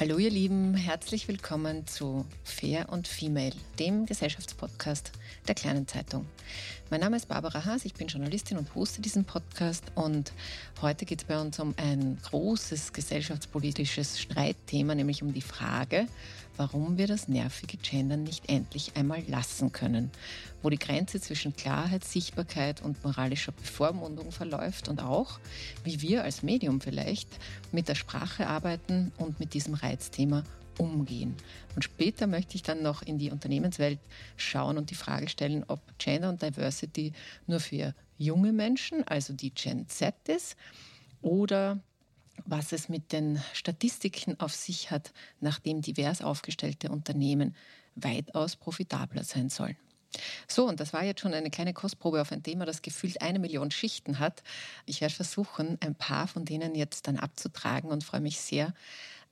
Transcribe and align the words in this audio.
Hallo 0.00 0.16
ihr 0.16 0.30
Lieben, 0.30 0.72
herzlich 0.72 1.28
willkommen 1.28 1.86
zu 1.86 2.24
Fair 2.42 2.88
und 2.88 3.06
Female, 3.06 3.52
dem 3.78 4.06
Gesellschaftspodcast 4.06 5.12
der 5.46 5.54
kleinen 5.54 5.86
Zeitung. 5.86 6.24
Mein 6.88 7.00
Name 7.00 7.18
ist 7.18 7.28
Barbara 7.28 7.66
Haas, 7.66 7.84
ich 7.84 7.92
bin 7.92 8.08
Journalistin 8.08 8.56
und 8.56 8.74
hoste 8.74 9.02
diesen 9.02 9.26
Podcast 9.26 9.84
und 9.96 10.32
heute 10.80 11.04
geht 11.04 11.20
es 11.20 11.26
bei 11.26 11.38
uns 11.38 11.60
um 11.60 11.74
ein 11.76 12.16
großes 12.30 12.94
gesellschaftspolitisches 12.94 14.18
Streitthema, 14.18 14.94
nämlich 14.94 15.22
um 15.22 15.34
die 15.34 15.42
Frage, 15.42 16.06
warum 16.60 16.98
wir 16.98 17.06
das 17.06 17.26
nervige 17.26 17.78
Gendern 17.78 18.22
nicht 18.22 18.50
endlich 18.50 18.94
einmal 18.94 19.22
lassen 19.26 19.72
können, 19.72 20.10
wo 20.62 20.68
die 20.68 20.78
Grenze 20.78 21.18
zwischen 21.18 21.56
Klarheit, 21.56 22.04
Sichtbarkeit 22.04 22.82
und 22.82 23.02
moralischer 23.02 23.52
Bevormundung 23.52 24.30
verläuft 24.30 24.90
und 24.90 25.00
auch, 25.00 25.40
wie 25.84 26.02
wir 26.02 26.22
als 26.22 26.42
Medium 26.42 26.82
vielleicht 26.82 27.30
mit 27.72 27.88
der 27.88 27.94
Sprache 27.94 28.46
arbeiten 28.46 29.10
und 29.16 29.40
mit 29.40 29.54
diesem 29.54 29.72
Reizthema 29.72 30.44
umgehen. 30.76 31.34
Und 31.76 31.82
später 31.82 32.26
möchte 32.26 32.56
ich 32.56 32.62
dann 32.62 32.82
noch 32.82 33.00
in 33.00 33.16
die 33.16 33.30
Unternehmenswelt 33.30 33.98
schauen 34.36 34.76
und 34.76 34.90
die 34.90 34.96
Frage 34.96 35.30
stellen, 35.30 35.64
ob 35.66 35.80
Gender 35.96 36.28
und 36.28 36.42
Diversity 36.42 37.14
nur 37.46 37.60
für 37.60 37.94
junge 38.18 38.52
Menschen, 38.52 39.08
also 39.08 39.32
die 39.32 39.54
Gen 39.54 39.88
Z 39.88 40.14
ist, 40.28 40.58
oder 41.22 41.80
was 42.46 42.72
es 42.72 42.88
mit 42.88 43.12
den 43.12 43.42
Statistiken 43.52 44.38
auf 44.40 44.54
sich 44.54 44.90
hat, 44.90 45.12
nachdem 45.40 45.80
divers 45.80 46.22
aufgestellte 46.22 46.90
Unternehmen 46.90 47.54
weitaus 47.94 48.56
profitabler 48.56 49.24
sein 49.24 49.48
sollen. 49.48 49.76
So, 50.48 50.66
und 50.66 50.80
das 50.80 50.92
war 50.92 51.04
jetzt 51.04 51.20
schon 51.20 51.34
eine 51.34 51.50
kleine 51.50 51.72
Kostprobe 51.72 52.20
auf 52.20 52.32
ein 52.32 52.42
Thema, 52.42 52.66
das 52.66 52.82
gefühlt 52.82 53.22
eine 53.22 53.38
Million 53.38 53.70
Schichten 53.70 54.18
hat. 54.18 54.42
Ich 54.84 55.00
werde 55.00 55.14
versuchen, 55.14 55.78
ein 55.80 55.94
paar 55.94 56.26
von 56.26 56.44
denen 56.44 56.74
jetzt 56.74 57.06
dann 57.06 57.16
abzutragen 57.16 57.90
und 57.90 58.02
freue 58.02 58.20
mich 58.20 58.40
sehr, 58.40 58.74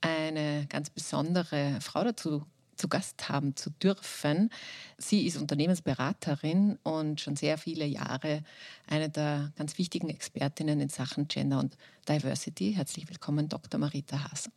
eine 0.01 0.65
ganz 0.67 0.89
besondere 0.89 1.79
Frau 1.81 2.03
dazu 2.03 2.45
zu 2.79 2.87
Gast 2.87 3.29
haben 3.29 3.55
zu 3.55 3.69
dürfen. 3.69 4.49
Sie 4.97 5.27
ist 5.27 5.37
Unternehmensberaterin 5.37 6.79
und 6.83 7.21
schon 7.21 7.35
sehr 7.35 7.57
viele 7.57 7.85
Jahre 7.85 8.43
eine 8.87 9.09
der 9.09 9.51
ganz 9.57 9.77
wichtigen 9.77 10.09
Expertinnen 10.09 10.79
in 10.79 10.89
Sachen 10.89 11.27
Gender 11.27 11.59
und 11.59 11.77
Diversity. 12.07 12.73
Herzlich 12.73 13.07
willkommen, 13.09 13.49
Dr. 13.49 13.79
Marita 13.79 14.23
Haas. 14.23 14.49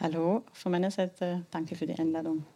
Hallo, 0.00 0.44
von 0.52 0.72
meiner 0.72 0.90
Seite 0.90 1.44
danke 1.50 1.74
für 1.74 1.86
die 1.86 1.98
Einladung. 1.98 2.46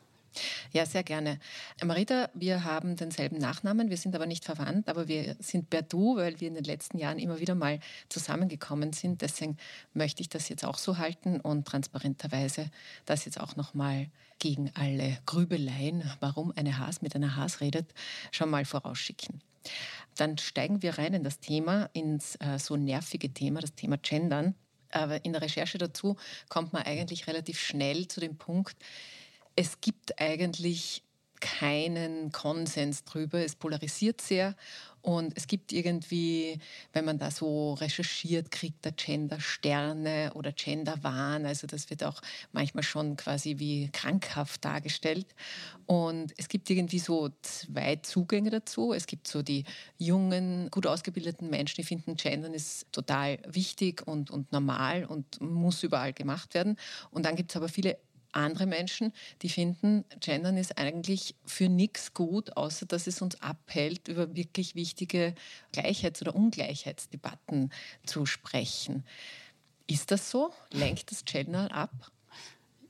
Ja, 0.73 0.87
sehr 0.87 1.03
gerne. 1.03 1.39
Marita, 1.85 2.31
wir 2.35 2.65
haben 2.65 2.97
denselben 2.97 3.39
Nachnamen, 3.39 3.91
wir 3.91 3.97
sind 3.97 4.15
aber 4.15 4.27
nicht 4.27 4.45
verwandt, 4.45 4.89
aber 4.89 5.09
wir 5.09 5.37
sind 5.39 5.71
per 5.71 5.83
Du, 5.83 6.17
weil 6.17 6.41
wir 6.41 6.49
in 6.49 6.55
den 6.55 6.65
letzten 6.65 6.99
Jahren 6.99 7.19
immer 7.19 7.41
wieder 7.41 7.55
mal 7.55 7.81
zusammengekommen 8.09 8.93
sind. 8.93 9.23
Deswegen 9.23 9.57
möchte 9.95 10.23
ich 10.23 10.29
das 10.29 10.49
jetzt 10.49 10.65
auch 10.65 10.79
so 10.79 10.99
halten 10.99 11.41
und 11.41 11.67
transparenterweise 11.67 12.71
das 13.05 13.25
jetzt 13.25 13.41
auch 13.41 13.57
nochmal 13.57 14.09
gegen 14.39 14.71
alle 14.75 15.19
Grübeleien, 15.27 16.03
warum 16.21 16.53
eine 16.57 16.79
Haas 16.79 17.01
mit 17.01 17.15
einer 17.15 17.37
Haas 17.37 17.61
redet, 17.61 17.95
schon 18.33 18.51
mal 18.51 18.65
vorausschicken. 18.65 19.41
Dann 20.17 20.39
steigen 20.39 20.83
wir 20.83 20.99
rein 20.99 21.15
in 21.15 21.25
das 21.25 21.39
Thema, 21.39 21.89
ins 21.93 22.37
äh, 22.37 22.59
so 22.59 22.77
nervige 22.77 23.33
Thema, 23.33 23.61
das 23.61 23.75
Thema 23.75 23.97
Gendern. 23.99 24.55
Aber 24.91 25.25
in 25.25 25.33
der 25.33 25.43
Recherche 25.43 25.79
dazu 25.79 26.17
kommt 26.49 26.73
man 26.73 26.83
eigentlich 26.83 27.27
relativ 27.27 27.61
schnell 27.61 28.09
zu 28.09 28.21
dem 28.21 28.37
Punkt, 28.37 28.77
es 29.57 29.81
gibt 29.81 30.21
eigentlich 30.21 31.03
keinen 31.41 32.31
Konsens 32.31 33.05
drüber. 33.05 33.45
Es 33.45 33.57
polarisiert 33.57 34.21
sehr 34.21 34.55
und 35.03 35.37
es 35.37 35.49
gibt 35.49 35.73
irgendwie, 35.73 36.61
wenn 36.93 37.05
man 37.05 37.19
da 37.19 37.33
so 37.33 37.75
recherchiert, 37.75 38.53
kriegt 38.53 38.85
der 38.85 38.93
Gender 38.93 39.41
Sterne 39.41 40.31
oder 40.35 40.53
Gender 40.53 41.03
Wahn. 41.03 41.45
Also 41.45 41.67
das 41.67 41.91
wird 41.91 42.05
auch 42.05 42.23
manchmal 42.53 42.85
schon 42.85 43.17
quasi 43.17 43.59
wie 43.59 43.91
krankhaft 43.91 44.65
dargestellt. 44.65 45.27
Und 45.87 46.33
es 46.37 46.49
gibt 46.49 46.71
irgendwie 46.71 47.01
so 47.01 47.31
zwei 47.43 47.97
Zugänge 47.97 48.51
dazu. 48.51 48.93
Es 48.93 49.07
gibt 49.07 49.27
so 49.27 49.43
die 49.43 49.65
jungen, 49.99 50.71
gut 50.71 50.87
ausgebildeten 50.87 51.51
Menschen, 51.51 51.77
die 51.77 51.87
finden, 51.87 52.15
Gendern 52.15 52.55
ist 52.55 52.87
total 52.93 53.41
wichtig 53.45 54.07
und, 54.07 54.31
und 54.31 54.53
normal 54.53 55.05
und 55.05 55.41
muss 55.41 55.83
überall 55.83 56.13
gemacht 56.13 56.55
werden. 56.55 56.77
Und 57.11 57.27
dann 57.27 57.35
gibt 57.35 57.51
es 57.51 57.57
aber 57.57 57.69
viele 57.69 57.99
andere 58.33 58.67
Menschen, 58.67 59.13
die 59.43 59.49
finden, 59.49 60.05
Gendern 60.21 60.57
ist 60.57 60.79
eigentlich 60.79 61.35
für 61.45 61.69
nichts 61.69 62.15
gut, 62.15 62.57
außer 62.57 62.87
dass 62.87 63.07
es 63.07 63.23
uns 63.23 63.41
abhält, 63.41 64.09
über 64.09 64.35
wirklich 64.35 64.75
wichtige 64.75 65.35
Gleichheits- 65.73 66.23
oder 66.23 66.35
Ungleichheitsdebatten 66.35 67.73
zu 68.05 68.27
sprechen. 68.27 69.05
Ist 69.87 70.11
das 70.11 70.31
so? 70.31 70.53
Lenkt 70.71 71.11
das 71.11 71.25
Gendern 71.25 71.69
ab? 71.69 71.93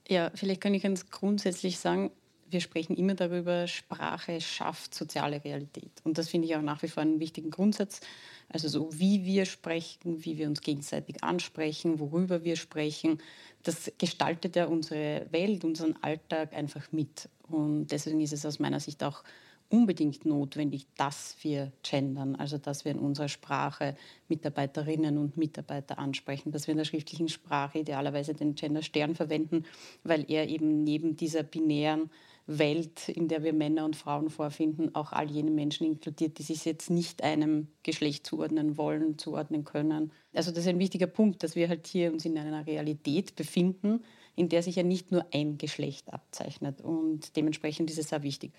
Ja, 0.08 0.30
vielleicht 0.34 0.60
kann 0.60 0.75
ich 0.75 0.82
ganz 0.82 1.10
grundsätzlich 1.10 1.78
sagen, 1.78 2.10
wir 2.52 2.60
sprechen 2.60 2.96
immer 2.96 3.14
darüber, 3.14 3.66
Sprache 3.66 4.40
schafft 4.40 4.94
soziale 4.94 5.42
Realität. 5.44 5.90
Und 6.04 6.18
das 6.18 6.28
finde 6.28 6.46
ich 6.46 6.56
auch 6.56 6.62
nach 6.62 6.82
wie 6.82 6.88
vor 6.88 7.02
einen 7.02 7.20
wichtigen 7.20 7.50
Grundsatz. 7.50 8.00
Also 8.48 8.68
so 8.68 8.88
wie 8.92 9.24
wir 9.24 9.46
sprechen, 9.46 10.24
wie 10.24 10.38
wir 10.38 10.46
uns 10.46 10.60
gegenseitig 10.60 11.24
ansprechen, 11.24 11.98
worüber 11.98 12.44
wir 12.44 12.56
sprechen, 12.56 13.18
das 13.62 13.91
gestaltet 13.98 14.56
ja 14.56 14.66
unsere 14.66 15.27
Welt, 15.30 15.65
unseren 15.65 15.97
Alltag 16.03 16.53
einfach 16.53 16.92
mit. 16.92 17.28
Und 17.48 17.86
deswegen 17.86 18.21
ist 18.21 18.32
es 18.32 18.44
aus 18.44 18.59
meiner 18.59 18.80
Sicht 18.80 19.03
auch 19.03 19.24
unbedingt 19.72 20.27
notwendig, 20.27 20.86
dass 20.97 21.36
wir 21.41 21.72
gendern, 21.83 22.36
also 22.36 22.59
dass 22.59 22.84
wir 22.84 22.92
in 22.92 22.98
unserer 22.98 23.28
Sprache 23.28 23.97
Mitarbeiterinnen 24.28 25.16
und 25.16 25.39
Mitarbeiter 25.39 25.98
ansprechen, 25.98 26.53
dass 26.53 26.66
wir 26.66 26.72
in 26.72 26.78
der 26.78 26.84
schriftlichen 26.84 27.28
Sprache 27.28 27.78
idealerweise 27.78 28.34
den 28.34 28.54
Genderstern 28.54 29.15
verwenden, 29.15 29.65
weil 30.04 30.30
er 30.30 30.48
eben 30.48 30.84
neben 30.84 31.16
dieser 31.16 31.42
binären 31.42 32.10
Welt, 32.47 33.09
in 33.09 33.28
der 33.28 33.45
wir 33.45 33.53
Männer 33.53 33.84
und 33.84 33.97
Frauen 33.97 34.28
vorfinden, 34.28 34.95
auch 34.95 35.13
all 35.13 35.30
jene 35.30 35.51
Menschen 35.51 35.86
inkludiert, 35.86 36.39
die 36.39 36.42
sich 36.42 36.65
jetzt 36.65 36.91
nicht 36.91 37.22
einem 37.22 37.68
Geschlecht 37.83 38.27
zuordnen 38.27 38.77
wollen, 38.77 39.16
zuordnen 39.16 39.65
können. 39.65 40.13
Also 40.34 40.51
das 40.51 40.60
ist 40.60 40.68
ein 40.68 40.78
wichtiger 40.78 41.07
Punkt, 41.07 41.42
dass 41.42 41.54
wir 41.57 41.68
halt 41.68 41.86
hier 41.86 42.13
uns 42.13 42.25
in 42.25 42.36
einer 42.36 42.66
Realität 42.66 43.36
befinden, 43.36 44.03
in 44.34 44.48
der 44.48 44.62
sich 44.62 44.76
ja 44.76 44.82
nicht 44.82 45.12
nur 45.12 45.26
ein 45.32 45.58
Geschlecht 45.58 46.12
abzeichnet 46.12 46.80
und 46.80 47.36
dementsprechend 47.36 47.90
ist 47.90 47.98
es 47.98 48.08
sehr 48.08 48.22
wichtig. 48.22 48.52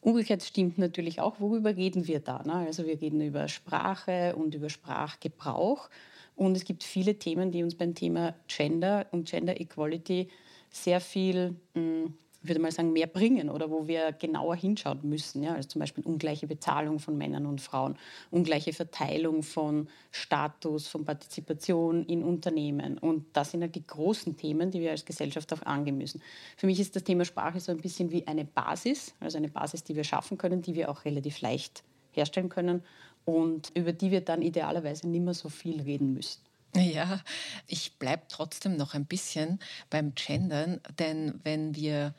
Umgekehrt 0.00 0.42
stimmt 0.42 0.78
natürlich 0.78 1.20
auch, 1.20 1.40
worüber 1.40 1.76
reden 1.76 2.06
wir 2.06 2.20
da? 2.20 2.42
Ne? 2.44 2.54
Also 2.54 2.86
wir 2.86 3.00
reden 3.00 3.20
über 3.20 3.48
Sprache 3.48 4.36
und 4.36 4.54
über 4.54 4.70
Sprachgebrauch 4.70 5.90
Und 6.36 6.56
es 6.56 6.64
gibt 6.64 6.84
viele 6.84 7.18
Themen, 7.18 7.50
die 7.50 7.64
uns 7.64 7.74
beim 7.74 7.94
Thema 7.94 8.34
Gender 8.46 9.06
und 9.10 9.28
Gender 9.28 9.60
Equality 9.60 10.28
sehr 10.70 11.00
viel 11.00 11.56
hm, 11.74 12.14
ich 12.27 12.27
würde 12.40 12.60
mal 12.60 12.70
sagen, 12.70 12.92
mehr 12.92 13.06
bringen 13.06 13.50
oder 13.50 13.70
wo 13.70 13.86
wir 13.88 14.12
genauer 14.12 14.54
hinschauen 14.56 15.00
müssen. 15.02 15.42
Ja? 15.42 15.54
Also 15.54 15.70
zum 15.70 15.80
Beispiel 15.80 16.04
ungleiche 16.04 16.46
Bezahlung 16.46 16.98
von 16.98 17.18
Männern 17.18 17.46
und 17.46 17.60
Frauen, 17.60 17.96
ungleiche 18.30 18.72
Verteilung 18.72 19.42
von 19.42 19.88
Status, 20.10 20.86
von 20.86 21.04
Partizipation 21.04 22.04
in 22.04 22.22
Unternehmen. 22.22 22.98
Und 22.98 23.26
das 23.32 23.50
sind 23.50 23.62
halt 23.62 23.74
die 23.74 23.86
großen 23.86 24.36
Themen, 24.36 24.70
die 24.70 24.80
wir 24.80 24.92
als 24.92 25.04
Gesellschaft 25.04 25.52
auch 25.52 25.62
angehen 25.62 25.98
müssen. 25.98 26.22
Für 26.56 26.66
mich 26.66 26.78
ist 26.78 26.94
das 26.94 27.04
Thema 27.04 27.24
Sprache 27.24 27.60
so 27.60 27.72
ein 27.72 27.78
bisschen 27.78 28.10
wie 28.10 28.26
eine 28.26 28.44
Basis, 28.44 29.14
also 29.20 29.38
eine 29.38 29.48
Basis, 29.48 29.82
die 29.84 29.96
wir 29.96 30.04
schaffen 30.04 30.38
können, 30.38 30.62
die 30.62 30.74
wir 30.74 30.90
auch 30.90 31.04
relativ 31.04 31.40
leicht 31.40 31.82
herstellen 32.12 32.48
können 32.48 32.82
und 33.24 33.70
über 33.74 33.92
die 33.92 34.10
wir 34.10 34.20
dann 34.20 34.42
idealerweise 34.42 35.08
nicht 35.08 35.22
mehr 35.22 35.34
so 35.34 35.48
viel 35.48 35.80
reden 35.80 36.14
müssen. 36.14 36.47
Ja, 36.74 37.20
ich 37.66 37.98
bleibe 37.98 38.24
trotzdem 38.28 38.76
noch 38.76 38.94
ein 38.94 39.06
bisschen 39.06 39.58
beim 39.90 40.14
Gendern, 40.14 40.80
denn 40.98 41.40
wenn 41.42 41.74
wir 41.74 42.14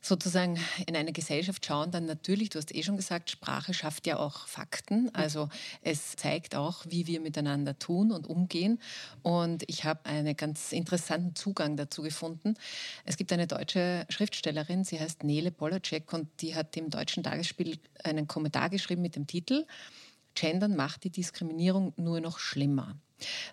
sozusagen 0.00 0.58
in 0.86 0.96
eine 0.96 1.12
Gesellschaft 1.12 1.66
schauen, 1.66 1.90
dann 1.90 2.06
natürlich, 2.06 2.50
du 2.50 2.58
hast 2.58 2.74
eh 2.74 2.82
schon 2.82 2.96
gesagt, 2.96 3.30
Sprache 3.30 3.74
schafft 3.74 4.06
ja 4.06 4.18
auch 4.18 4.46
Fakten. 4.46 5.14
Also 5.14 5.48
es 5.82 6.16
zeigt 6.16 6.54
auch, 6.54 6.84
wie 6.88 7.06
wir 7.06 7.20
miteinander 7.20 7.78
tun 7.78 8.12
und 8.12 8.26
umgehen. 8.26 8.80
Und 9.22 9.64
ich 9.68 9.84
habe 9.84 10.06
einen 10.06 10.36
ganz 10.36 10.72
interessanten 10.72 11.34
Zugang 11.34 11.76
dazu 11.76 12.02
gefunden. 12.02 12.54
Es 13.04 13.16
gibt 13.16 13.32
eine 13.32 13.46
deutsche 13.46 14.06
Schriftstellerin, 14.08 14.84
sie 14.84 15.00
heißt 15.00 15.24
Nele 15.24 15.50
Polacek 15.50 16.12
und 16.12 16.28
die 16.40 16.54
hat 16.54 16.76
dem 16.76 16.90
Deutschen 16.90 17.22
Tagesspiel 17.22 17.78
einen 18.04 18.28
Kommentar 18.28 18.70
geschrieben 18.70 19.02
mit 19.02 19.16
dem 19.16 19.26
Titel 19.26 19.66
Gendern 20.34 20.76
macht 20.76 21.02
die 21.02 21.10
Diskriminierung 21.10 21.92
nur 21.96 22.20
noch 22.20 22.38
schlimmer. 22.38 22.96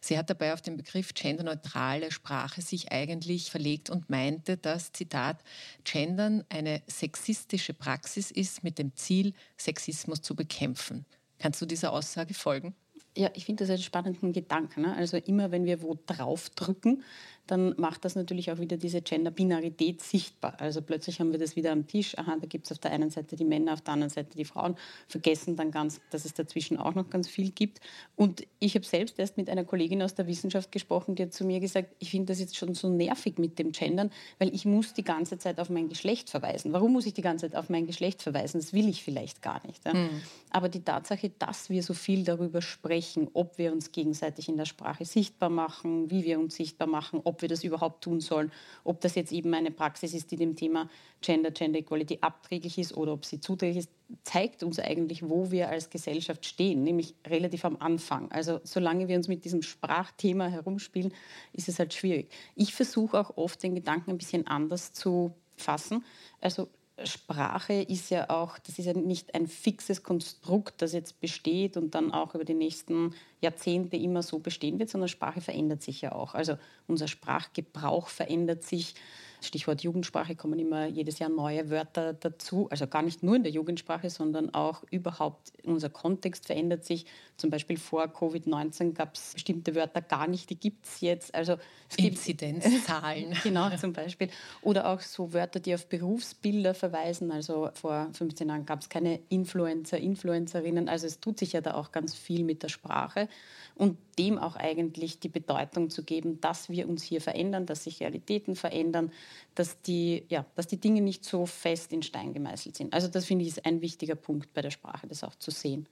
Sie 0.02 0.18
hat 0.18 0.30
dabei 0.30 0.54
auf 0.54 0.62
den 0.62 0.78
Begriff 0.78 1.14
genderneutrale 1.14 2.12
Sprache 2.12 2.62
sich 2.62 2.92
eigentlich 2.92 3.52
verlegt 3.52 3.90
und 3.90 4.10
meinte, 4.10 4.58
dass, 4.58 4.92
Zitat, 4.92 5.44
Gendern 5.84 6.44
eine 6.50 6.82
sexistische 6.88 7.74
Praxis 7.74 8.32
ist 8.32 8.64
mit 8.64 8.80
dem 8.80 8.96
Ziel, 8.96 9.34
Sexismus 9.58 10.22
zu 10.22 10.36
bekämpfen. 10.36 11.06
Kannst 11.40 11.62
du 11.62 11.66
dieser 11.66 11.92
Aussage 11.92 12.34
folgen? 12.34 12.76
Ja, 13.18 13.30
ich 13.34 13.46
finde 13.46 13.64
das 13.64 13.70
einen 13.70 13.82
spannenden 13.82 14.34
Gedanken. 14.34 14.82
Ne? 14.82 14.96
Also 14.96 15.16
immer, 15.18 15.52
wenn 15.52 15.66
wir 15.66 15.82
wo 15.82 15.98
drauf 16.06 16.50
drücken, 16.50 17.04
dann 17.48 17.76
macht 17.78 18.06
das 18.06 18.16
natürlich 18.16 18.52
auch 18.52 18.60
wieder 18.60 18.78
diese 18.78 19.02
Gender-Binarität 19.02 20.02
sichtbar. 20.02 20.56
Also 20.60 20.82
plötzlich 20.82 21.20
haben 21.20 21.32
wir 21.32 21.40
das 21.40 21.56
wieder 21.56 21.72
am 21.72 21.88
Tisch. 21.88 22.18
Aha, 22.18 22.38
da 22.40 22.48
gibt 22.48 22.66
es 22.66 22.72
auf 22.72 22.80
der 22.80 22.92
einen 22.92 23.10
Seite 23.10 23.36
die 23.36 23.46
Männer, 23.46 23.74
auf 23.74 23.82
der 23.82 23.94
anderen 23.94 24.10
Seite 24.10 24.36
die 24.36 24.46
Frauen. 24.46 24.76
Vergessen 25.08 25.56
dann 25.56 25.72
ganz, 25.72 26.02
dass 26.10 26.26
es 26.26 26.34
dazwischen 26.34 26.78
auch 26.78 26.96
noch 26.96 27.10
ganz 27.10 27.28
viel 27.28 27.52
gibt. 27.52 27.80
Und 28.16 28.48
ich 28.60 28.76
habe 28.76 28.86
selbst 28.86 29.20
erst 29.20 29.38
mit 29.38 29.50
einer 29.50 29.64
Kollegin 29.64 30.02
aus 30.02 30.16
der 30.16 30.28
Wissenschaft 30.28 30.72
gesprochen, 30.72 31.16
die 31.16 31.24
hat 31.24 31.34
zu 31.34 31.46
mir 31.46 31.60
gesagt, 31.60 31.96
ich 32.00 32.12
finde 32.12 32.28
das 32.28 32.40
jetzt 32.40 32.56
schon 32.58 32.74
so 32.74 32.90
nervig 32.90 33.38
mit 33.38 33.60
dem 33.60 33.72
Gendern, 33.72 34.12
weil 34.40 34.54
ich 34.54 34.66
muss 34.66 34.94
die 34.94 35.04
ganze 35.04 35.38
Zeit 35.38 35.60
auf 35.60 35.70
mein 35.70 35.88
Geschlecht 35.88 36.30
verweisen. 36.30 36.74
Warum 36.74 36.94
muss 36.94 37.06
ich 37.06 37.14
die 37.14 37.22
ganze 37.22 37.50
Zeit 37.50 37.58
auf 37.58 37.70
mein 37.70 37.86
Geschlecht 37.86 38.24
verweisen? 38.24 38.60
Das 38.60 38.74
will 38.74 38.90
ich 38.90 39.04
vielleicht 39.04 39.42
gar 39.42 39.66
nicht. 39.68 39.86
Ja? 39.86 39.94
Hm. 39.94 40.10
Aber 40.50 40.70
die 40.70 40.82
Tatsache, 40.82 41.32
dass 41.38 41.70
wir 41.70 41.84
so 41.84 41.94
viel 41.94 42.24
darüber 42.24 42.62
sprechen, 42.62 43.30
ob 43.34 43.58
wir 43.58 43.72
uns 43.72 43.92
gegenseitig 43.92 44.50
in 44.50 44.58
der 44.58 44.66
Sprache 44.66 45.06
sichtbar 45.06 45.50
machen, 45.50 46.10
wie 46.10 46.24
wir 46.24 46.40
uns 46.40 46.56
sichtbar 46.56 46.88
machen, 46.88 47.22
ob 47.24 47.35
ob 47.36 47.42
wir 47.42 47.50
das 47.50 47.64
überhaupt 47.64 48.04
tun 48.04 48.22
sollen, 48.22 48.52
ob 48.86 49.02
das 49.02 49.16
jetzt 49.16 49.34
eben 49.34 49.54
eine 49.54 49.72
Praxis 49.72 50.14
ist, 50.14 50.32
die 50.32 50.38
dem 50.38 50.56
Thema 50.56 50.90
Gender, 51.22 51.52
Gender 51.52 51.80
Equality 51.80 52.20
abträglich 52.22 52.78
ist 52.78 52.96
oder 52.96 53.12
ob 53.12 53.26
sie 53.26 53.42
zuträglich 53.42 53.80
ist, 53.80 53.90
zeigt 54.24 54.64
uns 54.64 54.80
eigentlich, 54.80 55.28
wo 55.28 55.52
wir 55.52 55.70
als 55.70 55.90
Gesellschaft 55.90 56.46
stehen, 56.46 56.84
nämlich 56.84 57.16
relativ 57.28 57.66
am 57.66 57.76
Anfang. 57.78 58.32
Also 58.32 58.62
solange 58.64 59.08
wir 59.10 59.18
uns 59.18 59.28
mit 59.28 59.44
diesem 59.44 59.62
Sprachthema 59.62 60.48
herumspielen, 60.48 61.14
ist 61.52 61.68
es 61.68 61.80
halt 61.80 61.94
schwierig. 61.94 62.32
Ich 62.56 62.74
versuche 62.74 63.20
auch 63.20 63.36
oft 63.36 63.62
den 63.62 63.76
Gedanken 63.76 64.12
ein 64.12 64.18
bisschen 64.18 64.48
anders 64.48 64.94
zu 64.94 65.34
fassen. 65.58 66.06
Also 66.40 66.70
Sprache 67.04 67.74
ist 67.74 68.10
ja 68.10 68.30
auch, 68.30 68.58
das 68.58 68.80
ist 68.80 68.86
ja 68.86 68.94
nicht 68.94 69.36
ein 69.36 69.48
fixes 69.48 70.02
Konstrukt, 70.02 70.82
das 70.82 70.94
jetzt 70.94 71.20
besteht 71.20 71.76
und 71.76 71.94
dann 71.94 72.14
auch 72.14 72.36
über 72.36 72.46
die 72.46 72.54
nächsten 72.54 73.14
Jahrzehnte 73.42 73.98
immer 73.98 74.24
so 74.24 74.40
bestehen 74.40 74.80
wird, 74.80 74.90
sondern 74.90 75.10
Sprache 75.10 75.42
verändert 75.42 75.82
sich 75.82 76.02
ja 76.02 76.14
auch. 76.14 76.34
Also 76.34 76.58
unser 76.88 77.08
Sprachgebrauch 77.08 78.08
verändert 78.08 78.64
sich. 78.64 78.96
Stichwort 79.42 79.82
Jugendsprache 79.82 80.36
kommen 80.36 80.60
immer 80.60 80.86
jedes 80.88 81.20
Jahr 81.20 81.30
neue 81.30 81.70
Wörter 81.70 82.14
dazu. 82.14 82.68
Also 82.70 82.88
gar 82.88 83.02
nicht 83.02 83.24
nur 83.24 83.36
in 83.36 83.44
der 83.44 83.52
Jugendsprache, 83.52 84.10
sondern 84.10 84.54
auch 84.54 84.84
überhaupt 84.92 85.54
unser 85.64 85.90
Kontext 85.90 86.46
verändert 86.46 86.86
sich. 86.86 87.06
Zum 87.38 87.50
Beispiel 87.50 87.78
vor 87.78 88.06
Covid-19 88.06 88.94
gab 88.94 89.16
es 89.16 89.34
bestimmte 89.34 89.76
Wörter 89.76 90.02
gar 90.02 90.28
nicht, 90.28 90.50
die 90.50 90.60
gibt 90.60 90.86
es 90.86 91.02
jetzt. 91.02 91.36
Also 91.36 91.58
es 91.90 91.98
Inzidenzzahlen. 91.98 93.36
genau, 93.44 93.70
zum 93.78 93.94
Beispiel. 93.94 94.30
Oder 94.62 94.90
auch 94.90 95.02
so 95.02 95.34
Wörter, 95.34 95.60
die 95.60 95.74
auf 95.74 95.88
Berufsbilder 95.88 96.74
verweisen. 96.74 97.32
Also 97.32 97.70
vor 97.74 98.10
15 98.14 98.48
Jahren 98.48 98.66
gab 98.66 98.82
es 98.82 98.90
keine 98.90 99.20
Influencer, 99.30 99.98
Influencerinnen. 99.98 100.90
Also 100.90 101.08
es 101.08 101.20
tut 101.20 101.40
sich 101.40 101.54
ja 101.54 101.62
da 101.62 101.76
auch 101.76 101.92
ganz 101.92 102.16
viel 102.16 102.44
mit 102.44 102.64
der 102.64 102.70
Sprache 102.70 103.28
und 103.76 103.98
dem 104.18 104.38
auch 104.38 104.56
eigentlich 104.56 105.20
die 105.20 105.30
Bedeutung 105.30 105.90
zu 105.90 106.04
geben, 106.04 106.40
dass 106.42 106.70
wir 106.70 106.88
uns 106.88 107.04
hier 107.04 107.22
verändern, 107.22 107.66
dass 107.66 107.84
sich 107.84 108.00
Realitäten 108.00 108.56
verändern, 108.56 109.12
dass 109.56 109.82
die, 109.82 110.26
ja, 110.30 110.46
dass 110.56 110.68
die 110.68 110.80
Dinge 110.80 111.02
nicht 111.02 111.26
so 111.26 111.46
fest 111.46 111.92
in 111.94 112.04
Stein 112.04 112.34
gemeißelt 112.34 112.76
sind. 112.76 112.94
Also 112.94 113.08
das 113.08 113.26
finde 113.26 113.44
ich 113.44 113.50
ist 113.50 113.66
ein 113.66 113.82
wichtiger 113.82 114.16
Punkt 114.16 114.54
bei 114.54 114.62
der 114.62 114.72
Sprache, 114.72 115.08
das 115.08 115.24
auch 115.24 115.36
zu 115.36 115.52
sehen. 115.52 115.88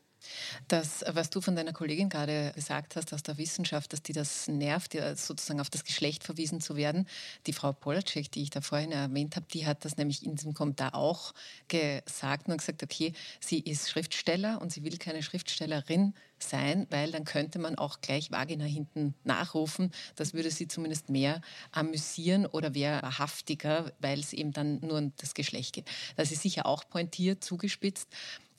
Das, 0.67 1.03
was 1.07 1.29
du 1.29 1.41
von 1.41 1.55
deiner 1.55 1.73
Kollegin 1.73 2.09
gerade 2.09 2.51
gesagt 2.55 2.95
hast 2.95 3.13
aus 3.13 3.23
der 3.23 3.37
Wissenschaft, 3.37 3.93
dass 3.93 4.01
die 4.01 4.13
das 4.13 4.47
nervt, 4.47 4.97
sozusagen 5.15 5.59
auf 5.59 5.69
das 5.69 5.83
Geschlecht 5.83 6.23
verwiesen 6.23 6.61
zu 6.61 6.75
werden. 6.75 7.07
Die 7.47 7.53
Frau 7.53 7.73
Polacek, 7.73 8.31
die 8.31 8.43
ich 8.43 8.49
da 8.49 8.61
vorhin 8.61 8.91
erwähnt 8.91 9.35
habe, 9.35 9.45
die 9.51 9.65
hat 9.65 9.85
das 9.85 9.97
nämlich 9.97 10.25
in 10.25 10.35
diesem 10.35 10.53
Kommentar 10.53 10.95
auch 10.95 11.33
gesagt 11.67 12.47
und 12.47 12.57
gesagt, 12.57 12.83
okay, 12.83 13.13
sie 13.39 13.59
ist 13.59 13.89
Schriftsteller 13.89 14.61
und 14.61 14.71
sie 14.71 14.83
will 14.83 14.97
keine 14.97 15.23
Schriftstellerin 15.23 16.13
sein, 16.39 16.87
weil 16.89 17.11
dann 17.11 17.23
könnte 17.23 17.57
man 17.57 17.75
auch 17.75 18.01
gleich 18.01 18.31
Vagina 18.31 18.65
hinten 18.65 19.13
nachrufen. 19.23 19.91
Das 20.15 20.33
würde 20.33 20.51
sie 20.51 20.67
zumindest 20.67 21.09
mehr 21.09 21.41
amüsieren 21.71 22.45
oder 22.45 22.73
wäre 22.73 23.01
wahrhaftiger, 23.01 23.93
weil 23.99 24.19
es 24.19 24.33
eben 24.33 24.51
dann 24.51 24.79
nur 24.81 24.97
um 24.97 25.13
das 25.17 25.33
Geschlecht 25.33 25.73
geht. 25.73 25.89
Das 26.17 26.31
ist 26.31 26.41
sicher 26.41 26.65
auch 26.65 26.87
pointiert, 26.89 27.43
zugespitzt, 27.43 28.09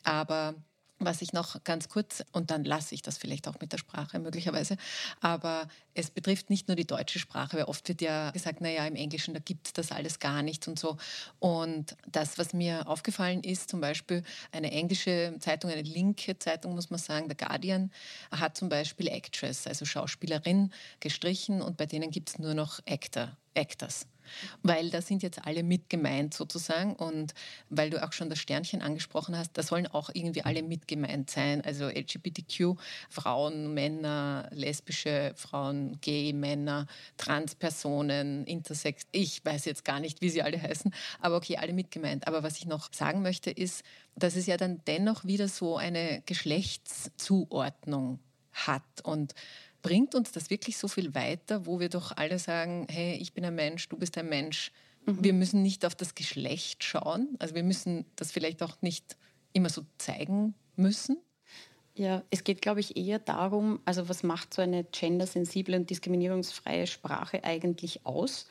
aber 0.03 0.55
was 1.05 1.23
ich 1.23 1.33
noch 1.33 1.63
ganz 1.65 1.89
kurz, 1.89 2.25
und 2.33 2.51
dann 2.51 2.65
lasse 2.65 2.95
ich 2.95 3.03
das 3.03 3.19
vielleicht 3.19 3.49
auch 3.49 3.61
mit 3.61 3.73
der 3.73 3.79
Sprache 3.79 4.19
möglicherweise, 4.19 4.77
aber 5.21 5.69
es 5.95 6.11
betrifft 6.11 6.51
nicht 6.51 6.69
nur 6.69 6.77
die 6.77 6.87
deutsche 6.87 7.19
Sprache, 7.19 7.57
weil 7.57 7.65
oft 7.65 7.89
wird 7.89 8.01
ja 8.01 8.31
gesagt, 8.31 8.61
naja, 8.61 8.87
im 8.87 8.97
Englischen, 8.97 9.35
da 9.35 9.41
gibt 9.41 9.69
es 9.69 9.73
das 9.73 9.93
alles 9.93 10.19
gar 10.19 10.43
nicht 10.43 10.67
und 10.69 10.79
so. 10.79 10.97
Und 11.39 11.97
das, 12.11 12.39
was 12.39 12.53
mir 12.53 12.89
aufgefallen 12.89 13.43
ist, 13.43 13.71
zum 13.71 13.81
Beispiel 13.81 14.23
eine 14.53 14.71
englische 14.73 15.37
Zeitung, 15.41 15.71
eine 15.71 15.83
linke 15.83 16.39
Zeitung, 16.39 16.75
muss 16.75 16.91
man 16.91 16.99
sagen, 16.99 17.29
The 17.29 17.37
Guardian, 17.37 17.91
hat 18.31 18.57
zum 18.57 18.69
Beispiel 18.69 19.09
Actress, 19.09 19.67
also 19.67 19.85
Schauspielerin, 19.85 20.73
gestrichen 21.01 21.63
und 21.63 21.77
bei 21.77 21.87
denen 21.87 22.11
gibt 22.11 22.31
es 22.31 22.39
nur 22.39 22.55
noch 22.55 22.81
Actor, 22.87 23.37
Actors. 23.55 24.07
Weil 24.63 24.91
da 24.91 25.03
sind 25.03 25.23
jetzt 25.23 25.45
alle 25.47 25.63
mit 25.63 25.91
gemeint 25.91 26.35
sozusagen 26.35 26.95
und 26.95 27.35
weil 27.71 27.91
du 27.91 28.03
auch 28.03 28.13
schon 28.13 28.31
das 28.31 28.39
Sternchen 28.39 28.83
angesprochen 28.83 29.37
hast, 29.37 29.53
da 29.55 29.63
sollen 29.63 29.87
auch 29.87 30.11
irgendwie 30.13 30.43
alle 30.43 30.63
mit 30.63 30.89
gemeint 30.89 31.31
sein. 31.31 31.63
Also 31.63 31.89
LGBTQ, 31.89 32.77
Frauen, 33.11 33.75
Männer, 33.75 34.49
lesbische 34.53 35.33
Frauen, 35.37 35.99
Gay, 36.01 36.33
Männer, 36.33 36.87
Transpersonen, 37.17 38.45
Intersex. 38.47 39.07
Ich 39.13 39.45
weiß 39.45 39.65
jetzt 39.65 39.85
gar 39.85 40.01
nicht, 40.01 40.21
wie 40.21 40.31
sie 40.31 40.43
alle 40.43 40.61
heißen, 40.61 40.93
aber 41.21 41.37
okay, 41.37 41.57
alle 41.57 41.73
mit 41.73 41.91
gemeint. 41.91 42.27
Aber 42.27 42.43
was 42.43 42.59
ich 42.59 42.67
noch 42.67 42.93
sagen 42.93 43.23
möchte 43.23 43.51
ist, 43.51 43.85
dass 44.17 44.37
es 44.37 44.47
ja 44.47 44.57
dann 44.57 44.81
dennoch 44.87 45.25
wieder 45.25 45.49
so 45.49 45.77
eine 45.77 46.23
Geschlechtszuordnung 46.27 48.21
hat 48.53 48.83
und 49.03 49.35
bringt 49.85 50.15
uns 50.15 50.33
das 50.33 50.49
wirklich 50.49 50.79
so 50.79 50.89
viel 50.89 51.15
weiter, 51.15 51.67
wo 51.67 51.79
wir 51.79 51.91
doch 51.91 52.17
alle 52.17 52.39
sagen, 52.39 52.87
hey, 52.91 53.19
ich 53.21 53.35
bin 53.35 53.45
ein 53.45 53.55
Mensch, 53.55 53.87
du 53.91 53.99
bist 53.99 54.17
ein 54.17 54.31
Mensch. 54.31 54.73
Mhm. 55.05 55.23
Wir 55.23 55.35
müssen 55.35 55.63
nicht 55.63 55.85
auf 55.85 55.95
das 55.95 56.15
Geschlecht 56.15 56.83
schauen. 56.83 57.37
Also 57.39 57.55
wir 57.55 57.63
müssen 57.63 58.07
das 58.17 58.33
vielleicht 58.33 58.63
auch 58.63 58.81
nicht 58.81 59.19
immer 59.53 59.69
so 59.69 59.83
zeigen 59.99 60.55
müssen. 60.75 61.19
Ja, 61.95 62.25
es 62.31 62.45
geht, 62.45 62.63
glaube 62.63 62.81
ich, 62.81 62.97
eher 62.97 63.19
darum, 63.19 63.79
also 63.85 64.09
was 64.09 64.23
macht 64.23 64.55
so 64.55 64.63
eine 64.63 64.85
gendersensible 64.85 65.77
und 65.77 65.91
diskriminierungsfreie 65.91 66.87
Sprache 66.87 67.45
eigentlich 67.45 68.07
aus? 68.07 68.47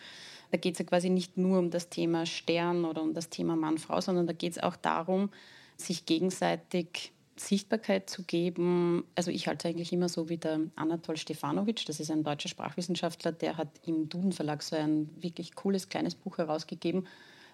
Da 0.52 0.58
geht 0.58 0.76
es 0.76 0.80
ja 0.80 0.86
quasi 0.86 1.10
nicht 1.10 1.36
nur 1.36 1.58
um 1.58 1.72
das 1.72 1.90
Thema 1.90 2.28
Stern 2.28 2.86
oder 2.86 3.02
um 3.02 3.16
das 3.16 3.30
Thema 3.30 3.56
Mann-Frau, 3.56 4.02
sondern 4.02 4.28
da 4.28 4.34
geht 4.34 4.52
es 4.52 4.62
auch 4.62 4.76
darum, 4.76 5.32
sich 5.78 6.06
gegenseitig 6.06 7.12
Sichtbarkeit 7.36 8.10
zu 8.10 8.24
geben. 8.24 9.06
Also 9.16 9.32
ich 9.32 9.48
halte 9.48 9.68
eigentlich 9.68 9.92
immer 9.92 10.10
so 10.10 10.30
wie 10.30 10.38
der 10.38 10.60
Anatol 10.76 11.18
Stefanovic, 11.18 11.86
das 11.86 12.00
ist 12.00 12.12
ein 12.12 12.24
deutscher 12.24 12.50
Sprachwissenschaftler, 12.50 13.32
der 13.32 13.58
hat 13.58 13.70
im 13.86 14.10
Duden 14.10 14.32
Verlag 14.32 14.62
so 14.62 14.76
ein 14.76 15.10
wirklich 15.20 15.56
cooles 15.56 15.90
kleines 15.90 16.16
Buch 16.16 16.38
herausgegeben, 16.38 17.08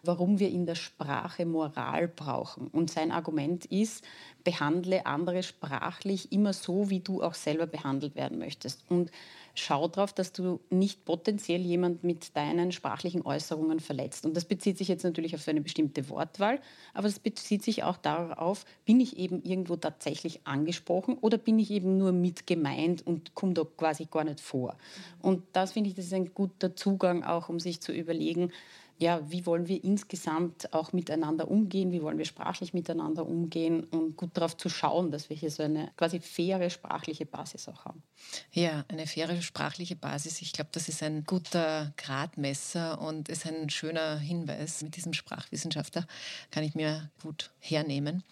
warum 0.04 0.40
wir 0.40 0.50
in 0.50 0.66
der 0.66 0.76
Sprache 0.76 1.46
Moral 1.46 2.08
brauchen. 2.08 2.68
Und 2.68 2.90
sein 2.92 3.12
Argument 3.12 3.66
ist, 3.66 4.04
behandle 4.44 5.06
andere 5.06 5.44
sprachlich 5.44 6.32
immer 6.32 6.54
so, 6.54 6.90
wie 6.90 7.02
du 7.02 7.22
auch 7.22 7.34
selber 7.34 7.68
behandelt 7.68 8.16
werden 8.16 8.40
möchtest. 8.40 8.84
Und 8.90 9.12
schau 9.54 9.88
darauf, 9.88 10.14
dass 10.14 10.32
du 10.32 10.60
nicht 10.70 11.06
potenziell 11.06 11.62
jemand 11.62 12.04
mit 12.04 12.36
deinen 12.36 12.72
sprachlichen 12.72 13.26
Äußerungen 13.26 13.80
verletzt. 13.80 14.26
Und 14.26 14.36
das 14.36 14.46
bezieht 14.46 14.78
sich 14.78 14.88
jetzt 14.88 15.04
natürlich 15.04 15.36
auf 15.36 15.48
eine 15.48 15.62
bestimmte 15.62 16.10
Wortwahl, 16.10 16.60
aber 16.94 17.08
es 17.08 17.20
bezieht 17.20 17.64
sich 17.64 17.84
auch 17.84 17.98
darauf, 17.98 18.66
bin 18.86 19.00
ich 19.00 19.18
eben 19.18 19.44
irgendwo 19.44 19.76
tatsächlich 19.76 20.42
angesprochen 20.46 21.18
oder 21.20 21.38
bin 21.38 21.60
ich 21.60 21.72
eben 21.72 21.98
nur 21.98 22.12
mit 22.12 22.48
gemeint 22.48 23.06
und 23.06 23.36
komme 23.36 23.54
da 23.54 23.64
quasi 23.64 24.08
gar 24.10 24.24
nicht 24.24 24.40
vor. 24.40 24.78
Und 25.22 25.44
das 25.54 25.74
finde 25.74 25.90
ich, 25.90 25.96
das 25.96 26.06
ist 26.06 26.14
ein 26.14 26.34
guter 26.34 26.76
Zugang 26.76 27.24
auch, 27.24 27.50
um 27.50 27.60
sich 27.60 27.82
zu 27.82 27.92
überlegen, 27.92 28.52
ja, 29.00 29.22
wie 29.32 29.46
wollen 29.46 29.70
wir 29.70 29.82
insgesamt 29.82 30.74
auch 30.74 30.92
miteinander 30.92 31.50
umgehen, 31.50 31.94
wie 31.94 32.02
wollen 32.02 32.18
wir 32.18 32.26
sprachlich 32.26 32.74
miteinander 32.74 33.26
umgehen 33.26 33.86
und 33.86 34.18
gut 34.18 34.32
darauf 34.34 34.58
zu 34.58 34.68
schauen, 34.68 35.10
dass 35.10 35.30
wir 35.30 35.38
hier 35.38 35.52
so 35.52 35.64
eine 35.64 35.90
quasi 35.96 36.20
faire 36.20 36.70
sprachliche 36.70 37.26
Basis 37.26 37.70
auch 37.70 37.86
haben. 37.86 38.04
Ja, 38.52 38.84
eine 38.90 39.08
faire 39.08 39.42
sprachliche 39.42 39.96
Basis. 39.96 40.42
Ich 40.42 40.52
glaube, 40.52 40.72
das 40.74 40.90
ist 40.90 41.02
ein 41.02 41.24
guter 41.24 41.94
Gradmesser 41.96 43.00
und 43.00 43.30
ist 43.30 43.48
ein 43.48 43.70
schöner 43.70 44.20
Hinweis. 44.20 44.84
Mit 44.84 44.98
diesem 44.98 45.14
Sprachwissenschaftler 45.14 46.06
kann 46.52 46.66
ich 46.66 46.76
mir 46.76 47.10
gut 47.24 47.52
hernehmen. 47.60 48.24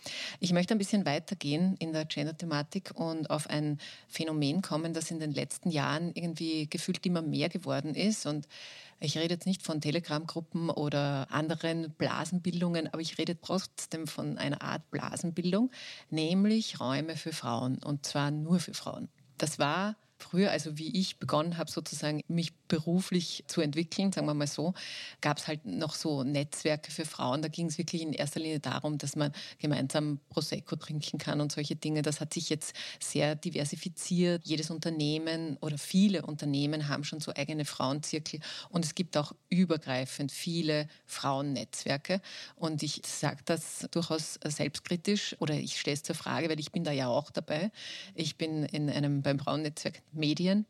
Ich 0.41 0.51
möchte 0.51 0.75
ein 0.75 0.79
bisschen 0.79 1.05
weitergehen 1.05 1.77
in 1.79 1.93
der 1.93 2.03
Gender-Thematik 2.03 2.91
und 2.93 3.29
auf 3.29 3.49
ein 3.49 3.79
Phänomen 4.09 4.61
kommen, 4.61 4.93
das 4.93 5.11
in 5.11 5.19
den 5.19 5.31
letzten 5.31 5.69
Jahren 5.69 6.11
irgendwie 6.13 6.69
gefühlt 6.69 7.05
immer 7.05 7.21
mehr 7.21 7.47
geworden 7.47 7.95
ist 7.95 8.25
und 8.25 8.49
ich 8.99 9.17
rede 9.17 9.35
jetzt 9.35 9.45
nicht 9.45 9.63
von 9.63 9.81
Telegram-Gruppen 9.81 10.69
oder 10.69 11.27
anderen 11.31 11.91
Blasenbildungen, 11.91 12.87
aber 12.87 13.01
ich 13.01 13.17
rede 13.17 13.39
trotzdem 13.39 14.07
von 14.07 14.37
einer 14.37 14.61
Art 14.61 14.89
Blasenbildung, 14.89 15.71
nämlich 16.09 16.79
Räume 16.79 17.15
für 17.15 17.33
Frauen 17.33 17.77
und 17.83 18.05
zwar 18.05 18.31
nur 18.31 18.59
für 18.59 18.73
Frauen. 18.73 19.09
Das 19.37 19.59
war 19.59 19.95
früher, 20.19 20.51
also 20.51 20.77
wie 20.77 20.99
ich 20.99 21.19
begonnen 21.19 21.57
habe, 21.57 21.69
sozusagen 21.69 22.21
mich 22.27 22.55
beruflich 22.67 23.43
zu 23.47 23.61
entwickeln, 23.61 24.11
sagen 24.11 24.27
wir 24.27 24.33
mal 24.33 24.47
so, 24.47 24.73
gab 25.21 25.37
es 25.37 25.47
halt 25.47 25.65
noch 25.65 25.95
so 25.95 26.23
Netzwerke 26.23 26.91
für 26.91 27.05
Frauen. 27.05 27.41
Da 27.41 27.47
ging 27.47 27.67
es 27.67 27.77
wirklich 27.77 28.01
in 28.01 28.13
erster 28.13 28.39
Linie 28.39 28.59
darum, 28.59 28.97
dass 28.97 29.15
man 29.15 29.31
gemeinsam 29.59 30.19
Prosecco 30.29 30.75
trinken 30.75 31.17
kann 31.17 31.41
und 31.41 31.51
solche 31.51 31.75
Dinge. 31.75 32.01
Das 32.01 32.21
hat 32.21 32.33
sich 32.33 32.49
jetzt 32.49 32.75
sehr 32.99 33.35
diversifiziert. 33.35 34.45
Jedes 34.45 34.69
Unternehmen 34.69 35.57
oder 35.61 35.77
viele 35.77 36.25
Unternehmen 36.25 36.87
haben 36.87 37.03
schon 37.03 37.19
so 37.19 37.33
eigene 37.33 37.65
Frauenzirkel 37.65 38.39
und 38.69 38.85
es 38.85 38.95
gibt 38.95 39.17
auch 39.17 39.33
übergreifend 39.49 40.31
viele 40.31 40.87
Frauennetzwerke. 41.05 42.21
Und 42.55 42.83
ich 42.83 43.01
sage 43.05 43.41
das 43.45 43.87
durchaus 43.91 44.39
selbstkritisch 44.43 45.35
oder 45.39 45.55
ich 45.55 45.79
stelle 45.79 45.95
es 45.95 46.03
zur 46.03 46.15
Frage, 46.15 46.49
weil 46.49 46.59
ich 46.59 46.71
bin 46.71 46.83
da 46.83 46.91
ja 46.91 47.07
auch 47.07 47.31
dabei. 47.31 47.71
Ich 48.15 48.37
bin 48.37 48.63
in 48.63 48.89
einem 48.89 49.21
beim 49.21 49.39
Frauennetzwerk 49.39 50.01
Medien 50.11 50.65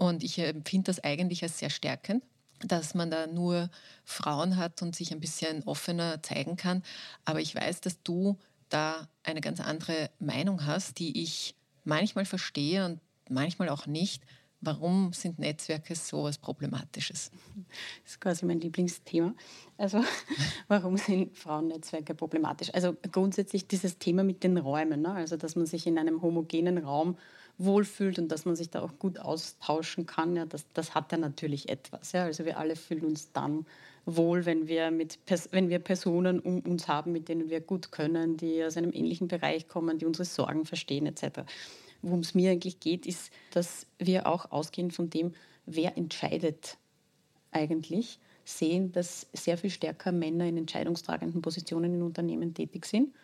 und 0.00 0.24
ich 0.24 0.38
empfinde 0.38 0.86
das 0.86 1.04
eigentlich 1.04 1.42
als 1.42 1.58
sehr 1.58 1.68
stärkend, 1.68 2.24
dass 2.60 2.94
man 2.94 3.10
da 3.10 3.26
nur 3.26 3.68
Frauen 4.04 4.56
hat 4.56 4.80
und 4.80 4.96
sich 4.96 5.12
ein 5.12 5.20
bisschen 5.20 5.62
offener 5.64 6.22
zeigen 6.22 6.56
kann. 6.56 6.82
Aber 7.26 7.40
ich 7.40 7.54
weiß, 7.54 7.82
dass 7.82 8.02
du 8.02 8.38
da 8.70 9.08
eine 9.24 9.42
ganz 9.42 9.60
andere 9.60 10.10
Meinung 10.18 10.64
hast, 10.64 10.98
die 10.98 11.22
ich 11.22 11.54
manchmal 11.84 12.24
verstehe 12.24 12.86
und 12.86 13.00
manchmal 13.28 13.68
auch 13.68 13.86
nicht. 13.86 14.22
Warum 14.62 15.12
sind 15.12 15.38
Netzwerke 15.38 15.94
so 15.94 16.24
was 16.24 16.38
Problematisches? 16.38 17.30
Das 18.02 18.12
ist 18.12 18.20
quasi 18.20 18.46
mein 18.46 18.60
Lieblingsthema. 18.60 19.34
Also, 19.76 20.02
warum 20.68 20.96
sind 20.96 21.36
Frauennetzwerke 21.36 22.14
problematisch? 22.14 22.72
Also, 22.72 22.96
grundsätzlich 23.12 23.66
dieses 23.66 23.98
Thema 23.98 24.22
mit 24.22 24.44
den 24.44 24.56
Räumen, 24.56 25.02
ne? 25.02 25.12
also 25.12 25.36
dass 25.36 25.56
man 25.56 25.66
sich 25.66 25.86
in 25.86 25.98
einem 25.98 26.22
homogenen 26.22 26.78
Raum 26.78 27.16
wohlfühlt 27.64 28.18
und 28.18 28.28
dass 28.28 28.46
man 28.46 28.56
sich 28.56 28.70
da 28.70 28.80
auch 28.80 28.98
gut 28.98 29.18
austauschen 29.18 30.06
kann, 30.06 30.34
ja, 30.34 30.46
das, 30.46 30.64
das 30.72 30.94
hat 30.94 31.12
ja 31.12 31.18
natürlich 31.18 31.68
etwas. 31.68 32.12
Ja. 32.12 32.24
Also 32.24 32.44
wir 32.44 32.58
alle 32.58 32.74
fühlen 32.74 33.04
uns 33.04 33.32
dann 33.32 33.66
wohl, 34.06 34.46
wenn 34.46 34.66
wir, 34.66 34.90
mit, 34.90 35.18
wenn 35.50 35.68
wir 35.68 35.78
Personen 35.78 36.40
um 36.40 36.60
uns 36.60 36.88
haben, 36.88 37.12
mit 37.12 37.28
denen 37.28 37.50
wir 37.50 37.60
gut 37.60 37.92
können, 37.92 38.38
die 38.38 38.64
aus 38.64 38.76
einem 38.76 38.92
ähnlichen 38.92 39.28
Bereich 39.28 39.68
kommen, 39.68 39.98
die 39.98 40.06
unsere 40.06 40.24
Sorgen 40.24 40.64
verstehen 40.64 41.06
etc. 41.06 41.42
Worum 42.00 42.20
es 42.20 42.34
mir 42.34 42.50
eigentlich 42.50 42.80
geht, 42.80 43.06
ist, 43.06 43.30
dass 43.52 43.86
wir 43.98 44.26
auch 44.26 44.50
ausgehend 44.50 44.94
von 44.94 45.10
dem, 45.10 45.34
wer 45.66 45.98
entscheidet 45.98 46.78
eigentlich, 47.52 48.18
sehen, 48.44 48.90
dass 48.92 49.26
sehr 49.34 49.58
viel 49.58 49.70
stärker 49.70 50.12
Männer 50.12 50.46
in 50.46 50.56
entscheidungstragenden 50.56 51.42
Positionen 51.42 51.94
in 51.94 52.02
Unternehmen 52.02 52.54
tätig 52.54 52.86
sind. 52.86 53.14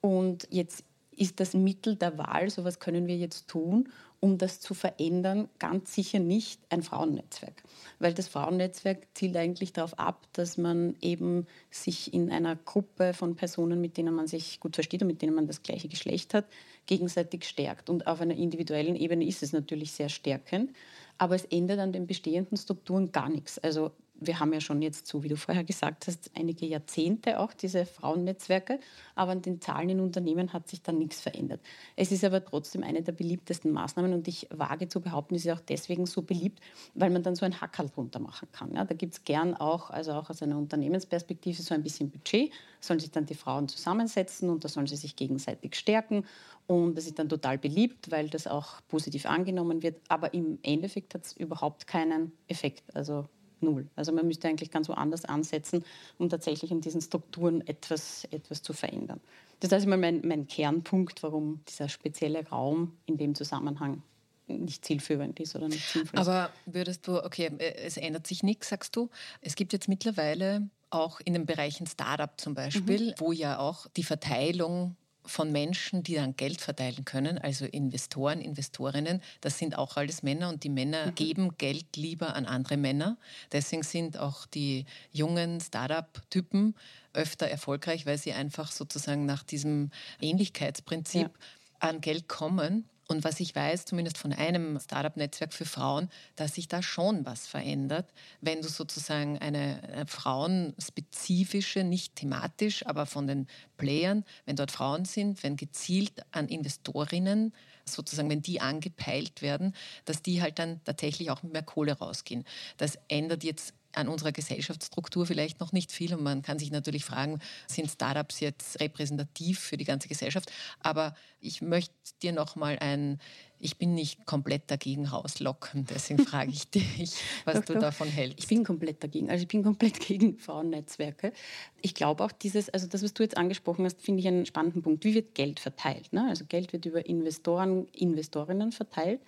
Und 0.00 0.48
jetzt 0.50 0.84
ist 1.16 1.40
das 1.40 1.54
Mittel 1.54 1.96
der 1.96 2.18
Wahl, 2.18 2.50
so 2.50 2.64
was 2.64 2.80
können 2.80 3.06
wir 3.06 3.16
jetzt 3.16 3.48
tun, 3.48 3.88
um 4.20 4.38
das 4.38 4.60
zu 4.60 4.72
verändern, 4.72 5.48
ganz 5.58 5.94
sicher 5.94 6.20
nicht 6.20 6.60
ein 6.68 6.82
Frauennetzwerk. 6.82 7.64
Weil 7.98 8.14
das 8.14 8.28
Frauennetzwerk 8.28 9.08
zielt 9.14 9.36
eigentlich 9.36 9.72
darauf 9.72 9.98
ab, 9.98 10.26
dass 10.32 10.56
man 10.56 10.94
eben 11.00 11.46
sich 11.70 12.14
in 12.14 12.30
einer 12.30 12.54
Gruppe 12.54 13.14
von 13.14 13.34
Personen, 13.34 13.80
mit 13.80 13.96
denen 13.96 14.14
man 14.14 14.28
sich 14.28 14.60
gut 14.60 14.76
versteht 14.76 15.02
und 15.02 15.08
mit 15.08 15.22
denen 15.22 15.34
man 15.34 15.48
das 15.48 15.64
gleiche 15.64 15.88
Geschlecht 15.88 16.34
hat, 16.34 16.44
gegenseitig 16.86 17.44
stärkt. 17.44 17.90
Und 17.90 18.06
auf 18.06 18.20
einer 18.20 18.36
individuellen 18.36 18.94
Ebene 18.94 19.26
ist 19.26 19.42
es 19.42 19.52
natürlich 19.52 19.90
sehr 19.90 20.08
stärkend, 20.08 20.70
aber 21.18 21.34
es 21.34 21.44
ändert 21.46 21.80
an 21.80 21.92
den 21.92 22.06
bestehenden 22.06 22.56
Strukturen 22.56 23.10
gar 23.10 23.28
nichts. 23.28 23.58
Also 23.58 23.90
wir 24.26 24.40
haben 24.40 24.52
ja 24.52 24.60
schon 24.60 24.82
jetzt 24.82 25.06
so, 25.06 25.22
wie 25.22 25.28
du 25.28 25.36
vorher 25.36 25.64
gesagt 25.64 26.06
hast, 26.06 26.30
einige 26.36 26.66
Jahrzehnte 26.66 27.38
auch 27.38 27.52
diese 27.52 27.86
Frauennetzwerke, 27.86 28.80
aber 29.14 29.32
an 29.32 29.42
den 29.42 29.60
Zahlen 29.60 29.90
in 29.90 30.00
Unternehmen 30.00 30.52
hat 30.52 30.68
sich 30.68 30.82
dann 30.82 30.98
nichts 30.98 31.20
verändert. 31.20 31.60
Es 31.96 32.12
ist 32.12 32.24
aber 32.24 32.44
trotzdem 32.44 32.82
eine 32.82 33.02
der 33.02 33.12
beliebtesten 33.12 33.72
Maßnahmen 33.72 34.12
und 34.12 34.28
ich 34.28 34.48
wage 34.50 34.88
zu 34.88 35.00
behaupten, 35.00 35.34
es 35.34 35.44
ist 35.44 35.52
auch 35.52 35.60
deswegen 35.60 36.06
so 36.06 36.22
beliebt, 36.22 36.60
weil 36.94 37.10
man 37.10 37.22
dann 37.22 37.34
so 37.34 37.44
ein 37.44 37.60
Hackerl 37.60 37.88
drunter 37.88 38.18
machen 38.18 38.48
kann. 38.52 38.74
Ja, 38.74 38.84
da 38.84 38.94
gibt 38.94 39.14
es 39.14 39.24
gern 39.24 39.54
auch, 39.54 39.90
also 39.90 40.12
auch 40.12 40.30
aus 40.30 40.42
einer 40.42 40.58
Unternehmensperspektive, 40.58 41.62
so 41.62 41.74
ein 41.74 41.82
bisschen 41.82 42.10
Budget, 42.10 42.52
sollen 42.80 43.00
sich 43.00 43.10
dann 43.10 43.26
die 43.26 43.34
Frauen 43.34 43.68
zusammensetzen 43.68 44.50
und 44.50 44.64
da 44.64 44.68
sollen 44.68 44.86
sie 44.86 44.96
sich 44.96 45.16
gegenseitig 45.16 45.76
stärken 45.76 46.24
und 46.66 46.94
das 46.96 47.06
ist 47.06 47.18
dann 47.18 47.28
total 47.28 47.58
beliebt, 47.58 48.10
weil 48.10 48.28
das 48.28 48.46
auch 48.46 48.80
positiv 48.88 49.26
angenommen 49.26 49.82
wird, 49.82 50.00
aber 50.08 50.32
im 50.32 50.58
Endeffekt 50.62 51.14
hat 51.14 51.24
es 51.24 51.32
überhaupt 51.32 51.86
keinen 51.86 52.32
Effekt. 52.48 52.84
Also 52.94 53.28
null. 53.62 53.88
Also 53.96 54.12
man 54.12 54.26
müsste 54.26 54.48
eigentlich 54.48 54.70
ganz 54.70 54.88
woanders 54.88 55.24
ansetzen, 55.24 55.84
um 56.18 56.28
tatsächlich 56.28 56.70
in 56.70 56.80
diesen 56.80 57.00
Strukturen 57.00 57.66
etwas, 57.66 58.24
etwas 58.30 58.62
zu 58.62 58.72
verändern. 58.72 59.20
Das 59.60 59.68
ist 59.68 59.74
also 59.74 59.88
mal 59.88 59.98
mein, 59.98 60.20
mein 60.24 60.46
Kernpunkt, 60.48 61.22
warum 61.22 61.60
dieser 61.68 61.88
spezielle 61.88 62.46
Raum 62.48 62.96
in 63.06 63.16
dem 63.16 63.34
Zusammenhang 63.34 64.02
nicht 64.48 64.84
zielführend 64.84 65.38
ist 65.40 65.54
oder 65.54 65.68
nicht 65.68 65.86
sinnvoll 65.88 66.20
ist. 66.20 66.28
Aber 66.28 66.50
würdest 66.66 67.06
du, 67.06 67.24
okay, 67.24 67.50
äh, 67.58 67.74
es 67.76 67.96
ändert 67.96 68.26
sich 68.26 68.42
nichts, 68.42 68.68
sagst 68.68 68.96
du. 68.96 69.08
Es 69.40 69.54
gibt 69.54 69.72
jetzt 69.72 69.88
mittlerweile 69.88 70.68
auch 70.90 71.20
in 71.24 71.32
den 71.32 71.46
Bereichen 71.46 71.86
Startup 71.86 72.30
zum 72.38 72.54
Beispiel, 72.54 73.08
mhm. 73.08 73.14
wo 73.18 73.32
ja 73.32 73.58
auch 73.58 73.86
die 73.96 74.04
Verteilung 74.04 74.96
von 75.24 75.52
Menschen, 75.52 76.02
die 76.02 76.14
dann 76.14 76.36
Geld 76.36 76.60
verteilen 76.60 77.04
können, 77.04 77.38
also 77.38 77.64
Investoren, 77.64 78.40
Investorinnen, 78.40 79.22
das 79.40 79.58
sind 79.58 79.78
auch 79.78 79.96
alles 79.96 80.22
Männer 80.22 80.48
und 80.48 80.64
die 80.64 80.68
Männer 80.68 81.06
mhm. 81.06 81.14
geben 81.14 81.58
Geld 81.58 81.96
lieber 81.96 82.34
an 82.34 82.46
andere 82.46 82.76
Männer. 82.76 83.16
Deswegen 83.52 83.82
sind 83.82 84.18
auch 84.18 84.46
die 84.46 84.84
jungen 85.12 85.60
Startup-Typen 85.60 86.74
öfter 87.12 87.46
erfolgreich, 87.46 88.06
weil 88.06 88.18
sie 88.18 88.32
einfach 88.32 88.72
sozusagen 88.72 89.26
nach 89.26 89.42
diesem 89.42 89.90
Ähnlichkeitsprinzip 90.20 91.30
ja. 91.30 91.88
an 91.88 92.00
Geld 92.00 92.28
kommen. 92.28 92.88
Und 93.12 93.24
was 93.24 93.40
ich 93.40 93.54
weiß, 93.54 93.84
zumindest 93.84 94.16
von 94.16 94.32
einem 94.32 94.80
Startup-Netzwerk 94.80 95.52
für 95.52 95.66
Frauen, 95.66 96.08
dass 96.34 96.54
sich 96.54 96.66
da 96.66 96.82
schon 96.82 97.26
was 97.26 97.46
verändert, 97.46 98.10
wenn 98.40 98.62
du 98.62 98.68
sozusagen 98.68 99.38
eine, 99.38 99.82
eine 99.92 100.06
frauenspezifische, 100.06 101.84
nicht 101.84 102.16
thematisch, 102.16 102.86
aber 102.86 103.04
von 103.04 103.26
den 103.26 103.48
Playern, 103.76 104.24
wenn 104.46 104.56
dort 104.56 104.70
Frauen 104.70 105.04
sind, 105.04 105.42
wenn 105.42 105.56
gezielt 105.56 106.24
an 106.30 106.48
Investorinnen 106.48 107.52
sozusagen, 107.84 108.30
wenn 108.30 108.40
die 108.40 108.62
angepeilt 108.62 109.42
werden, 109.42 109.74
dass 110.06 110.22
die 110.22 110.40
halt 110.40 110.58
dann 110.58 110.80
tatsächlich 110.84 111.30
auch 111.30 111.42
mit 111.42 111.52
mehr 111.52 111.62
Kohle 111.62 111.92
rausgehen. 111.92 112.44
Das 112.78 112.98
ändert 113.08 113.44
jetzt 113.44 113.74
an 113.94 114.08
unserer 114.08 114.32
Gesellschaftsstruktur 114.32 115.26
vielleicht 115.26 115.60
noch 115.60 115.72
nicht 115.72 115.92
viel. 115.92 116.14
Und 116.14 116.22
man 116.22 116.42
kann 116.42 116.58
sich 116.58 116.70
natürlich 116.70 117.04
fragen, 117.04 117.40
sind 117.66 117.90
Startups 117.90 118.40
jetzt 118.40 118.80
repräsentativ 118.80 119.60
für 119.60 119.76
die 119.76 119.84
ganze 119.84 120.08
Gesellschaft? 120.08 120.50
Aber 120.80 121.14
ich 121.40 121.62
möchte 121.62 121.92
dir 122.22 122.32
noch 122.32 122.56
mal 122.56 122.78
ein 122.78 123.20
Ich 123.62 123.78
bin 123.78 123.94
nicht 123.94 124.26
komplett 124.26 124.70
dagegen 124.70 125.06
rauslocken, 125.06 125.86
deswegen 125.90 126.24
frage 126.24 126.50
ich 126.50 126.68
dich, 126.68 127.14
was 127.44 127.54
doch, 127.54 127.64
du 127.64 127.72
doch. 127.74 127.80
davon 127.80 128.08
hältst. 128.08 128.38
Ich 128.40 128.48
bin 128.48 128.64
komplett 128.64 129.02
dagegen. 129.02 129.30
Also 129.30 129.42
ich 129.42 129.48
bin 129.48 129.62
komplett 129.62 130.00
gegen 130.06 130.38
Frauennetzwerke. 130.38 131.32
Ich 131.80 131.94
glaube 131.94 132.24
auch 132.24 132.32
dieses, 132.32 132.68
also 132.70 132.86
das, 132.86 133.02
was 133.02 133.14
du 133.14 133.22
jetzt 133.22 133.36
angesprochen 133.36 133.84
hast, 133.84 134.02
finde 134.02 134.20
ich 134.20 134.28
einen 134.28 134.46
spannenden 134.46 134.82
Punkt. 134.82 135.04
Wie 135.04 135.14
wird 135.14 135.34
Geld 135.34 135.60
verteilt? 135.60 136.12
Ne? 136.12 136.26
Also 136.28 136.44
Geld 136.44 136.72
wird 136.72 136.86
über 136.86 137.06
Investoren, 137.06 137.86
Investorinnen 137.92 138.72
verteilt 138.72 139.20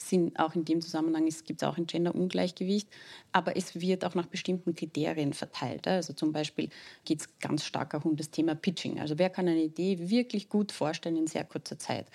sind 0.00 0.38
auch 0.38 0.54
in 0.54 0.64
dem 0.64 0.80
Zusammenhang 0.80 1.28
gibt 1.44 1.62
es 1.62 1.68
auch 1.68 1.76
ein 1.76 1.86
Gender-Ungleichgewicht, 1.86 2.88
aber 3.32 3.56
es 3.56 3.80
wird 3.80 4.04
auch 4.04 4.14
nach 4.14 4.26
bestimmten 4.26 4.74
Kriterien 4.74 5.32
verteilt. 5.32 5.86
Also 5.86 6.12
zum 6.12 6.32
Beispiel 6.32 6.70
geht 7.04 7.20
es 7.20 7.38
ganz 7.40 7.64
stark 7.64 7.94
auch 7.94 8.04
um 8.04 8.16
das 8.16 8.30
Thema 8.30 8.54
Pitching. 8.54 9.00
Also 9.00 9.18
wer 9.18 9.28
kann 9.28 9.48
eine 9.48 9.62
Idee 9.62 10.08
wirklich 10.08 10.48
gut 10.48 10.72
vorstellen 10.72 11.16
in 11.16 11.26
sehr 11.26 11.44
kurzer 11.44 11.78
Zeit? 11.78 12.06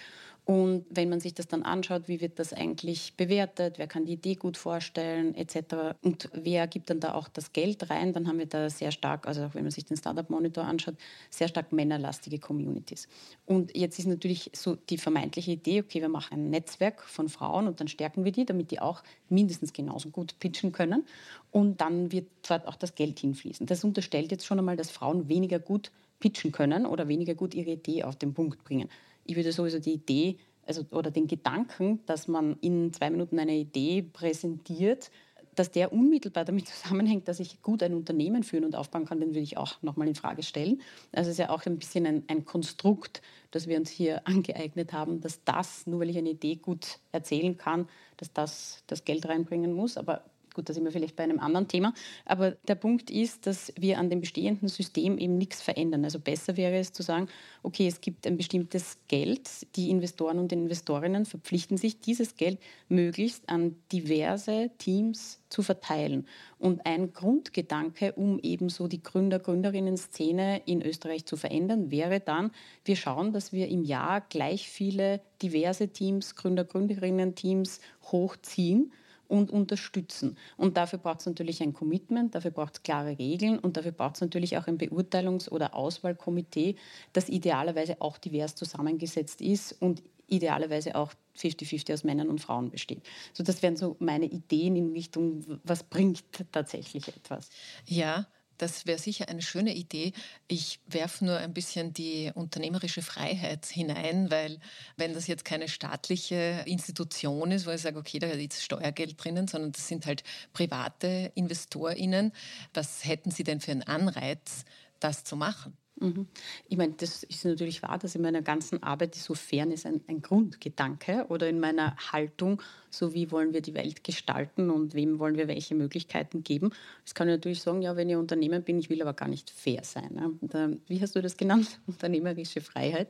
Und 0.46 0.86
wenn 0.90 1.08
man 1.08 1.22
sich 1.22 1.34
das 1.34 1.48
dann 1.48 1.64
anschaut, 1.64 2.10
wie 2.10 2.20
wird 2.20 2.38
das 2.38 2.52
eigentlich 2.52 3.16
bewertet, 3.16 3.78
wer 3.78 3.88
kann 3.88 4.04
die 4.04 4.14
Idee 4.14 4.36
gut 4.36 4.58
vorstellen, 4.58 5.36
etc. 5.36 5.96
Und 6.02 6.30
wer 6.34 6.68
gibt 6.68 6.90
dann 6.90 7.00
da 7.00 7.14
auch 7.14 7.30
das 7.30 7.54
Geld 7.54 7.90
rein, 7.90 8.12
dann 8.12 8.28
haben 8.28 8.40
wir 8.40 8.46
da 8.46 8.70
sehr 8.70 8.92
stark, 8.92 9.26
also 9.26 9.46
auch 9.46 9.56
wenn 9.56 9.64
man 9.64 9.72
sich 9.72 9.86
den 9.86 9.96
Startup 9.96 10.30
Monitor 10.30 10.66
anschaut, 10.66 10.96
sehr 11.30 11.48
stark 11.48 11.72
männerlastige 11.72 12.40
Communities. 12.40 13.08
Und 13.46 13.76
jetzt 13.76 14.00
ist 14.00 14.08
natürlich 14.08 14.52
so 14.54 14.76
die 14.76 14.98
vermeintliche 14.98 15.52
Idee, 15.52 15.80
okay, 15.80 16.02
wir 16.02 16.10
machen 16.10 16.34
ein 16.34 16.50
Netzwerk 16.50 17.04
von 17.04 17.30
Frauen 17.30 17.68
und 17.68 17.80
dann 17.80 17.88
stärken 17.88 18.26
wir 18.26 18.34
die, 18.34 18.46
damit 18.46 18.72
die 18.72 18.82
auch 18.82 19.02
mindestens 19.30 19.72
genauso 19.72 20.10
gut 20.10 20.40
pitchen 20.40 20.74
können. 20.74 21.06
Und 21.52 21.80
dann 21.80 22.12
wird 22.12 22.28
dort 22.46 22.68
auch 22.68 22.76
das 22.76 22.96
Geld 22.96 23.20
hinfließen. 23.20 23.66
Das 23.66 23.86
unterstellt 23.86 24.32
jetzt 24.32 24.46
schon 24.46 24.60
einmal, 24.60 24.76
dass 24.76 24.92
Frauen 24.92 25.30
weniger 25.30 25.60
gut 25.60 25.92
pitchen 26.20 26.52
können 26.52 26.86
oder 26.86 27.08
weniger 27.08 27.34
gut 27.34 27.54
ihre 27.54 27.72
Idee 27.72 28.04
auf 28.04 28.18
den 28.18 28.34
Punkt 28.34 28.64
bringen 28.66 28.90
ich 29.26 29.36
würde 29.36 29.52
sowieso 29.52 29.80
die 29.80 29.94
Idee 29.94 30.38
also, 30.66 30.86
oder 30.92 31.12
den 31.12 31.28
Gedanken, 31.28 32.00
dass 32.06 32.28
man 32.28 32.58
in 32.62 32.94
zwei 32.94 33.10
Minuten 33.10 33.40
eine 33.40 33.56
Idee 33.56 34.02
präsentiert, 34.02 35.12
dass 35.56 35.72
der 35.72 35.94
unmittelbar 35.94 36.46
damit 36.46 36.68
zusammenhängt, 36.70 37.28
dass 37.28 37.40
ich 37.40 37.62
gut 37.62 37.84
ein 37.84 37.94
Unternehmen 37.94 38.44
führen 38.44 38.66
und 38.66 38.76
aufbauen 38.76 39.06
kann, 39.06 39.20
den 39.20 39.30
würde 39.30 39.42
ich 39.42 39.58
auch 39.58 39.82
nochmal 39.82 40.08
in 40.08 40.16
Frage 40.16 40.44
stellen. 40.44 40.82
Also 41.12 41.30
es 41.30 41.36
ist 41.36 41.40
ja 41.40 41.50
auch 41.50 41.66
ein 41.66 41.78
bisschen 41.78 42.06
ein, 42.06 42.24
ein, 42.28 42.46
Konstrukt, 42.46 43.22
das 43.52 43.68
wir 43.68 43.78
uns 43.78 43.90
hier 43.90 44.28
angeeignet 44.28 44.94
haben, 44.94 45.22
dass 45.22 45.44
das, 45.44 45.86
nur 45.88 46.00
weil 46.00 46.10
ich 46.10 46.18
eine 46.18 46.32
Idee 46.32 46.56
gut 46.56 47.00
erzählen 47.12 47.58
kann, 47.58 47.88
dass 48.18 48.34
das 48.34 48.84
das 48.88 49.06
Geld 49.06 49.28
reinbringen 49.28 49.74
muss. 49.74 49.98
Aber 49.98 50.24
Gut, 50.54 50.70
da 50.70 50.74
sind 50.74 50.84
wir 50.84 50.92
vielleicht 50.92 51.16
bei 51.16 51.24
einem 51.24 51.40
anderen 51.40 51.68
Thema. 51.68 51.94
Aber 52.26 52.52
der 52.52 52.76
Punkt 52.76 53.10
ist, 53.10 53.48
dass 53.48 53.74
wir 53.76 53.98
an 53.98 54.10
dem 54.10 54.22
bestehenden 54.22 54.68
System 54.68 55.18
eben 55.18 55.38
nichts 55.38 55.62
verändern. 55.62 56.04
Also 56.04 56.20
besser 56.20 56.58
wäre 56.58 56.78
es 56.78 56.94
zu 56.94 57.02
sagen, 57.02 57.28
okay, 57.64 57.88
es 57.88 58.02
gibt 58.02 58.28
ein 58.28 58.38
bestimmtes 58.38 58.98
Geld. 59.08 59.50
Die 59.76 59.90
Investoren 59.90 60.38
und 60.38 60.52
Investorinnen 60.52 61.26
verpflichten 61.26 61.78
sich, 61.78 62.00
dieses 62.02 62.36
Geld 62.36 62.60
möglichst 62.88 63.50
an 63.50 63.76
diverse 63.92 64.70
Teams 64.78 65.40
zu 65.50 65.64
verteilen. 65.64 66.28
Und 66.60 66.86
ein 66.86 67.14
Grundgedanke, 67.14 68.14
um 68.14 68.40
eben 68.40 68.70
so 68.70 68.88
die 68.88 69.02
Gründer, 69.02 69.40
Gründerinnen-Szene 69.40 70.62
in 70.66 70.82
Österreich 70.82 71.26
zu 71.26 71.36
verändern, 71.36 71.92
wäre 71.92 72.20
dann, 72.20 72.52
wir 72.86 72.96
schauen, 72.96 73.34
dass 73.34 73.54
wir 73.54 73.70
im 73.70 73.84
Jahr 73.84 74.22
gleich 74.22 74.70
viele 74.70 75.22
diverse 75.42 75.90
Teams, 75.90 76.36
Gründer, 76.36 76.64
Gründerinnen-Teams 76.64 77.80
hochziehen 78.12 78.92
und 79.34 79.50
unterstützen. 79.50 80.38
Und 80.58 80.78
dafür 80.78 81.00
braucht 81.00 81.22
es 81.22 81.26
natürlich 81.26 81.64
ein 81.64 81.74
Commitment, 81.74 82.36
dafür 82.36 82.52
braucht 82.52 82.76
es 82.76 82.84
klare 82.84 83.18
Regeln 83.18 83.58
und 83.58 83.76
dafür 83.78 83.92
braucht 83.92 84.16
es 84.16 84.22
natürlich 84.22 84.58
auch 84.58 84.68
ein 84.68 84.78
Beurteilungs- 84.78 85.50
oder 85.50 85.74
Auswahlkomitee, 85.74 86.76
das 87.14 87.30
idealerweise 87.30 88.00
auch 88.00 88.20
divers 88.20 88.54
zusammengesetzt 88.54 89.42
ist 89.42 89.72
und 89.82 90.04
idealerweise 90.28 90.94
auch 90.96 91.14
50-50 91.36 91.94
aus 91.94 92.04
Männern 92.04 92.30
und 92.30 92.42
Frauen 92.42 92.70
besteht. 92.70 93.02
So, 93.34 93.44
das 93.44 93.64
wären 93.64 93.76
so 93.76 93.96
meine 94.00 94.26
Ideen 94.26 94.76
in 94.76 94.92
Richtung, 94.92 95.44
was 95.64 95.84
bringt 95.84 96.24
tatsächlich 96.52 97.08
etwas. 97.08 97.50
Ja, 97.86 98.28
das 98.64 98.86
wäre 98.86 98.98
sicher 98.98 99.28
eine 99.28 99.42
schöne 99.42 99.76
Idee. 99.76 100.14
Ich 100.48 100.80
werfe 100.88 101.26
nur 101.26 101.38
ein 101.38 101.54
bisschen 101.54 101.94
die 101.94 102.32
unternehmerische 102.34 103.02
Freiheit 103.02 103.66
hinein, 103.66 104.32
weil 104.32 104.60
wenn 104.96 105.14
das 105.14 105.28
jetzt 105.28 105.44
keine 105.44 105.68
staatliche 105.68 106.64
Institution 106.66 107.52
ist, 107.52 107.68
wo 107.68 107.72
ich 107.72 107.82
sage, 107.82 108.00
okay, 108.00 108.20
da 108.20 108.28
ist 108.28 108.64
Steuergeld 108.64 109.22
drinnen, 109.22 109.50
sondern 109.50 109.74
das 109.74 109.88
sind 109.88 110.06
halt 110.06 110.24
private 110.54 111.32
InvestorInnen, 111.36 112.32
was 112.74 113.04
hätten 113.04 113.32
Sie 113.32 113.44
denn 113.44 113.60
für 113.60 113.72
einen 113.72 113.84
Anreiz, 113.84 114.64
das 115.02 115.26
zu 115.26 115.36
machen? 115.36 115.78
Mhm. 116.00 116.28
Ich 116.68 116.78
meine, 116.78 116.94
das 116.94 117.24
ist 117.24 117.46
natürlich 117.46 117.84
wahr, 117.84 117.98
dass 117.98 118.16
in 118.16 118.22
meiner 118.22 118.42
ganzen 118.42 118.82
Arbeit 118.82 119.16
ist 119.16 119.26
so 119.26 119.36
Fairness 119.36 119.86
ein, 119.86 120.02
ein 120.08 120.22
Grundgedanke 120.22 121.26
oder 121.30 121.48
in 121.48 121.60
meiner 121.60 121.96
Haltung, 122.12 122.62
so 122.90 123.14
wie 123.14 123.32
wollen 123.32 123.54
wir 123.54 123.62
die 123.62 123.74
Welt 123.74 124.04
gestalten 124.04 124.70
und 124.70 124.96
wem 124.96 125.20
wollen 125.20 125.38
wir 125.38 125.48
welche 125.48 125.76
Möglichkeiten 125.76 126.44
geben. 126.44 126.72
Das 127.04 127.14
kann 127.14 127.28
ich 127.28 127.36
natürlich 127.36 127.62
sagen, 127.62 127.82
ja, 127.82 127.96
wenn 127.96 128.10
ich 128.10 128.16
Unternehmer 128.16 128.60
bin, 128.60 128.80
ich 128.80 128.90
will 128.90 129.02
aber 129.02 129.14
gar 129.14 129.28
nicht 129.28 129.50
fair 129.50 129.84
sein. 129.84 130.14
Ne? 130.14 130.32
Und, 130.42 130.82
wie 130.88 131.02
hast 131.02 131.16
du 131.16 131.22
das 131.22 131.38
genannt? 131.38 131.80
Unternehmerische 131.88 132.62
Freiheit. 132.62 133.10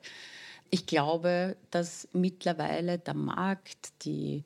Ich 0.70 0.86
glaube, 0.86 1.56
dass 1.72 2.08
mittlerweile 2.14 3.00
der 3.00 3.14
Markt, 3.14 3.94
die 4.06 4.44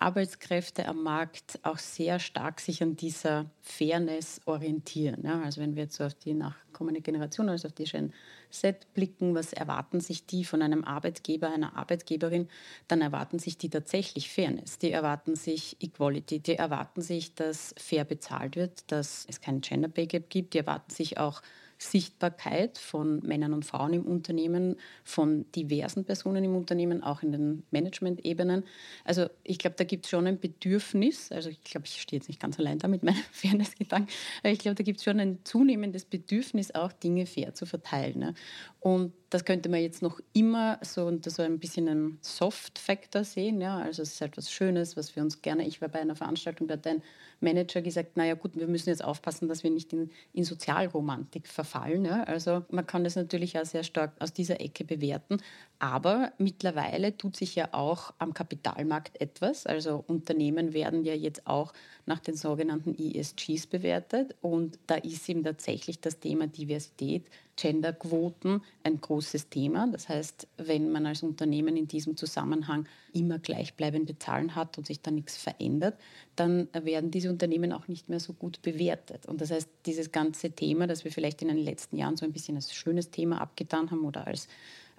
Arbeitskräfte 0.00 0.88
am 0.88 1.02
Markt 1.02 1.60
auch 1.62 1.78
sehr 1.78 2.18
stark 2.18 2.60
sich 2.60 2.82
an 2.82 2.96
dieser 2.96 3.50
Fairness 3.60 4.40
orientieren. 4.46 5.22
Ja, 5.24 5.42
also 5.42 5.60
wenn 5.60 5.76
wir 5.76 5.84
jetzt 5.84 5.96
so 5.96 6.04
auf 6.04 6.14
die 6.14 6.32
nachkommende 6.32 7.02
Generation, 7.02 7.50
also 7.50 7.68
auf 7.68 7.74
die 7.74 7.84
Gen 7.84 8.12
Z 8.50 8.92
blicken, 8.94 9.34
was 9.34 9.52
erwarten 9.52 10.00
sich 10.00 10.26
die 10.26 10.44
von 10.44 10.62
einem 10.62 10.84
Arbeitgeber, 10.84 11.52
einer 11.52 11.76
Arbeitgeberin, 11.76 12.48
dann 12.88 13.02
erwarten 13.02 13.38
sich 13.38 13.58
die 13.58 13.68
tatsächlich 13.68 14.30
Fairness. 14.30 14.78
Die 14.78 14.90
erwarten 14.90 15.36
sich 15.36 15.76
Equality, 15.80 16.40
die 16.40 16.56
erwarten 16.56 17.02
sich, 17.02 17.34
dass 17.34 17.74
fair 17.76 18.04
bezahlt 18.04 18.56
wird, 18.56 18.90
dass 18.90 19.26
es 19.28 19.40
kein 19.40 19.60
Gender 19.60 19.88
Pay 19.88 20.06
Gap 20.06 20.30
gibt, 20.30 20.54
die 20.54 20.58
erwarten 20.58 20.90
sich 20.90 21.18
auch 21.18 21.42
Sichtbarkeit 21.82 22.76
von 22.76 23.20
Männern 23.20 23.54
und 23.54 23.64
Frauen 23.64 23.94
im 23.94 24.04
Unternehmen, 24.04 24.76
von 25.02 25.50
diversen 25.52 26.04
Personen 26.04 26.44
im 26.44 26.54
Unternehmen, 26.54 27.02
auch 27.02 27.22
in 27.22 27.32
den 27.32 27.62
Management-Ebenen. 27.70 28.64
Also 29.04 29.28
ich 29.44 29.58
glaube, 29.58 29.76
da 29.76 29.84
gibt 29.84 30.04
es 30.04 30.10
schon 30.10 30.26
ein 30.26 30.38
Bedürfnis, 30.38 31.32
also 31.32 31.48
ich 31.48 31.62
glaube, 31.64 31.86
ich 31.86 32.00
stehe 32.00 32.18
jetzt 32.18 32.28
nicht 32.28 32.40
ganz 32.40 32.58
allein 32.58 32.78
da 32.78 32.86
mit 32.86 33.02
meinem 33.02 33.22
Fairness-Gedanken, 33.32 34.12
aber 34.42 34.52
ich 34.52 34.58
glaube, 34.58 34.74
da 34.74 34.84
gibt 34.84 34.98
es 34.98 35.04
schon 35.04 35.18
ein 35.18 35.38
zunehmendes 35.44 36.04
Bedürfnis, 36.04 36.74
auch 36.74 36.92
Dinge 36.92 37.24
fair 37.24 37.54
zu 37.54 37.64
verteilen. 37.64 38.18
Ne? 38.18 38.34
Und 38.80 39.12
das 39.30 39.44
könnte 39.44 39.68
man 39.68 39.80
jetzt 39.80 40.02
noch 40.02 40.20
immer 40.32 40.78
so 40.82 41.06
unter 41.06 41.30
so 41.30 41.42
ein 41.42 41.60
bisschen 41.60 41.88
einem 41.88 42.18
Soft-Factor 42.20 43.22
sehen. 43.22 43.60
Ja? 43.60 43.78
Also 43.78 44.02
es 44.02 44.12
ist 44.14 44.20
etwas 44.20 44.50
Schönes, 44.50 44.96
was 44.96 45.14
wir 45.14 45.22
uns 45.22 45.40
gerne, 45.40 45.66
ich 45.66 45.80
war 45.80 45.88
bei 45.88 46.00
einer 46.00 46.16
Veranstaltung, 46.16 46.66
da 46.66 46.74
hat 46.74 46.86
ein 46.86 47.02
Manager 47.40 47.80
gesagt, 47.80 48.16
naja 48.16 48.34
gut, 48.34 48.56
wir 48.56 48.66
müssen 48.66 48.90
jetzt 48.90 49.04
aufpassen, 49.04 49.48
dass 49.48 49.62
wir 49.62 49.70
nicht 49.70 49.92
in, 49.92 50.10
in 50.32 50.44
Sozialromantik 50.44 51.46
verfallen. 51.46 52.04
Ja? 52.04 52.24
Also 52.24 52.64
man 52.70 52.86
kann 52.86 53.04
das 53.04 53.14
natürlich 53.14 53.56
auch 53.56 53.64
sehr 53.64 53.84
stark 53.84 54.12
aus 54.18 54.32
dieser 54.32 54.60
Ecke 54.60 54.84
bewerten. 54.84 55.38
Aber 55.82 56.32
mittlerweile 56.36 57.16
tut 57.16 57.36
sich 57.36 57.54
ja 57.54 57.70
auch 57.72 58.12
am 58.18 58.34
Kapitalmarkt 58.34 59.18
etwas. 59.18 59.66
Also 59.66 60.04
Unternehmen 60.06 60.74
werden 60.74 61.04
ja 61.04 61.14
jetzt 61.14 61.46
auch 61.46 61.72
nach 62.04 62.18
den 62.18 62.34
sogenannten 62.34 62.94
ESGs 62.94 63.66
bewertet. 63.66 64.36
Und 64.42 64.78
da 64.86 64.96
ist 64.96 65.26
eben 65.30 65.42
tatsächlich 65.42 65.98
das 65.98 66.20
Thema 66.20 66.48
Diversität, 66.48 67.24
Genderquoten 67.56 68.62
ein 68.84 69.00
großes 69.00 69.48
Thema. 69.48 69.86
Das 69.90 70.08
heißt, 70.10 70.48
wenn 70.58 70.92
man 70.92 71.06
als 71.06 71.22
Unternehmen 71.22 71.76
in 71.78 71.88
diesem 71.88 72.14
Zusammenhang 72.14 72.86
immer 73.14 73.38
gleichbleibende 73.38 74.18
Zahlen 74.18 74.54
hat 74.54 74.76
und 74.76 74.86
sich 74.86 75.00
da 75.00 75.10
nichts 75.10 75.38
verändert, 75.38 75.98
dann 76.36 76.68
werden 76.72 77.10
diese 77.10 77.30
Unternehmen 77.30 77.72
auch 77.72 77.88
nicht 77.88 78.08
mehr 78.10 78.20
so 78.20 78.34
gut 78.34 78.60
bewertet. 78.62 79.24
Und 79.26 79.40
das 79.40 79.50
heißt, 79.50 79.68
dieses 79.86 80.12
ganze 80.12 80.50
Thema, 80.50 80.86
das 80.86 81.04
wir 81.04 81.12
vielleicht 81.12 81.40
in 81.40 81.48
den 81.48 81.58
letzten 81.58 81.96
Jahren 81.96 82.18
so 82.18 82.26
ein 82.26 82.32
bisschen 82.32 82.56
als 82.56 82.74
schönes 82.74 83.10
Thema 83.10 83.40
abgetan 83.40 83.90
haben 83.90 84.04
oder 84.04 84.26
als 84.26 84.46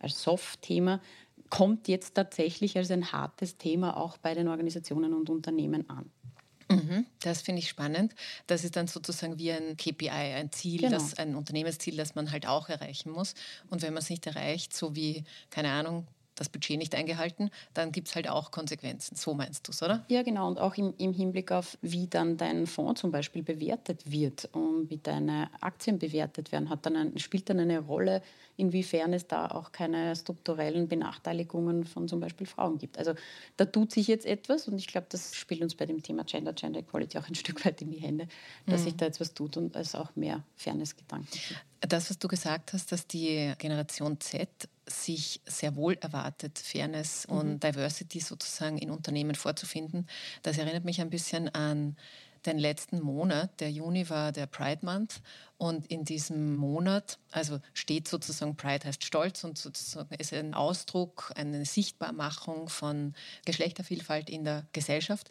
als 0.02 0.22
Soft-Thema, 0.22 1.02
kommt 1.50 1.88
jetzt 1.88 2.16
tatsächlich 2.16 2.78
als 2.78 2.92
ein 2.92 3.12
hartes 3.12 3.58
Thema 3.58 3.98
auch 3.98 4.18
bei 4.18 4.34
den 4.34 4.48
Organisationen 4.48 5.14
und 5.14 5.30
Unternehmen 5.30 5.90
an. 5.90 6.10
Mhm, 6.70 7.06
das 7.20 7.42
finde 7.42 7.60
ich 7.60 7.68
spannend. 7.68 8.16
Das 8.48 8.64
ist 8.64 8.76
dann 8.76 8.88
sozusagen 8.88 9.38
wie 9.38 9.52
ein 9.52 9.76
KPI, 9.76 10.10
ein 10.10 10.52
Ziel, 10.52 10.82
genau. 10.82 10.94
das, 10.94 11.16
ein 11.16 11.36
Unternehmensziel, 11.36 11.98
das 11.98 12.16
man 12.16 12.32
halt 12.32 12.48
auch 12.48 12.70
erreichen 12.70 13.12
muss. 13.12 13.36
Und 13.70 13.82
wenn 13.82 13.94
man 13.94 14.02
es 14.02 14.10
nicht 14.10 14.26
erreicht, 14.26 14.74
so 14.74 14.96
wie, 14.96 15.26
keine 15.50 15.70
Ahnung, 15.72 16.08
das 16.42 16.50
Budget 16.50 16.78
nicht 16.78 16.96
eingehalten, 16.96 17.52
dann 17.74 17.92
gibt 17.92 18.08
es 18.08 18.16
halt 18.16 18.28
auch 18.28 18.52
Konsequenzen. 18.52 19.16
So 19.16 19.34
meinst 19.34 19.68
du 19.68 19.72
es, 19.72 19.84
oder? 19.84 20.04
Ja, 20.08 20.24
genau. 20.24 20.48
Und 20.48 20.60
auch 20.60 20.76
im, 20.76 20.94
im, 20.98 21.14
Hinblick 21.14 21.52
auf, 21.52 21.78
wie 21.82 22.08
dann 22.08 22.38
dein 22.38 22.66
Fonds 22.68 23.02
zum 23.02 23.12
Beispiel 23.12 23.44
bewertet 23.44 24.12
wird 24.12 24.50
und 24.54 24.90
wie 24.90 24.98
deine 24.98 25.50
Aktien 25.62 26.00
bewertet 26.00 26.52
werden, 26.52 26.70
hat 26.70 26.86
dann 26.86 26.96
ein, 26.96 27.20
spielt 27.20 27.50
dann 27.50 27.60
eine 27.60 27.80
Rolle, 27.80 28.22
inwiefern 28.58 29.14
es 29.14 29.28
da 29.28 29.48
auch 29.48 29.72
keine 29.72 30.16
strukturellen 30.16 30.88
Benachteiligungen 30.88 31.86
von 31.86 32.08
zum 32.08 32.20
Beispiel 32.20 32.48
Frauen 32.48 32.78
gibt. 32.78 32.98
Also 32.98 33.14
da 33.58 33.66
tut 33.66 33.92
sich 33.92 34.08
jetzt 34.08 34.26
etwas 34.26 34.68
und 34.68 34.78
ich 34.78 34.88
glaube, 34.88 35.08
das 35.10 35.36
spielt 35.36 35.62
uns 35.62 35.76
bei 35.76 35.86
dem 35.86 36.02
Thema 36.02 36.24
Gender, 36.24 36.54
Gender 36.54 36.80
Equality 36.80 37.18
auch 37.18 37.28
ein 37.28 37.36
Stück 37.42 37.64
weit 37.66 37.82
in 37.82 37.92
die 37.92 38.00
Hände, 38.00 38.28
dass 38.66 38.82
mhm. 38.82 38.86
sich 38.86 38.96
da 38.98 39.06
jetzt 39.06 39.20
was 39.20 39.34
tut 39.34 39.58
und 39.58 39.76
es 39.76 39.96
auch 39.96 40.16
mehr 40.16 40.44
Fairness-Gedanken 40.58 41.28
gibt. 41.32 41.62
Das, 41.82 42.10
was 42.10 42.20
du 42.20 42.28
gesagt 42.28 42.74
hast, 42.74 42.92
dass 42.92 43.08
die 43.08 43.54
Generation 43.58 44.20
Z 44.20 44.48
sich 44.92 45.42
sehr 45.46 45.76
wohl 45.76 45.98
erwartet, 46.02 46.60
Fairness 46.60 47.28
mhm. 47.28 47.38
und 47.38 47.64
Diversity 47.64 48.20
sozusagen 48.20 48.78
in 48.78 48.90
Unternehmen 48.90 49.36
vorzufinden. 49.36 50.08
Das 50.44 50.58
erinnert 50.58 50.86
mich 50.86 51.02
ein 51.02 51.10
bisschen 51.10 51.50
an 51.54 51.96
den 52.46 52.58
letzten 52.58 53.00
Monat. 53.02 53.60
Der 53.60 53.72
Juni 53.72 54.10
war 54.10 54.32
der 54.32 54.48
Pride 54.48 54.86
Month 54.86 55.22
und 55.62 55.86
in 55.92 56.06
diesem 56.06 56.56
Monat, 56.56 57.20
also 57.30 57.60
steht 57.76 58.08
sozusagen 58.08 58.56
Pride 58.56 58.88
heißt 58.88 59.04
Stolz 59.04 59.44
und 59.44 59.60
sozusagen 59.60 60.12
ist 60.16 60.34
ein 60.34 60.56
Ausdruck, 60.56 61.32
eine 61.36 61.66
Sichtbarmachung 61.66 62.68
von 62.68 63.14
Geschlechtervielfalt 63.46 64.32
in 64.32 64.44
der 64.44 64.66
Gesellschaft. 64.74 65.30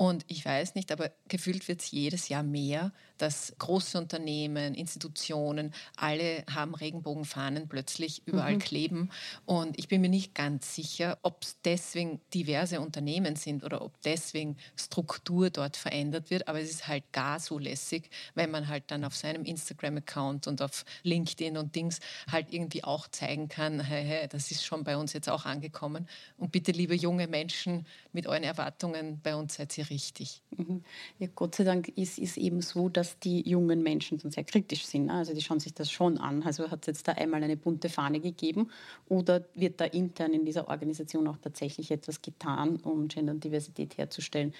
Und 0.00 0.24
ich 0.28 0.42
weiß 0.46 0.76
nicht, 0.76 0.92
aber 0.92 1.10
gefühlt 1.28 1.68
wird 1.68 1.82
es 1.82 1.90
jedes 1.90 2.30
Jahr 2.30 2.42
mehr, 2.42 2.90
dass 3.18 3.52
große 3.58 3.98
Unternehmen, 3.98 4.74
Institutionen, 4.74 5.74
alle 5.96 6.42
haben 6.50 6.74
Regenbogenfahnen 6.74 7.68
plötzlich 7.68 8.22
überall 8.24 8.54
mhm. 8.54 8.60
kleben. 8.60 9.10
Und 9.44 9.78
ich 9.78 9.88
bin 9.88 10.00
mir 10.00 10.08
nicht 10.08 10.34
ganz 10.34 10.74
sicher, 10.74 11.18
ob 11.20 11.42
es 11.42 11.58
deswegen 11.66 12.18
diverse 12.32 12.80
Unternehmen 12.80 13.36
sind 13.36 13.62
oder 13.62 13.82
ob 13.82 14.00
deswegen 14.00 14.56
Struktur 14.74 15.50
dort 15.50 15.76
verändert 15.76 16.30
wird. 16.30 16.48
Aber 16.48 16.62
es 16.62 16.70
ist 16.70 16.88
halt 16.88 17.04
gar 17.12 17.38
so 17.38 17.58
lässig, 17.58 18.08
wenn 18.34 18.50
man 18.50 18.68
halt 18.68 18.84
dann 18.86 19.04
auf 19.04 19.14
seinem 19.14 19.44
Instagram-Account 19.70 20.46
und 20.46 20.62
auf 20.62 20.84
LinkedIn 21.02 21.56
und 21.56 21.74
Dings 21.74 22.00
halt 22.30 22.52
irgendwie 22.52 22.84
auch 22.84 23.08
zeigen 23.08 23.48
kann, 23.48 23.80
hey, 23.80 24.04
hey, 24.04 24.28
das 24.28 24.50
ist 24.50 24.64
schon 24.64 24.84
bei 24.84 24.96
uns 24.96 25.12
jetzt 25.12 25.28
auch 25.28 25.44
angekommen. 25.44 26.08
Und 26.36 26.52
bitte, 26.52 26.72
liebe 26.72 26.94
junge 26.94 27.26
Menschen, 27.26 27.86
mit 28.12 28.26
euren 28.26 28.42
Erwartungen 28.42 29.20
bei 29.22 29.34
uns 29.36 29.54
seid 29.54 29.76
ihr 29.78 29.88
richtig. 29.88 30.42
Mhm. 30.56 30.82
Ja, 31.18 31.28
Gott 31.34 31.54
sei 31.54 31.64
Dank 31.64 31.88
ist 31.88 32.18
es 32.18 32.36
eben 32.36 32.60
so, 32.60 32.88
dass 32.88 33.18
die 33.18 33.48
jungen 33.48 33.82
Menschen 33.82 34.18
dann 34.18 34.30
sehr 34.30 34.44
kritisch 34.44 34.86
sind. 34.86 35.06
Ne? 35.06 35.14
Also 35.14 35.34
die 35.34 35.42
schauen 35.42 35.60
sich 35.60 35.74
das 35.74 35.90
schon 35.90 36.18
an. 36.18 36.42
Also 36.42 36.70
hat 36.70 36.80
es 36.82 36.86
jetzt 36.86 37.08
da 37.08 37.12
einmal 37.12 37.42
eine 37.42 37.56
bunte 37.56 37.88
Fahne 37.88 38.20
gegeben 38.20 38.70
oder 39.08 39.44
wird 39.54 39.80
da 39.80 39.84
intern 39.84 40.32
in 40.32 40.44
dieser 40.44 40.68
Organisation 40.68 41.28
auch 41.28 41.38
tatsächlich 41.38 41.90
etwas 41.90 42.22
getan, 42.22 42.76
um 42.76 43.08
Gender 43.08 43.32
und 43.32 43.44
Diversität 43.44 43.96
herzustellen? 43.98 44.54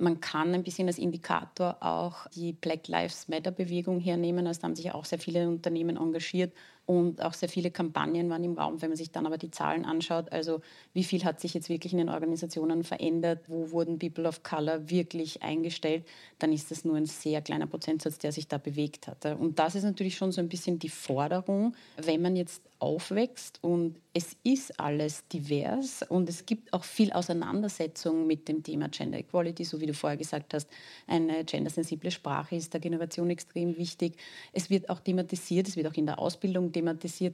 Man 0.00 0.20
kann 0.20 0.54
ein 0.54 0.62
bisschen 0.62 0.88
als 0.88 0.98
Indikator 0.98 1.76
auch 1.80 2.26
die 2.34 2.52
Black 2.52 2.88
Lives 2.88 3.28
Matter 3.28 3.50
Bewegung 3.50 4.00
hernehmen. 4.00 4.46
Also 4.46 4.62
da 4.62 4.68
haben 4.68 4.76
sich 4.76 4.90
auch 4.92 5.04
sehr 5.04 5.18
viele 5.18 5.48
Unternehmen 5.48 5.96
engagiert 5.96 6.52
und 6.90 7.22
auch 7.22 7.34
sehr 7.34 7.48
viele 7.48 7.70
Kampagnen 7.70 8.28
waren 8.30 8.42
im 8.42 8.58
Raum. 8.58 8.82
Wenn 8.82 8.90
man 8.90 8.96
sich 8.96 9.12
dann 9.12 9.24
aber 9.24 9.38
die 9.38 9.52
Zahlen 9.52 9.84
anschaut, 9.84 10.32
also 10.32 10.60
wie 10.92 11.04
viel 11.04 11.24
hat 11.24 11.38
sich 11.38 11.54
jetzt 11.54 11.68
wirklich 11.68 11.92
in 11.92 11.98
den 11.98 12.08
Organisationen 12.08 12.82
verändert, 12.82 13.44
wo 13.46 13.70
wurden 13.70 14.00
People 14.00 14.26
of 14.26 14.42
Color 14.42 14.90
wirklich 14.90 15.40
eingestellt, 15.40 16.04
dann 16.40 16.52
ist 16.52 16.72
das 16.72 16.84
nur 16.84 16.96
ein 16.96 17.06
sehr 17.06 17.42
kleiner 17.42 17.68
Prozentsatz, 17.68 18.18
der 18.18 18.32
sich 18.32 18.48
da 18.48 18.58
bewegt 18.58 19.06
hat. 19.06 19.24
Und 19.24 19.60
das 19.60 19.76
ist 19.76 19.84
natürlich 19.84 20.16
schon 20.16 20.32
so 20.32 20.40
ein 20.40 20.48
bisschen 20.48 20.80
die 20.80 20.88
Forderung, 20.88 21.76
wenn 21.96 22.22
man 22.22 22.34
jetzt 22.34 22.60
aufwächst 22.80 23.62
und 23.62 24.00
es 24.14 24.36
ist 24.42 24.80
alles 24.80 25.28
divers 25.28 26.02
und 26.08 26.28
es 26.28 26.46
gibt 26.46 26.72
auch 26.72 26.82
viel 26.82 27.12
Auseinandersetzung 27.12 28.26
mit 28.26 28.48
dem 28.48 28.62
Thema 28.62 28.88
Gender 28.88 29.18
Equality, 29.18 29.64
so 29.64 29.80
wie 29.80 29.86
du 29.86 29.94
vorher 29.94 30.16
gesagt 30.16 30.54
hast, 30.54 30.68
eine 31.06 31.44
gendersensible 31.44 32.10
Sprache 32.10 32.56
ist 32.56 32.72
der 32.72 32.80
Generation 32.80 33.30
extrem 33.30 33.76
wichtig. 33.76 34.16
Es 34.52 34.70
wird 34.70 34.88
auch 34.88 34.98
thematisiert, 35.00 35.68
es 35.68 35.76
wird 35.76 35.86
auch 35.86 35.94
in 35.94 36.06
der 36.06 36.18
Ausbildung 36.18 36.72
thematisiert, 36.72 36.79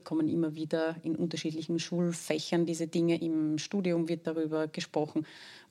kommen 0.04 0.28
immer 0.28 0.54
wieder 0.54 0.96
in 1.02 1.16
unterschiedlichen 1.16 1.78
Schulfächern 1.78 2.66
diese 2.66 2.86
Dinge, 2.86 3.20
im 3.20 3.58
Studium 3.58 4.08
wird 4.08 4.26
darüber 4.26 4.66
gesprochen 4.68 5.26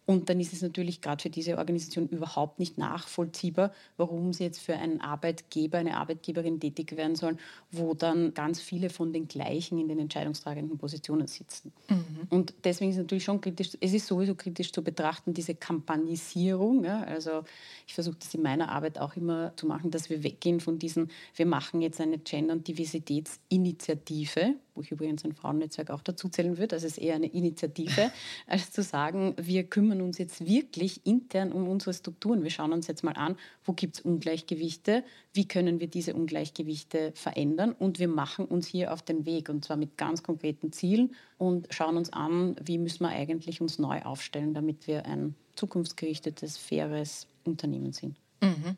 und 0.05 0.29
dann 0.29 0.39
ist 0.39 0.53
es 0.53 0.61
natürlich 0.61 1.01
gerade 1.01 1.21
für 1.21 1.29
diese 1.29 1.57
Organisation 1.57 2.07
überhaupt 2.07 2.59
nicht 2.59 2.77
nachvollziehbar, 2.77 3.71
warum 3.97 4.33
sie 4.33 4.43
jetzt 4.43 4.59
für 4.59 4.75
einen 4.75 5.01
Arbeitgeber, 5.01 5.79
eine 5.79 5.97
Arbeitgeberin 5.97 6.59
tätig 6.59 6.95
werden 6.95 7.15
sollen, 7.15 7.39
wo 7.71 7.95
dann 7.95 8.33
ganz 8.35 8.61
viele 8.61 8.89
von 8.89 9.13
den 9.13 9.27
gleichen 9.27 9.79
in 9.79 9.87
den 9.87 9.97
entscheidungstragenden 9.99 10.77
Positionen 10.77 11.25
sitzen. 11.25 11.73
Mhm. 11.89 12.27
Und 12.29 12.53
deswegen 12.63 12.91
ist 12.91 12.97
es 12.97 13.03
natürlich 13.03 13.23
schon 13.23 13.41
kritisch, 13.41 13.71
es 13.79 13.93
ist 13.93 14.05
sowieso 14.05 14.35
kritisch 14.35 14.71
zu 14.71 14.83
betrachten, 14.83 15.33
diese 15.33 15.55
Kampagnisierung. 15.55 16.83
Ja? 16.83 17.01
Also 17.03 17.43
ich 17.87 17.95
versuche 17.95 18.17
das 18.19 18.33
in 18.35 18.43
meiner 18.43 18.69
Arbeit 18.69 18.99
auch 18.99 19.15
immer 19.15 19.53
zu 19.55 19.65
machen, 19.65 19.89
dass 19.89 20.11
wir 20.11 20.23
weggehen 20.23 20.59
von 20.59 20.77
diesen, 20.77 21.09
wir 21.35 21.47
machen 21.47 21.81
jetzt 21.81 21.99
eine 21.99 22.19
Gender- 22.19 22.53
und 22.53 22.67
Diversitätsinitiative, 22.67 24.55
wo 24.75 24.81
ich 24.81 24.91
übrigens 24.91 25.23
ein 25.25 25.33
Frauennetzwerk 25.33 25.89
auch 25.89 26.01
dazu 26.01 26.29
zählen 26.29 26.57
würde. 26.57 26.75
Also 26.75 26.85
es 26.85 26.97
ist 26.97 27.03
eher 27.03 27.15
eine 27.15 27.27
Initiative, 27.27 28.11
als 28.47 28.71
zu 28.71 28.83
sagen, 28.83 29.33
wir 29.38 29.63
kümmern 29.63 30.01
uns 30.01 30.17
jetzt 30.17 30.45
wirklich 30.45 31.05
intern 31.05 31.51
um 31.51 31.67
unsere 31.67 31.93
Strukturen. 31.93 32.43
Wir 32.43 32.51
schauen 32.51 32.73
uns 32.73 32.88
jetzt 32.88 33.03
mal 33.03 33.13
an, 33.13 33.38
wo 33.63 33.73
gibt 33.73 33.95
es 33.95 34.01
Ungleichgewichte, 34.01 35.03
wie 35.33 35.47
können 35.47 35.79
wir 35.79 35.88
diese 35.88 36.13
Ungleichgewichte 36.13 37.13
verändern 37.15 37.71
und 37.71 37.99
wir 37.99 38.07
machen 38.07 38.45
uns 38.45 38.67
hier 38.67 38.93
auf 38.93 39.01
den 39.01 39.25
Weg 39.25 39.49
und 39.49 39.65
zwar 39.65 39.77
mit 39.77 39.97
ganz 39.97 40.23
konkreten 40.23 40.71
Zielen 40.71 41.15
und 41.38 41.67
schauen 41.71 41.97
uns 41.97 42.11
an, 42.13 42.55
wie 42.61 42.77
müssen 42.77 43.03
wir 43.03 43.09
eigentlich 43.09 43.61
uns 43.61 43.79
neu 43.79 44.01
aufstellen, 44.01 44.53
damit 44.53 44.88
wir 44.88 45.05
ein 45.05 45.35
zukunftsgerichtetes, 45.55 46.57
faires 46.57 47.27
Unternehmen 47.43 47.93
sind. 47.93 48.17
Mhm. 48.41 48.77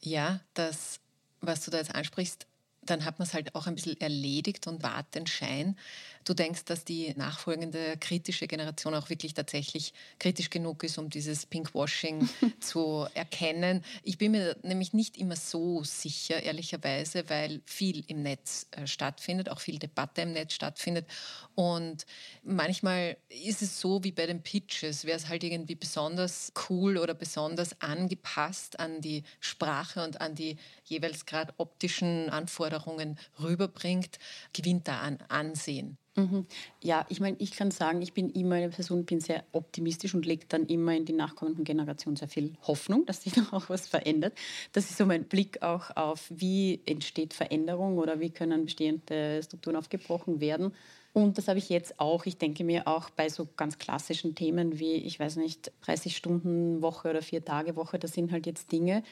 Ja, 0.00 0.40
das, 0.54 1.00
was 1.40 1.64
du 1.64 1.70
da 1.70 1.78
jetzt 1.78 1.94
ansprichst, 1.94 2.46
dann 2.82 3.04
hat 3.04 3.18
man 3.18 3.26
es 3.26 3.34
halt 3.34 3.54
auch 3.54 3.66
ein 3.66 3.74
bisschen 3.74 4.00
erledigt 4.00 4.66
und 4.66 4.82
wahrt 4.82 5.14
den 5.14 5.26
Schein. 5.26 5.76
Du 6.24 6.34
denkst, 6.34 6.66
dass 6.66 6.84
die 6.84 7.14
nachfolgende 7.16 7.96
kritische 7.98 8.46
Generation 8.46 8.94
auch 8.94 9.08
wirklich 9.08 9.32
tatsächlich 9.32 9.94
kritisch 10.18 10.50
genug 10.50 10.84
ist, 10.84 10.98
um 10.98 11.08
dieses 11.08 11.46
Pinkwashing 11.46 12.28
zu 12.60 13.06
erkennen. 13.14 13.82
Ich 14.02 14.18
bin 14.18 14.32
mir 14.32 14.54
nämlich 14.62 14.92
nicht 14.92 15.16
immer 15.16 15.34
so 15.34 15.82
sicher, 15.82 16.42
ehrlicherweise, 16.42 17.28
weil 17.28 17.62
viel 17.64 18.04
im 18.06 18.22
Netz 18.22 18.66
äh, 18.72 18.86
stattfindet, 18.86 19.48
auch 19.48 19.60
viel 19.60 19.78
Debatte 19.78 20.20
im 20.20 20.32
Netz 20.32 20.52
stattfindet. 20.52 21.06
Und 21.54 22.04
manchmal 22.42 23.16
ist 23.28 23.62
es 23.62 23.80
so 23.80 24.04
wie 24.04 24.12
bei 24.12 24.26
den 24.26 24.42
Pitches, 24.42 25.06
wäre 25.06 25.16
es 25.16 25.28
halt 25.28 25.42
irgendwie 25.42 25.74
besonders 25.74 26.52
cool 26.68 26.98
oder 26.98 27.14
besonders 27.14 27.80
angepasst 27.80 28.78
an 28.78 29.00
die 29.00 29.22
Sprache 29.40 30.04
und 30.04 30.20
an 30.20 30.34
die 30.34 30.58
jeweils 30.84 31.24
gerade 31.24 31.54
optischen 31.56 32.28
Anforderungen 32.28 33.18
rüberbringt, 33.42 34.18
gewinnt 34.52 34.86
da 34.86 35.00
an 35.00 35.18
Ansehen. 35.28 35.96
Mhm. 36.16 36.46
Ja, 36.82 37.06
ich 37.08 37.20
meine, 37.20 37.36
ich 37.38 37.52
kann 37.52 37.70
sagen, 37.70 38.02
ich 38.02 38.12
bin 38.12 38.30
immer 38.30 38.56
eine 38.56 38.70
Person, 38.70 39.04
bin 39.04 39.20
sehr 39.20 39.44
optimistisch 39.52 40.12
und 40.14 40.26
lege 40.26 40.44
dann 40.48 40.66
immer 40.66 40.94
in 40.94 41.04
die 41.04 41.12
nachkommenden 41.12 41.62
Generationen 41.64 42.16
sehr 42.16 42.26
viel 42.28 42.54
Hoffnung, 42.62 43.06
dass 43.06 43.22
sich 43.22 43.36
noch 43.36 43.52
auch 43.52 43.68
was 43.68 43.86
verändert. 43.86 44.34
Das 44.72 44.90
ist 44.90 44.98
so 44.98 45.06
mein 45.06 45.24
Blick 45.24 45.62
auch 45.62 45.96
auf, 45.96 46.26
wie 46.30 46.80
entsteht 46.84 47.32
Veränderung 47.32 47.98
oder 47.98 48.18
wie 48.18 48.30
können 48.30 48.64
bestehende 48.64 49.40
Strukturen 49.42 49.76
aufgebrochen 49.76 50.40
werden. 50.40 50.74
Und 51.12 51.38
das 51.38 51.48
habe 51.48 51.58
ich 51.58 51.68
jetzt 51.68 51.98
auch. 51.98 52.24
Ich 52.26 52.38
denke 52.38 52.62
mir 52.62 52.86
auch 52.86 53.10
bei 53.10 53.28
so 53.28 53.48
ganz 53.56 53.78
klassischen 53.78 54.36
Themen 54.36 54.78
wie, 54.78 54.94
ich 54.94 55.18
weiß 55.18 55.36
nicht, 55.36 55.72
30 55.82 56.16
Stunden 56.16 56.82
Woche 56.82 57.10
oder 57.10 57.22
vier 57.22 57.44
Tage 57.44 57.74
Woche, 57.74 57.98
das 57.98 58.12
sind 58.12 58.30
halt 58.30 58.46
jetzt 58.46 58.70
Dinge, 58.70 59.02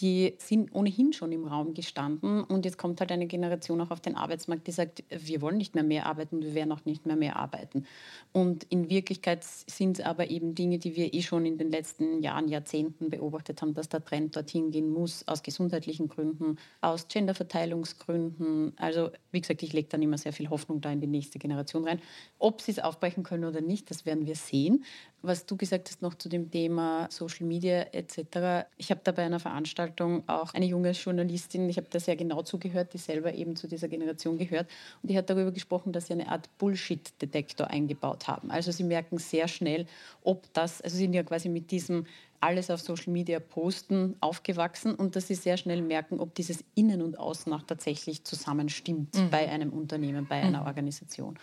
die 0.00 0.34
sind 0.38 0.74
ohnehin 0.74 1.12
schon 1.12 1.32
im 1.32 1.44
Raum 1.44 1.74
gestanden. 1.74 2.42
Und 2.44 2.64
jetzt 2.64 2.78
kommt 2.78 3.00
halt 3.00 3.12
eine 3.12 3.26
Generation 3.26 3.80
auch 3.80 3.90
auf 3.90 4.00
den 4.00 4.16
Arbeitsmarkt, 4.16 4.66
die 4.66 4.72
sagt, 4.72 5.04
wir 5.10 5.42
wollen 5.42 5.58
nicht 5.58 5.74
mehr 5.74 5.84
mehr 5.84 6.06
arbeiten, 6.06 6.42
wir 6.42 6.54
werden 6.54 6.72
auch 6.72 6.84
nicht 6.84 7.04
mehr 7.04 7.16
mehr 7.16 7.36
arbeiten. 7.36 7.84
Und 8.32 8.64
in 8.64 8.88
Wirklichkeit 8.88 9.44
sind 9.44 9.98
es 9.98 10.04
aber 10.04 10.30
eben 10.30 10.54
Dinge, 10.54 10.78
die 10.78 10.96
wir 10.96 11.12
eh 11.12 11.22
schon 11.22 11.44
in 11.44 11.58
den 11.58 11.70
letzten 11.70 12.22
Jahren, 12.22 12.48
Jahrzehnten 12.48 13.10
beobachtet 13.10 13.60
haben, 13.60 13.74
dass 13.74 13.88
der 13.88 14.04
Trend 14.04 14.36
dorthin 14.36 14.70
gehen 14.70 14.90
muss, 14.90 15.26
aus 15.28 15.42
gesundheitlichen 15.42 16.08
Gründen, 16.08 16.56
aus 16.80 17.08
Genderverteilungsgründen. 17.08 18.72
Also 18.76 19.10
wie 19.32 19.40
gesagt, 19.40 19.62
ich 19.62 19.72
lege 19.72 19.88
dann 19.88 20.02
immer 20.02 20.18
sehr 20.18 20.32
viel 20.32 20.48
Hoffnung 20.48 20.80
da 20.80 20.90
in 20.90 21.00
die 21.00 21.06
nächste 21.06 21.38
Generation. 21.38 21.58
Generation 21.58 21.84
rein. 21.84 22.00
Ob 22.38 22.60
sie 22.60 22.72
es 22.72 22.78
aufbrechen 22.78 23.22
können 23.22 23.44
oder 23.44 23.60
nicht, 23.60 23.90
das 23.90 24.06
werden 24.06 24.26
wir 24.26 24.36
sehen. 24.36 24.84
Was 25.20 25.46
du 25.46 25.56
gesagt 25.56 25.88
hast 25.88 26.00
noch 26.00 26.14
zu 26.14 26.28
dem 26.28 26.50
Thema 26.50 27.08
Social 27.10 27.46
Media 27.46 27.86
etc. 27.92 28.68
Ich 28.76 28.90
habe 28.90 29.00
da 29.02 29.10
bei 29.10 29.24
einer 29.24 29.40
Veranstaltung 29.40 30.22
auch 30.28 30.54
eine 30.54 30.66
junge 30.66 30.92
Journalistin, 30.92 31.68
ich 31.68 31.76
habe 31.76 31.88
da 31.90 31.98
sehr 31.98 32.14
genau 32.14 32.42
zugehört, 32.42 32.92
die 32.92 32.98
selber 32.98 33.34
eben 33.34 33.56
zu 33.56 33.66
dieser 33.66 33.88
Generation 33.88 34.38
gehört. 34.38 34.68
Und 35.02 35.10
die 35.10 35.18
hat 35.18 35.28
darüber 35.28 35.50
gesprochen, 35.50 35.92
dass 35.92 36.06
sie 36.06 36.12
eine 36.12 36.28
Art 36.28 36.48
Bullshit-Detektor 36.58 37.66
eingebaut 37.68 38.28
haben. 38.28 38.50
Also 38.52 38.70
sie 38.70 38.84
merken 38.84 39.18
sehr 39.18 39.48
schnell, 39.48 39.86
ob 40.22 40.52
das, 40.52 40.80
also 40.82 40.96
sie 40.96 41.02
sind 41.02 41.14
ja 41.14 41.24
quasi 41.24 41.48
mit 41.48 41.70
diesem 41.72 42.06
alles 42.40 42.70
auf 42.70 42.80
Social 42.80 43.12
Media 43.12 43.40
posten, 43.40 44.16
aufgewachsen 44.20 44.94
und 44.94 45.16
dass 45.16 45.26
sie 45.26 45.34
sehr 45.34 45.56
schnell 45.56 45.82
merken, 45.82 46.20
ob 46.20 46.34
dieses 46.34 46.64
Innen 46.74 47.02
und 47.02 47.18
Außen 47.18 47.52
auch 47.52 47.62
tatsächlich 47.62 48.24
zusammenstimmt 48.24 49.16
mhm. 49.16 49.30
bei 49.30 49.48
einem 49.48 49.72
Unternehmen, 49.72 50.26
bei 50.26 50.36
einer 50.36 50.60
mhm. 50.60 50.66
Organisation. 50.66 51.38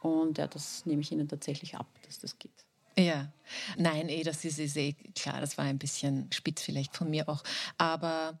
Und 0.00 0.38
ja, 0.38 0.48
das 0.48 0.84
nehme 0.84 1.02
ich 1.02 1.12
Ihnen 1.12 1.28
tatsächlich 1.28 1.76
ab, 1.76 1.86
dass 2.04 2.18
das 2.18 2.38
geht. 2.38 2.66
Ja, 2.96 3.32
nein, 3.78 4.08
eh, 4.08 4.22
das 4.22 4.44
ist, 4.44 4.58
ist 4.58 4.76
eh 4.76 4.94
klar, 5.14 5.40
das 5.40 5.56
war 5.56 5.64
ein 5.64 5.78
bisschen 5.78 6.30
spitz 6.32 6.62
vielleicht 6.62 6.96
von 6.96 7.08
mir 7.10 7.28
auch. 7.28 7.42
Aber 7.78 8.38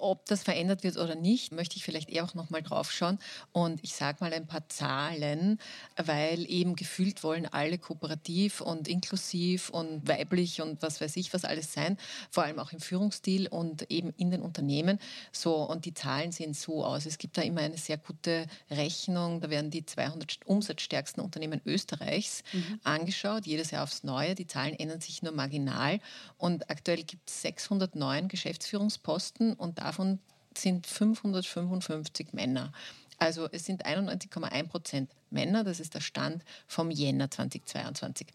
ob 0.00 0.26
das 0.26 0.42
verändert 0.42 0.82
wird 0.82 0.96
oder 0.96 1.14
nicht, 1.14 1.52
möchte 1.52 1.76
ich 1.76 1.84
vielleicht 1.84 2.10
eher 2.10 2.24
auch 2.24 2.34
noch 2.34 2.50
mal 2.50 2.62
drauf 2.62 2.90
schauen. 2.90 3.18
Und 3.52 3.80
ich 3.82 3.94
sage 3.94 4.18
mal 4.20 4.32
ein 4.32 4.46
paar 4.46 4.68
Zahlen, 4.68 5.58
weil 5.96 6.50
eben 6.50 6.76
gefühlt 6.76 7.22
wollen 7.22 7.46
alle 7.46 7.78
kooperativ 7.78 8.60
und 8.60 8.88
inklusiv 8.88 9.70
und 9.70 10.06
weiblich 10.08 10.60
und 10.62 10.82
was 10.82 11.00
weiß 11.00 11.16
ich 11.16 11.32
was 11.32 11.44
alles 11.44 11.72
sein, 11.72 11.98
vor 12.30 12.44
allem 12.44 12.58
auch 12.58 12.72
im 12.72 12.80
Führungsstil 12.80 13.48
und 13.48 13.90
eben 13.90 14.12
in 14.16 14.30
den 14.30 14.42
Unternehmen. 14.42 14.98
So, 15.32 15.56
und 15.56 15.84
die 15.84 15.94
Zahlen 15.94 16.32
sehen 16.32 16.54
so 16.54 16.84
aus. 16.84 17.06
Es 17.06 17.18
gibt 17.18 17.36
da 17.36 17.42
immer 17.42 17.60
eine 17.60 17.78
sehr 17.78 17.98
gute 17.98 18.46
Rechnung. 18.70 19.40
Da 19.40 19.50
werden 19.50 19.70
die 19.70 19.84
200 19.84 20.38
umsatzstärksten 20.46 21.22
Unternehmen 21.22 21.60
Österreichs 21.64 22.42
mhm. 22.52 22.80
angeschaut, 22.84 23.46
jedes 23.46 23.70
Jahr 23.70 23.84
aufs 23.84 24.04
Neue. 24.04 24.34
Die 24.34 24.46
Zahlen 24.46 24.74
ändern 24.74 25.00
sich 25.00 25.22
nur 25.22 25.32
marginal. 25.32 26.00
Und 26.38 26.70
aktuell 26.70 27.02
gibt 27.02 27.28
es 27.28 27.42
609 27.42 28.28
Geschäftsführungsposten 28.28 29.54
und 29.54 29.78
da 29.78 29.89
davon 29.90 30.20
sind 30.56 30.86
555 30.86 32.32
Männer. 32.32 32.72
Also 33.18 33.48
es 33.50 33.64
sind 33.64 33.84
91,1 33.84 34.68
Prozent 34.68 35.10
Männer, 35.30 35.64
das 35.64 35.80
ist 35.80 35.94
der 35.94 36.00
Stand 36.00 36.44
vom 36.68 36.92
Jänner 36.92 37.28
2022. 37.28 38.28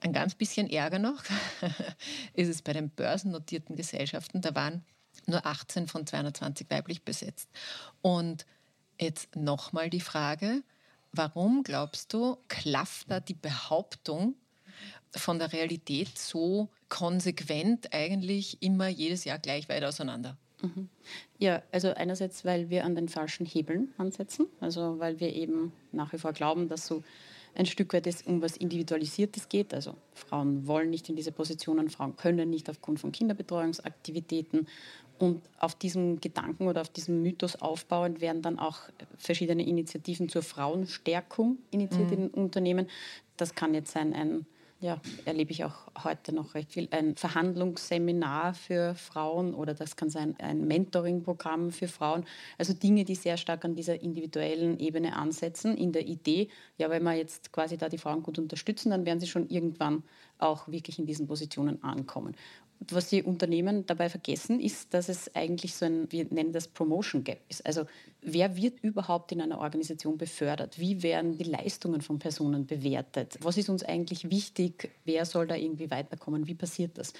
Ein 0.00 0.14
ganz 0.14 0.34
bisschen 0.34 0.68
Ärger 0.68 0.98
noch 0.98 1.22
ist 2.32 2.48
es 2.48 2.62
bei 2.62 2.72
den 2.72 2.88
börsennotierten 2.88 3.76
Gesellschaften, 3.76 4.40
da 4.40 4.54
waren 4.54 4.82
nur 5.26 5.44
18 5.46 5.88
von 5.88 6.06
220 6.06 6.68
weiblich 6.70 7.02
besetzt. 7.02 7.50
Und 8.00 8.46
jetzt 8.98 9.36
nochmal 9.36 9.90
die 9.90 10.00
Frage, 10.00 10.62
warum 11.12 11.64
glaubst 11.64 12.14
du, 12.14 12.38
klafft 12.48 13.10
da 13.10 13.20
die 13.20 13.34
Behauptung 13.34 14.36
von 15.14 15.38
der 15.38 15.52
Realität 15.52 16.18
so 16.18 16.70
konsequent 16.88 17.92
eigentlich 17.92 18.62
immer 18.62 18.88
jedes 18.88 19.24
Jahr 19.24 19.38
gleich 19.38 19.68
weit 19.68 19.84
auseinander? 19.84 20.38
Mhm. 20.64 20.88
Ja, 21.38 21.62
also 21.72 21.94
einerseits, 21.94 22.44
weil 22.44 22.70
wir 22.70 22.84
an 22.84 22.94
den 22.94 23.08
falschen 23.08 23.46
Hebeln 23.46 23.92
ansetzen, 23.98 24.46
also 24.60 24.98
weil 24.98 25.20
wir 25.20 25.32
eben 25.34 25.72
nach 25.92 26.12
wie 26.12 26.18
vor 26.18 26.32
glauben, 26.32 26.68
dass 26.68 26.86
so 26.86 27.02
ein 27.54 27.66
Stück 27.66 27.92
weit 27.92 28.06
es 28.06 28.22
um 28.22 28.42
was 28.42 28.56
Individualisiertes 28.56 29.48
geht. 29.48 29.72
Also 29.74 29.94
Frauen 30.12 30.66
wollen 30.66 30.90
nicht 30.90 31.08
in 31.08 31.16
diese 31.16 31.32
Positionen, 31.32 31.88
Frauen 31.88 32.16
können 32.16 32.50
nicht 32.50 32.68
aufgrund 32.68 33.00
von 33.00 33.12
Kinderbetreuungsaktivitäten. 33.12 34.66
Und 35.18 35.42
auf 35.60 35.76
diesem 35.76 36.20
Gedanken 36.20 36.66
oder 36.66 36.80
auf 36.80 36.88
diesem 36.88 37.22
Mythos 37.22 37.54
aufbauend 37.54 38.20
werden 38.20 38.42
dann 38.42 38.58
auch 38.58 38.80
verschiedene 39.16 39.64
Initiativen 39.64 40.28
zur 40.28 40.42
Frauenstärkung 40.42 41.58
initiiert 41.70 42.10
mhm. 42.10 42.24
in 42.24 42.30
Unternehmen. 42.30 42.88
Das 43.36 43.54
kann 43.54 43.74
jetzt 43.74 43.92
sein 43.92 44.12
ein 44.12 44.46
ja, 44.84 45.00
erlebe 45.24 45.50
ich 45.50 45.64
auch 45.64 45.86
heute 46.04 46.34
noch 46.34 46.54
recht 46.54 46.72
viel. 46.72 46.88
Ein 46.90 47.16
Verhandlungsseminar 47.16 48.52
für 48.52 48.94
Frauen 48.94 49.54
oder 49.54 49.72
das 49.72 49.96
kann 49.96 50.10
sein 50.10 50.36
ein 50.38 50.66
Mentoring-Programm 50.66 51.70
für 51.70 51.88
Frauen. 51.88 52.26
Also 52.58 52.74
Dinge, 52.74 53.04
die 53.04 53.14
sehr 53.14 53.38
stark 53.38 53.64
an 53.64 53.74
dieser 53.74 54.02
individuellen 54.02 54.78
Ebene 54.78 55.16
ansetzen, 55.16 55.74
in 55.74 55.92
der 55.92 56.06
Idee, 56.06 56.48
ja, 56.76 56.90
wenn 56.90 57.02
wir 57.02 57.14
jetzt 57.14 57.50
quasi 57.50 57.78
da 57.78 57.88
die 57.88 57.96
Frauen 57.96 58.22
gut 58.22 58.38
unterstützen, 58.38 58.90
dann 58.90 59.06
werden 59.06 59.20
sie 59.20 59.26
schon 59.26 59.48
irgendwann 59.48 60.02
auch 60.38 60.68
wirklich 60.68 60.98
in 60.98 61.06
diesen 61.06 61.26
Positionen 61.26 61.82
ankommen 61.82 62.34
was 62.90 63.08
die 63.08 63.22
Unternehmen 63.22 63.86
dabei 63.86 64.08
vergessen, 64.08 64.60
ist, 64.60 64.92
dass 64.94 65.08
es 65.08 65.34
eigentlich 65.34 65.74
so 65.74 65.86
ein, 65.86 66.10
wir 66.10 66.24
nennen 66.26 66.52
das 66.52 66.68
Promotion 66.68 67.24
Gap 67.24 67.40
ist. 67.48 67.64
Also 67.64 67.84
wer 68.20 68.56
wird 68.56 68.80
überhaupt 68.82 69.32
in 69.32 69.40
einer 69.40 69.58
Organisation 69.58 70.18
befördert? 70.18 70.78
Wie 70.78 71.02
werden 71.02 71.36
die 71.38 71.44
Leistungen 71.44 72.00
von 72.00 72.18
Personen 72.18 72.66
bewertet? 72.66 73.38
Was 73.40 73.56
ist 73.56 73.68
uns 73.68 73.82
eigentlich 73.84 74.30
wichtig? 74.30 74.90
Wer 75.04 75.24
soll 75.24 75.46
da 75.46 75.54
irgendwie 75.54 75.90
weiterkommen? 75.90 76.46
Wie 76.46 76.54
passiert 76.54 76.98
das? 76.98 77.12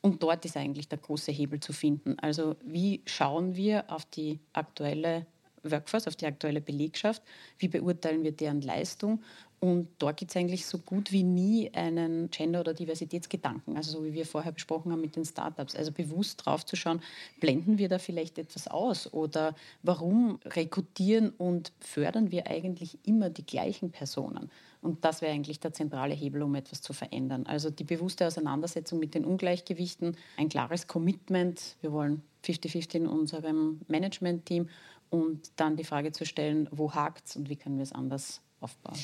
Und 0.00 0.22
dort 0.22 0.44
ist 0.44 0.56
eigentlich 0.56 0.88
der 0.88 0.98
große 0.98 1.32
Hebel 1.32 1.60
zu 1.60 1.72
finden. 1.72 2.18
Also 2.18 2.56
wie 2.64 3.02
schauen 3.06 3.54
wir 3.54 3.90
auf 3.90 4.04
die 4.06 4.40
aktuelle 4.52 5.26
Workforce, 5.62 6.08
auf 6.08 6.16
die 6.16 6.26
aktuelle 6.26 6.60
Belegschaft, 6.60 7.22
wie 7.58 7.68
beurteilen 7.68 8.24
wir 8.24 8.32
deren 8.32 8.62
Leistung 8.62 9.22
und 9.62 9.90
dort 10.00 10.16
gibt 10.16 10.32
es 10.32 10.36
eigentlich 10.36 10.66
so 10.66 10.78
gut 10.78 11.12
wie 11.12 11.22
nie 11.22 11.72
einen 11.72 12.32
Gender- 12.32 12.58
oder 12.58 12.74
Diversitätsgedanken, 12.74 13.76
also 13.76 13.92
so 13.92 14.04
wie 14.04 14.12
wir 14.12 14.26
vorher 14.26 14.50
besprochen 14.50 14.90
haben 14.90 15.00
mit 15.00 15.14
den 15.14 15.24
Startups. 15.24 15.76
Also 15.76 15.92
bewusst 15.92 16.44
drauf 16.44 16.66
zu 16.66 16.74
schauen, 16.74 17.00
blenden 17.38 17.78
wir 17.78 17.88
da 17.88 18.00
vielleicht 18.00 18.38
etwas 18.38 18.66
aus 18.66 19.12
oder 19.12 19.54
warum 19.84 20.40
rekrutieren 20.44 21.30
und 21.30 21.70
fördern 21.78 22.32
wir 22.32 22.48
eigentlich 22.48 22.98
immer 23.06 23.30
die 23.30 23.46
gleichen 23.46 23.92
Personen? 23.92 24.50
Und 24.80 25.04
das 25.04 25.22
wäre 25.22 25.32
eigentlich 25.32 25.60
der 25.60 25.72
zentrale 25.72 26.14
Hebel, 26.14 26.42
um 26.42 26.56
etwas 26.56 26.82
zu 26.82 26.92
verändern. 26.92 27.46
Also 27.46 27.70
die 27.70 27.84
bewusste 27.84 28.26
Auseinandersetzung 28.26 28.98
mit 28.98 29.14
den 29.14 29.24
Ungleichgewichten, 29.24 30.16
ein 30.38 30.48
klares 30.48 30.88
Commitment. 30.88 31.76
Wir 31.82 31.92
wollen 31.92 32.24
50-50 32.44 32.96
in 32.96 33.06
unserem 33.06 33.80
Management-Team 33.86 34.68
und 35.10 35.52
dann 35.54 35.76
die 35.76 35.84
Frage 35.84 36.10
zu 36.10 36.26
stellen, 36.26 36.68
wo 36.72 36.92
hakt 36.92 37.28
es 37.28 37.36
und 37.36 37.48
wie 37.48 37.54
können 37.54 37.76
wir 37.76 37.84
es 37.84 37.92
anders 37.92 38.40
aufbauen. 38.58 38.98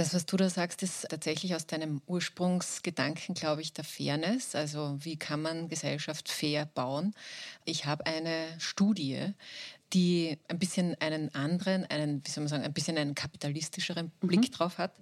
Das, 0.00 0.14
was 0.14 0.24
du 0.24 0.38
da 0.38 0.48
sagst, 0.48 0.82
ist 0.82 1.06
tatsächlich 1.10 1.54
aus 1.54 1.66
deinem 1.66 2.00
Ursprungsgedanken, 2.06 3.34
glaube 3.34 3.60
ich, 3.60 3.74
der 3.74 3.84
Fairness. 3.84 4.54
Also 4.54 4.96
wie 5.00 5.18
kann 5.18 5.42
man 5.42 5.68
Gesellschaft 5.68 6.30
fair 6.30 6.64
bauen? 6.64 7.14
Ich 7.66 7.84
habe 7.84 8.06
eine 8.06 8.46
Studie, 8.58 9.34
die 9.92 10.38
ein 10.48 10.58
bisschen 10.58 10.94
einen 11.00 11.34
anderen, 11.34 11.84
einen, 11.86 12.24
wie 12.24 12.30
soll 12.30 12.42
man 12.42 12.48
sagen, 12.48 12.64
ein 12.64 12.72
bisschen 12.72 12.96
einen 12.96 13.14
kapitalistischeren 13.14 14.12
mhm. 14.20 14.26
Blick 14.26 14.52
drauf 14.52 14.78
hat. 14.78 14.92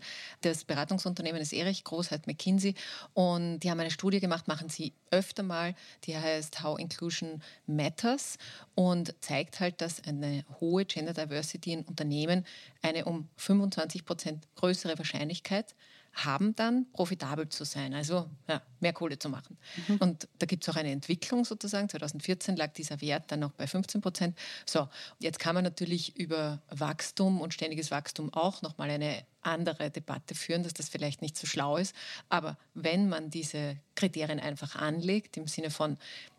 Das 0.40 0.64
Beratungsunternehmen 0.64 1.40
ist 1.40 1.52
eh 1.52 1.62
recht 1.62 1.84
groß, 1.84 2.10
hat 2.10 2.26
McKinsey. 2.26 2.74
Und 3.14 3.60
die 3.60 3.70
haben 3.70 3.80
eine 3.80 3.90
Studie 3.90 4.20
gemacht, 4.20 4.48
machen 4.48 4.68
sie 4.68 4.94
öfter 5.10 5.42
mal, 5.42 5.74
die 6.04 6.16
heißt 6.16 6.62
How 6.62 6.78
Inclusion 6.78 7.42
Matters 7.66 8.38
und 8.74 9.14
zeigt 9.20 9.60
halt, 9.60 9.80
dass 9.80 10.02
eine 10.04 10.44
hohe 10.60 10.84
Gender 10.84 11.12
Diversity 11.12 11.72
in 11.72 11.84
Unternehmen 11.84 12.46
eine 12.82 13.04
um 13.04 13.28
25 13.36 14.04
Prozent 14.04 14.46
größere 14.56 14.96
Wahrscheinlichkeit 14.98 15.74
haben 16.14 16.54
dann 16.56 16.86
profitabel 16.92 17.48
zu 17.48 17.64
sein, 17.64 17.94
also 17.94 18.28
ja, 18.48 18.60
mehr 18.80 18.92
Kohle 18.92 19.18
zu 19.18 19.28
machen. 19.28 19.56
Mhm. 19.86 19.96
Und 19.98 20.28
da 20.38 20.46
gibt 20.46 20.64
es 20.64 20.68
auch 20.68 20.76
eine 20.76 20.90
Entwicklung 20.90 21.44
sozusagen. 21.44 21.88
2014 21.88 22.56
lag 22.56 22.72
dieser 22.72 23.00
Wert 23.00 23.30
dann 23.30 23.40
noch 23.40 23.52
bei 23.52 23.66
15 23.66 24.00
Prozent. 24.00 24.38
So, 24.66 24.88
jetzt 25.18 25.38
kann 25.38 25.54
man 25.54 25.64
natürlich 25.64 26.16
über 26.16 26.60
Wachstum 26.70 27.40
und 27.40 27.54
ständiges 27.54 27.90
Wachstum 27.90 28.32
auch 28.34 28.62
nochmal 28.62 28.90
eine 28.90 29.24
andere 29.42 29.90
Debatte 29.90 30.34
führen, 30.34 30.62
dass 30.62 30.74
das 30.74 30.88
vielleicht 30.88 31.22
nicht 31.22 31.36
so 31.36 31.46
schlau 31.46 31.76
ist. 31.76 31.94
Aber 32.28 32.56
wenn 32.74 33.08
man 33.08 33.30
diese 33.30 33.76
Kriterien 33.94 34.40
einfach 34.40 34.76
anlegt, 34.76 35.36
im 35.36 35.46
Sinne 35.46 35.70
von 35.70 35.96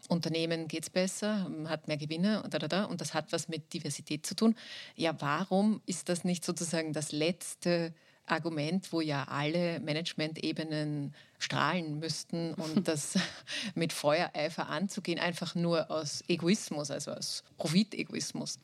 Unternehmen 0.07 0.67
geht 0.67 0.83
es 0.83 0.89
besser, 0.89 1.49
hat 1.65 1.87
mehr 1.87 1.97
Gewinne 1.97 2.43
und, 2.43 2.53
da, 2.53 2.59
da, 2.59 2.67
da, 2.67 2.83
und 2.85 3.01
das 3.01 3.13
hat 3.13 3.31
was 3.31 3.47
mit 3.47 3.73
Diversität 3.73 4.25
zu 4.25 4.35
tun, 4.35 4.55
ja, 4.95 5.15
warum 5.19 5.81
ist 5.85 6.09
das 6.09 6.23
nicht 6.23 6.43
sozusagen 6.43 6.93
das 6.93 7.11
letzte 7.11 7.93
Argument, 8.31 8.91
wo 8.91 9.01
ja 9.01 9.25
alle 9.25 9.79
Management-Ebenen 9.79 11.13
strahlen 11.37 11.99
müssten 11.99 12.53
und 12.55 12.87
das 12.87 13.17
mit 13.75 13.93
Feuereifer 13.93 14.69
anzugehen, 14.69 15.19
einfach 15.19 15.55
nur 15.55 15.89
aus 15.91 16.23
Egoismus, 16.27 16.91
also 16.91 17.11
aus 17.11 17.43
Profitegoismus. 17.57 18.59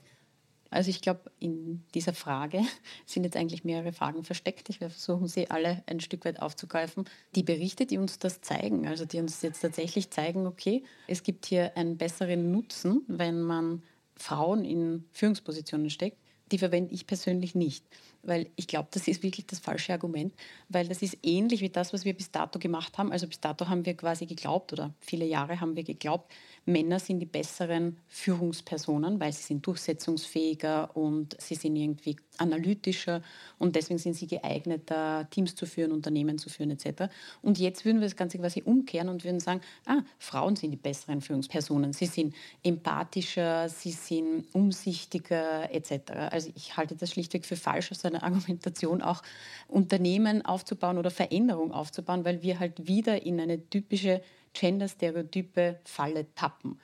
Also 0.72 0.90
ich 0.90 1.02
glaube, 1.02 1.32
in 1.40 1.84
dieser 1.94 2.14
Frage 2.14 2.62
sind 3.06 3.24
jetzt 3.24 3.38
eigentlich 3.38 3.64
mehrere 3.64 3.94
Fragen 3.94 4.24
versteckt. 4.24 4.70
Ich 4.70 4.82
werde 4.82 4.94
versuchen, 4.94 5.28
sie 5.28 5.50
alle 5.50 5.84
ein 5.86 6.00
Stück 6.02 6.26
weit 6.26 6.42
aufzugreifen. 6.42 7.06
Die 7.36 7.44
Berichte, 7.44 7.86
die 7.86 7.98
uns 7.98 8.20
das 8.20 8.42
zeigen, 8.42 8.88
also 8.88 9.06
die 9.06 9.20
uns 9.20 9.42
jetzt 9.42 9.62
tatsächlich 9.62 10.10
zeigen, 10.10 10.48
okay, 10.48 10.84
es 11.08 11.24
gibt 11.24 11.46
hier 11.46 11.78
einen 11.78 11.98
besseren 11.98 12.52
Nutzen, 12.52 13.04
wenn 13.08 13.42
man 13.42 13.84
Frauen 14.18 14.66
in 14.66 15.06
Führungspositionen 15.12 15.90
steckt, 15.90 16.18
die 16.52 16.58
verwende 16.58 16.94
ich 16.94 17.08
persönlich 17.08 17.56
nicht 17.56 17.86
weil 18.26 18.48
ich 18.56 18.68
glaube, 18.68 18.90
das 18.92 19.08
ist 19.08 19.24
wirklich 19.24 19.46
das 19.48 19.60
falsche 19.60 19.94
Argument, 19.94 20.34
weil 20.70 20.88
das 20.88 21.02
ist 21.02 21.18
ähnlich 21.24 21.62
wie 21.62 21.70
das, 21.70 21.94
was 21.94 22.06
wir 22.06 22.14
bis 22.14 22.32
dato 22.32 22.60
gemacht 22.60 22.98
haben. 22.98 23.12
Also 23.12 23.28
bis 23.28 23.40
dato 23.40 23.68
haben 23.68 23.86
wir 23.86 23.96
quasi 23.96 24.26
geglaubt 24.26 24.74
oder 24.74 24.94
viele 25.00 25.26
Jahre 25.26 25.60
haben 25.62 25.76
wir 25.76 25.84
geglaubt, 25.84 26.32
Männer 26.66 27.00
sind 27.00 27.20
die 27.20 27.28
besseren 27.28 27.98
Führungspersonen, 28.08 29.20
weil 29.20 29.32
sie 29.34 29.44
sind 29.44 29.66
durchsetzungsfähiger 29.68 30.96
und 30.96 31.40
sie 31.40 31.56
sind 31.56 31.76
irgendwie 31.76 32.16
analytischer 32.38 33.22
und 33.60 33.76
deswegen 33.76 34.00
sind 34.00 34.16
sie 34.16 34.28
geeigneter, 34.28 35.28
Teams 35.30 35.56
zu 35.56 35.66
führen, 35.68 35.92
Unternehmen 35.92 36.38
zu 36.38 36.50
führen 36.50 36.72
etc. 36.72 37.04
Und 37.42 37.60
jetzt 37.60 37.86
würden 37.86 38.00
wir 38.00 38.08
das 38.08 38.16
Ganze 38.16 38.40
quasi 38.40 38.64
umkehren 38.64 39.10
und 39.10 39.24
würden 39.24 39.40
sagen, 39.40 39.62
ah, 39.86 40.02
Frauen 40.18 40.56
sind 40.56 40.72
die 40.72 40.78
besseren 40.78 41.22
Führungspersonen. 41.22 41.94
Sie 41.94 42.08
sind 42.08 42.34
empathischer, 42.64 43.70
sie 43.70 43.92
sind 43.92 44.46
umsichtiger 44.54 45.72
etc. 45.72 46.34
Also 46.36 46.52
ich 46.56 46.78
halte 46.78 46.96
das 46.96 47.12
schlichtweg 47.12 47.46
für 47.46 47.56
falsch 47.56 47.92
aus 47.92 48.06
einer 48.06 48.24
Argumentation 48.24 49.02
auch 49.02 49.24
Unternehmen 49.68 50.46
aufzubauen 50.46 50.98
oder 50.98 51.10
Veränderung 51.10 51.72
aufzubauen, 51.72 52.26
weil 52.26 52.44
wir 52.44 52.60
halt 52.60 52.88
wieder 52.88 53.26
in 53.26 53.40
eine 53.40 53.70
typische 53.70 54.22
Gender-Stereotype 54.54 55.80
Falle 55.84 56.28
tappen. 56.36 56.80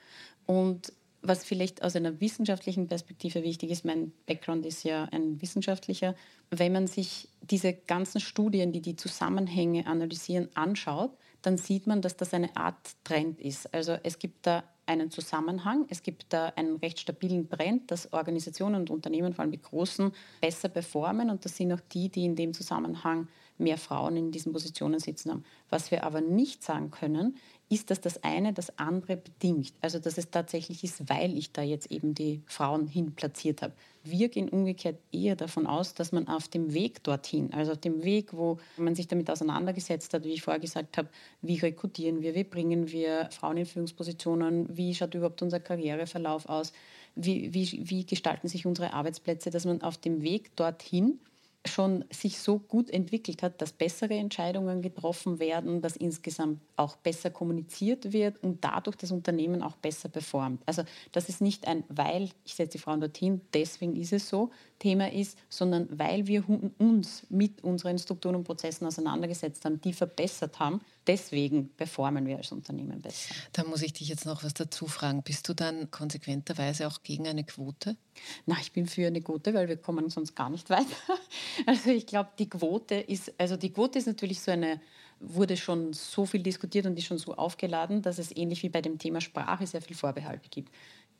Und 0.46 0.92
was 1.22 1.44
vielleicht 1.44 1.82
aus 1.82 1.94
einer 1.94 2.20
wissenschaftlichen 2.20 2.88
Perspektive 2.88 3.44
wichtig 3.44 3.70
ist, 3.70 3.84
mein 3.84 4.12
Background 4.26 4.66
ist 4.66 4.82
ja 4.82 5.04
ein 5.12 5.40
wissenschaftlicher, 5.40 6.16
wenn 6.50 6.72
man 6.72 6.88
sich 6.88 7.28
diese 7.40 7.72
ganzen 7.72 8.20
Studien, 8.20 8.72
die 8.72 8.82
die 8.82 8.96
Zusammenhänge 8.96 9.86
analysieren, 9.86 10.48
anschaut, 10.54 11.16
dann 11.40 11.58
sieht 11.58 11.86
man, 11.86 12.02
dass 12.02 12.16
das 12.16 12.34
eine 12.34 12.56
Art 12.56 12.76
Trend 13.04 13.40
ist. 13.40 13.72
Also 13.72 13.96
es 14.02 14.18
gibt 14.18 14.46
da 14.46 14.64
einen 14.86 15.10
Zusammenhang. 15.10 15.86
Es 15.88 16.02
gibt 16.02 16.26
da 16.30 16.46
einen 16.56 16.76
recht 16.76 17.00
stabilen 17.00 17.48
Trend, 17.48 17.90
dass 17.90 18.12
Organisationen 18.12 18.76
und 18.76 18.90
Unternehmen, 18.90 19.32
vor 19.32 19.42
allem 19.42 19.52
die 19.52 19.62
großen, 19.62 20.12
besser 20.40 20.68
performen. 20.68 21.30
Und 21.30 21.44
das 21.44 21.56
sind 21.56 21.72
auch 21.72 21.80
die, 21.92 22.08
die 22.08 22.24
in 22.24 22.36
dem 22.36 22.52
Zusammenhang 22.52 23.28
mehr 23.58 23.78
Frauen 23.78 24.16
in 24.16 24.32
diesen 24.32 24.52
Positionen 24.52 24.98
sitzen 24.98 25.30
haben. 25.30 25.44
Was 25.68 25.90
wir 25.90 26.04
aber 26.04 26.20
nicht 26.20 26.62
sagen 26.62 26.90
können, 26.90 27.36
ist, 27.72 27.90
dass 27.90 28.02
das 28.02 28.22
eine 28.22 28.52
das 28.52 28.78
andere 28.78 29.16
bedingt. 29.16 29.72
Also 29.80 29.98
dass 29.98 30.18
es 30.18 30.30
tatsächlich 30.30 30.84
ist, 30.84 31.08
weil 31.08 31.38
ich 31.38 31.52
da 31.52 31.62
jetzt 31.62 31.90
eben 31.90 32.14
die 32.14 32.42
Frauen 32.46 32.86
hin 32.86 33.14
platziert 33.14 33.62
habe. 33.62 33.72
Wir 34.04 34.28
gehen 34.28 34.50
umgekehrt 34.50 34.98
eher 35.10 35.36
davon 35.36 35.66
aus, 35.66 35.94
dass 35.94 36.12
man 36.12 36.28
auf 36.28 36.48
dem 36.48 36.74
Weg 36.74 37.02
dorthin, 37.02 37.50
also 37.54 37.72
auf 37.72 37.78
dem 37.78 38.02
Weg, 38.04 38.36
wo 38.36 38.58
man 38.76 38.94
sich 38.94 39.08
damit 39.08 39.30
auseinandergesetzt 39.30 40.12
hat, 40.12 40.24
wie 40.24 40.34
ich 40.34 40.42
vorher 40.42 40.60
gesagt 40.60 40.98
habe, 40.98 41.08
wie 41.40 41.56
rekrutieren 41.56 42.20
wir, 42.20 42.34
wie 42.34 42.44
bringen 42.44 42.92
wir 42.92 43.30
Frauen 43.30 43.56
in 43.56 43.66
Führungspositionen, 43.66 44.76
wie 44.76 44.94
schaut 44.94 45.14
überhaupt 45.14 45.40
unser 45.40 45.60
Karriereverlauf 45.60 46.50
aus, 46.50 46.74
wie, 47.14 47.54
wie, 47.54 47.88
wie 47.88 48.04
gestalten 48.04 48.48
sich 48.48 48.66
unsere 48.66 48.92
Arbeitsplätze, 48.92 49.48
dass 49.48 49.64
man 49.64 49.80
auf 49.80 49.96
dem 49.96 50.20
Weg 50.20 50.54
dorthin 50.56 51.20
schon 51.64 52.04
sich 52.10 52.38
so 52.38 52.58
gut 52.58 52.90
entwickelt 52.90 53.42
hat, 53.42 53.62
dass 53.62 53.72
bessere 53.72 54.14
Entscheidungen 54.14 54.82
getroffen 54.82 55.38
werden, 55.38 55.80
dass 55.80 55.96
insgesamt 55.96 56.60
auch 56.76 56.96
besser 56.96 57.30
kommuniziert 57.30 58.12
wird 58.12 58.42
und 58.42 58.64
dadurch 58.64 58.96
das 58.96 59.12
Unternehmen 59.12 59.62
auch 59.62 59.76
besser 59.76 60.08
performt. 60.08 60.62
Also 60.66 60.82
das 61.12 61.28
ist 61.28 61.40
nicht 61.40 61.68
ein, 61.68 61.84
weil 61.88 62.30
ich 62.44 62.54
setze 62.54 62.72
die 62.72 62.82
Frauen 62.82 63.00
dorthin, 63.00 63.40
deswegen 63.54 63.96
ist 63.96 64.12
es 64.12 64.28
so, 64.28 64.50
Thema 64.80 65.12
ist, 65.12 65.38
sondern 65.48 65.88
weil 65.96 66.26
wir 66.26 66.44
uns 66.78 67.24
mit 67.30 67.62
unseren 67.62 67.98
Strukturen 67.98 68.34
und 68.34 68.44
Prozessen 68.44 68.86
auseinandergesetzt 68.86 69.64
haben, 69.64 69.80
die 69.80 69.92
verbessert 69.92 70.58
haben, 70.58 70.80
deswegen 71.06 71.68
performen 71.70 72.26
wir 72.26 72.36
als 72.36 72.52
Unternehmen 72.52 73.00
besser. 73.00 73.34
Da 73.52 73.64
muss 73.64 73.82
ich 73.82 73.92
dich 73.92 74.08
jetzt 74.08 74.26
noch 74.26 74.44
was 74.44 74.54
dazu 74.54 74.86
fragen. 74.86 75.22
Bist 75.22 75.48
du 75.48 75.54
dann 75.54 75.90
konsequenterweise 75.90 76.86
auch 76.86 77.02
gegen 77.02 77.26
eine 77.26 77.44
Quote? 77.44 77.96
Na, 78.46 78.56
ich 78.60 78.72
bin 78.72 78.86
für 78.86 79.06
eine 79.06 79.20
Quote, 79.20 79.54
weil 79.54 79.68
wir 79.68 79.76
kommen 79.76 80.10
sonst 80.10 80.34
gar 80.34 80.50
nicht 80.50 80.70
weiter. 80.70 80.86
Also 81.66 81.90
ich 81.90 82.06
glaube, 82.06 82.30
die 82.38 82.48
Quote 82.48 82.94
ist, 82.94 83.32
also 83.38 83.56
die 83.56 83.70
Quote 83.70 83.98
ist 83.98 84.06
natürlich 84.06 84.40
so 84.40 84.50
eine 84.50 84.80
wurde 85.20 85.56
schon 85.56 85.92
so 85.92 86.26
viel 86.26 86.42
diskutiert 86.42 86.84
und 86.84 86.98
ist 86.98 87.04
schon 87.04 87.18
so 87.18 87.34
aufgeladen, 87.34 88.02
dass 88.02 88.18
es 88.18 88.34
ähnlich 88.36 88.62
wie 88.64 88.68
bei 88.68 88.82
dem 88.82 88.98
Thema 88.98 89.20
Sprache 89.20 89.66
sehr 89.66 89.80
viel 89.80 89.94
Vorbehalte 89.94 90.48
gibt 90.48 90.72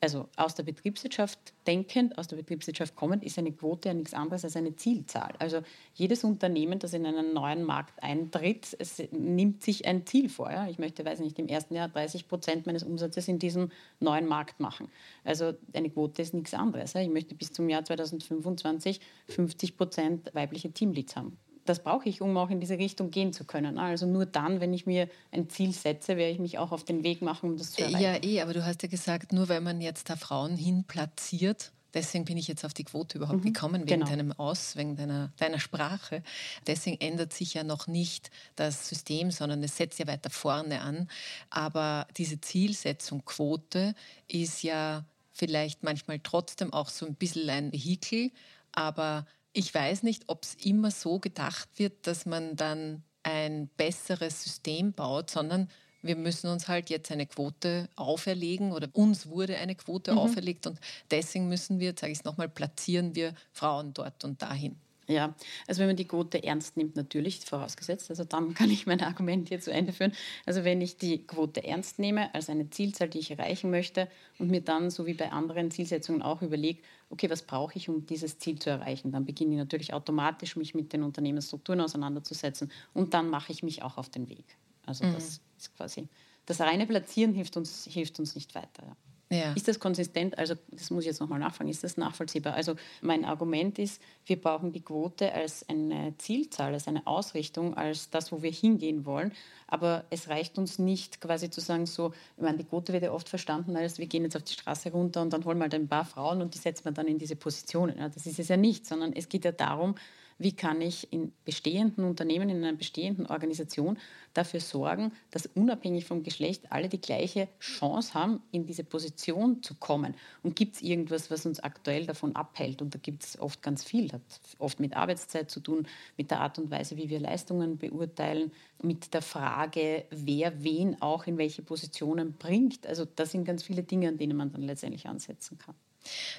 also 0.03 0.27
aus 0.35 0.53
der 0.53 0.63
Betriebswirtschaft 0.63 1.53
denkend, 1.65 2.17
aus 2.17 2.27
der 2.27 2.35
Betriebswirtschaft 2.35 2.93
kommend, 2.93 3.23
ist 3.23 3.39
eine 3.39 3.53
Quote 3.53 3.87
ja 3.87 3.93
nichts 3.93 4.13
anderes 4.13 4.43
als 4.43 4.57
eine 4.57 4.75
Zielzahl. 4.75 5.33
Also 5.39 5.61
jedes 5.93 6.25
Unternehmen, 6.25 6.77
das 6.77 6.93
in 6.93 7.05
einen 7.05 7.33
neuen 7.33 7.63
Markt 7.63 8.03
eintritt, 8.03 8.77
nimmt 9.11 9.63
sich 9.63 9.85
ein 9.85 10.05
Ziel 10.05 10.27
vor. 10.27 10.51
Ja? 10.51 10.67
Ich 10.67 10.77
möchte, 10.77 11.05
weiß 11.05 11.21
nicht, 11.21 11.39
im 11.39 11.47
ersten 11.47 11.73
Jahr 11.75 11.87
30 11.87 12.27
Prozent 12.27 12.65
meines 12.65 12.83
Umsatzes 12.83 13.29
in 13.29 13.39
diesem 13.39 13.71
neuen 14.01 14.27
Markt 14.27 14.59
machen. 14.59 14.89
Also 15.23 15.53
eine 15.71 15.89
Quote 15.89 16.21
ist 16.21 16.33
nichts 16.33 16.53
anderes. 16.53 16.91
Ja? 16.93 17.01
Ich 17.01 17.09
möchte 17.09 17.33
bis 17.33 17.53
zum 17.53 17.69
Jahr 17.69 17.85
2025 17.85 18.99
50 19.29 19.77
Prozent 19.77 20.35
weibliche 20.35 20.69
Teamleads 20.69 21.15
haben 21.15 21.37
das 21.65 21.81
brauche 21.81 22.09
ich, 22.09 22.21
um 22.21 22.35
auch 22.37 22.49
in 22.49 22.59
diese 22.59 22.77
Richtung 22.77 23.11
gehen 23.11 23.33
zu 23.33 23.45
können. 23.45 23.77
Also 23.77 24.05
nur 24.05 24.25
dann, 24.25 24.59
wenn 24.59 24.73
ich 24.73 24.85
mir 24.85 25.09
ein 25.31 25.49
Ziel 25.49 25.71
setze, 25.71 26.17
werde 26.17 26.31
ich 26.31 26.39
mich 26.39 26.57
auch 26.57 26.71
auf 26.71 26.83
den 26.83 27.03
Weg 27.03 27.21
machen, 27.21 27.51
um 27.51 27.57
das 27.57 27.71
zu 27.71 27.81
erreichen. 27.81 28.01
Ja, 28.01 28.23
eh, 28.23 28.41
aber 28.41 28.53
du 28.53 28.65
hast 28.65 28.83
ja 28.83 28.89
gesagt, 28.89 29.31
nur 29.33 29.49
weil 29.49 29.61
man 29.61 29.81
jetzt 29.81 30.09
da 30.09 30.15
Frauen 30.15 30.55
hin 30.55 30.83
platziert, 30.85 31.71
Deswegen 31.93 32.25
bin 32.25 32.37
ich 32.37 32.47
jetzt 32.47 32.65
auf 32.65 32.73
die 32.73 32.83
Quote 32.83 33.17
überhaupt 33.17 33.43
mhm, 33.43 33.53
gekommen, 33.53 33.81
wegen 33.81 33.99
genau. 33.99 34.07
deinem 34.07 34.31
Aus, 34.31 34.75
wegen 34.75 34.95
deiner, 34.95 35.31
deiner 35.37 35.59
Sprache. 35.59 36.23
Deswegen 36.65 36.99
ändert 36.99 37.33
sich 37.33 37.53
ja 37.53 37.63
noch 37.63 37.87
nicht 37.87 38.31
das 38.55 38.89
System, 38.89 39.29
sondern 39.29 39.61
es 39.63 39.77
setzt 39.77 39.99
ja 39.99 40.07
weiter 40.07 40.31
vorne 40.31 40.81
an. 40.81 41.07
Aber 41.51 42.07
diese 42.17 42.41
Zielsetzung 42.41 43.23
Quote 43.25 43.93
ist 44.27 44.63
ja 44.63 45.05
vielleicht 45.31 45.83
manchmal 45.83 46.19
trotzdem 46.19 46.73
auch 46.73 46.89
so 46.89 47.05
ein 47.05 47.15
bisschen 47.15 47.49
ein 47.49 47.71
Vehikel, 47.71 48.31
aber 48.71 49.27
ich 49.53 49.73
weiß 49.73 50.03
nicht, 50.03 50.23
ob 50.27 50.43
es 50.43 50.55
immer 50.55 50.91
so 50.91 51.19
gedacht 51.19 51.69
wird, 51.77 52.07
dass 52.07 52.25
man 52.25 52.55
dann 52.55 53.03
ein 53.21 53.69
besseres 53.77 54.43
System 54.43 54.93
baut, 54.93 55.29
sondern 55.29 55.69
wir 56.01 56.17
müssen 56.17 56.49
uns 56.49 56.67
halt 56.67 56.89
jetzt 56.89 57.11
eine 57.11 57.25
Quote 57.25 57.87
auferlegen 57.95 58.73
oder 58.73 58.89
uns 58.91 59.27
wurde 59.27 59.57
eine 59.57 59.75
Quote 59.75 60.11
mhm. 60.11 60.17
auferlegt 60.17 60.67
und 60.67 60.79
deswegen 61.09 61.47
müssen 61.47 61.79
wir, 61.79 61.93
sage 61.97 62.11
ich 62.11 62.19
es 62.19 62.25
nochmal, 62.25 62.49
platzieren 62.49 63.15
wir 63.15 63.33
Frauen 63.53 63.93
dort 63.93 64.25
und 64.25 64.41
dahin. 64.41 64.75
Ja, 65.07 65.35
also 65.67 65.81
wenn 65.81 65.87
man 65.87 65.95
die 65.97 66.07
Quote 66.07 66.43
ernst 66.43 66.77
nimmt, 66.77 66.95
natürlich 66.95 67.41
vorausgesetzt, 67.41 68.09
also 68.09 68.23
dann 68.23 68.53
kann 68.53 68.69
ich 68.69 68.85
mein 68.85 69.01
Argument 69.01 69.49
hier 69.49 69.59
zu 69.59 69.71
Ende 69.71 69.91
führen. 69.91 70.13
Also 70.45 70.63
wenn 70.63 70.79
ich 70.79 70.97
die 70.97 71.27
Quote 71.27 71.63
ernst 71.63 71.99
nehme 71.99 72.33
als 72.33 72.49
eine 72.49 72.69
Zielzahl, 72.69 73.09
die 73.09 73.19
ich 73.19 73.31
erreichen 73.31 73.69
möchte 73.69 74.07
und 74.39 74.49
mir 74.49 74.61
dann, 74.61 74.89
so 74.89 75.05
wie 75.05 75.13
bei 75.13 75.31
anderen 75.31 75.71
Zielsetzungen 75.71 76.21
auch 76.21 76.41
überlege, 76.41 76.81
okay, 77.09 77.29
was 77.29 77.41
brauche 77.41 77.77
ich, 77.77 77.89
um 77.89 78.05
dieses 78.05 78.39
Ziel 78.39 78.59
zu 78.59 78.69
erreichen, 78.69 79.11
dann 79.11 79.25
beginne 79.25 79.51
ich 79.51 79.57
natürlich 79.57 79.93
automatisch, 79.93 80.55
mich 80.55 80.73
mit 80.73 80.93
den 80.93 81.03
Unternehmensstrukturen 81.03 81.81
auseinanderzusetzen 81.81 82.71
und 82.93 83.13
dann 83.13 83.29
mache 83.29 83.51
ich 83.51 83.61
mich 83.61 83.83
auch 83.83 83.97
auf 83.97 84.09
den 84.09 84.29
Weg. 84.29 84.45
Also 84.85 85.05
mhm. 85.05 85.13
das 85.13 85.41
ist 85.57 85.75
quasi, 85.75 86.07
das 86.45 86.61
reine 86.61 86.87
Platzieren 86.87 87.33
hilft 87.33 87.57
uns, 87.57 87.87
hilft 87.91 88.19
uns 88.19 88.35
nicht 88.35 88.55
weiter. 88.55 88.83
Ja. 88.85 88.95
Ja. 89.33 89.53
Ist 89.53 89.67
das 89.67 89.79
konsistent? 89.79 90.37
Also, 90.37 90.55
das 90.71 90.91
muss 90.91 91.03
ich 91.03 91.07
jetzt 91.07 91.19
nochmal 91.19 91.39
nachfragen. 91.39 91.69
Ist 91.69 91.83
das 91.83 91.97
nachvollziehbar? 91.97 92.53
Also, 92.53 92.75
mein 93.01 93.25
Argument 93.25 93.79
ist, 93.79 94.01
wir 94.25 94.39
brauchen 94.39 94.71
die 94.71 94.81
Quote 94.81 95.33
als 95.33 95.67
eine 95.67 96.13
Zielzahl, 96.17 96.73
als 96.73 96.87
eine 96.87 97.05
Ausrichtung, 97.07 97.75
als 97.75 98.09
das, 98.09 98.31
wo 98.31 98.41
wir 98.41 98.51
hingehen 98.51 99.05
wollen. 99.05 99.33
Aber 99.67 100.05
es 100.11 100.29
reicht 100.29 100.57
uns 100.57 100.77
nicht, 100.77 101.19
quasi 101.19 101.49
zu 101.49 101.59
sagen, 101.59 101.85
so, 101.85 102.13
ich 102.37 102.43
meine, 102.43 102.59
die 102.59 102.63
Quote 102.63 102.93
wird 102.93 103.03
ja 103.03 103.11
oft 103.11 103.27
verstanden 103.27 103.75
als, 103.75 103.97
wir 103.97 104.05
gehen 104.05 104.23
jetzt 104.23 104.35
auf 104.35 104.43
die 104.43 104.53
Straße 104.53 104.91
runter 104.91 105.21
und 105.21 105.33
dann 105.33 105.43
holen 105.45 105.57
wir 105.57 105.63
halt 105.63 105.73
ein 105.73 105.87
paar 105.87 106.05
Frauen 106.05 106.41
und 106.41 106.53
die 106.53 106.59
setzen 106.59 106.85
wir 106.85 106.91
dann 106.91 107.07
in 107.07 107.17
diese 107.17 107.35
Positionen. 107.35 107.97
Ja, 107.97 108.09
das 108.09 108.25
ist 108.27 108.37
es 108.39 108.49
ja 108.49 108.57
nicht, 108.57 108.85
sondern 108.85 109.13
es 109.13 109.29
geht 109.29 109.45
ja 109.45 109.51
darum, 109.51 109.95
wie 110.37 110.55
kann 110.55 110.81
ich 110.81 111.11
in 111.11 111.31
bestehenden 111.45 112.05
Unternehmen, 112.05 112.49
in 112.49 112.63
einer 112.63 112.77
bestehenden 112.77 113.25
Organisation 113.27 113.97
dafür 114.33 114.59
sorgen, 114.59 115.11
dass 115.31 115.45
unabhängig 115.45 116.05
vom 116.05 116.23
Geschlecht 116.23 116.71
alle 116.71 116.89
die 116.89 116.99
gleiche 116.99 117.47
Chance 117.59 118.13
haben, 118.13 118.41
in 118.51 118.65
diese 118.65 118.83
Position 118.83 119.61
zu 119.61 119.75
kommen. 119.75 120.15
Und 120.41 120.55
gibt 120.55 120.75
es 120.75 120.81
irgendwas, 120.81 121.29
was 121.29 121.45
uns 121.45 121.59
aktuell 121.59 122.05
davon 122.05 122.35
abhält? 122.35 122.81
Und 122.81 122.93
da 122.95 122.99
gibt 122.99 123.23
es 123.23 123.39
oft 123.39 123.61
ganz 123.61 123.83
viel, 123.83 124.11
hat 124.11 124.21
oft 124.57 124.79
mit 124.79 124.95
Arbeitszeit 124.95 125.51
zu 125.51 125.59
tun, 125.59 125.87
mit 126.17 126.31
der 126.31 126.41
Art 126.41 126.57
und 126.57 126.71
Weise, 126.71 126.97
wie 126.97 127.09
wir 127.09 127.19
Leistungen 127.19 127.77
beurteilen, 127.77 128.51
mit 128.81 129.13
der 129.13 129.21
Frage, 129.21 130.05
wer 130.09 130.63
wen 130.63 131.01
auch 131.01 131.27
in 131.27 131.37
welche 131.37 131.61
Positionen 131.61 132.33
bringt. 132.33 132.87
Also 132.87 133.05
das 133.05 133.31
sind 133.31 133.45
ganz 133.45 133.63
viele 133.63 133.83
Dinge, 133.83 134.09
an 134.09 134.17
denen 134.17 134.35
man 134.35 134.51
dann 134.51 134.61
letztendlich 134.61 135.07
ansetzen 135.07 135.57
kann. 135.57 135.75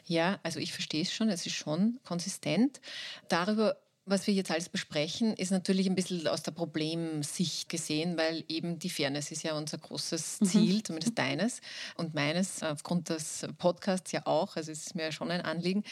Ja, 0.07 0.39
also 0.43 0.61
ich 0.61 0.73
verstehe 0.73 1.03
es 1.03 1.13
schon, 1.13 1.29
es 1.29 1.47
ist 1.47 1.55
schon 1.55 1.99
konsistent. 2.05 2.81
Darüber 3.29 3.77
was 4.07 4.27
wir 4.27 4.35
jetzt 4.35 4.51
alles 4.51 4.69
besprechen, 4.69 5.35
ist 5.35 5.51
natürlich 5.51 5.87
ein 5.87 5.95
bisschen 5.95 6.27
aus 6.29 6.43
der 6.43 6.53
Problemsicht 6.53 7.69
gesehen, 7.69 8.17
weil 8.19 8.45
eben 8.49 8.79
die 8.79 8.91
Fairness 8.91 9.31
ist 9.31 9.43
ja 9.43 9.57
unser 9.57 9.79
großes 9.79 10.41
mhm. 10.41 10.47
Ziel, 10.47 10.75
mhm. 10.77 10.85
zumindest 10.85 11.19
deines 11.19 11.61
und 11.97 12.15
meines, 12.15 12.63
aufgrund 12.63 13.09
des 13.09 13.47
Podcasts 13.59 14.13
ja 14.13 14.27
auch. 14.27 14.57
Also 14.57 14.73
es 14.73 14.87
ist 14.87 14.95
mir 14.95 15.13
schon 15.13 15.31
ein 15.31 15.41
Anliegen. 15.41 15.85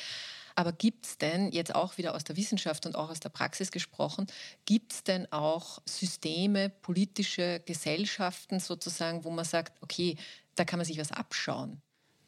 Aber 0.54 0.72
gibt 0.72 1.06
es 1.06 1.16
denn, 1.16 1.50
jetzt 1.50 1.74
auch 1.74 1.96
wieder 1.96 2.14
aus 2.14 2.24
der 2.24 2.36
Wissenschaft 2.36 2.84
und 2.84 2.94
auch 2.94 3.10
aus 3.10 3.20
der 3.20 3.30
Praxis 3.30 3.70
gesprochen, 3.70 4.26
gibt 4.66 4.92
es 4.92 5.04
denn 5.04 5.30
auch 5.32 5.80
Systeme, 5.86 6.68
politische 6.68 7.60
Gesellschaften 7.64 8.60
sozusagen, 8.60 9.24
wo 9.24 9.30
man 9.30 9.46
sagt, 9.46 9.82
okay, 9.82 10.16
da 10.54 10.64
kann 10.64 10.78
man 10.78 10.84
sich 10.84 10.98
was 10.98 11.12
abschauen? 11.12 11.80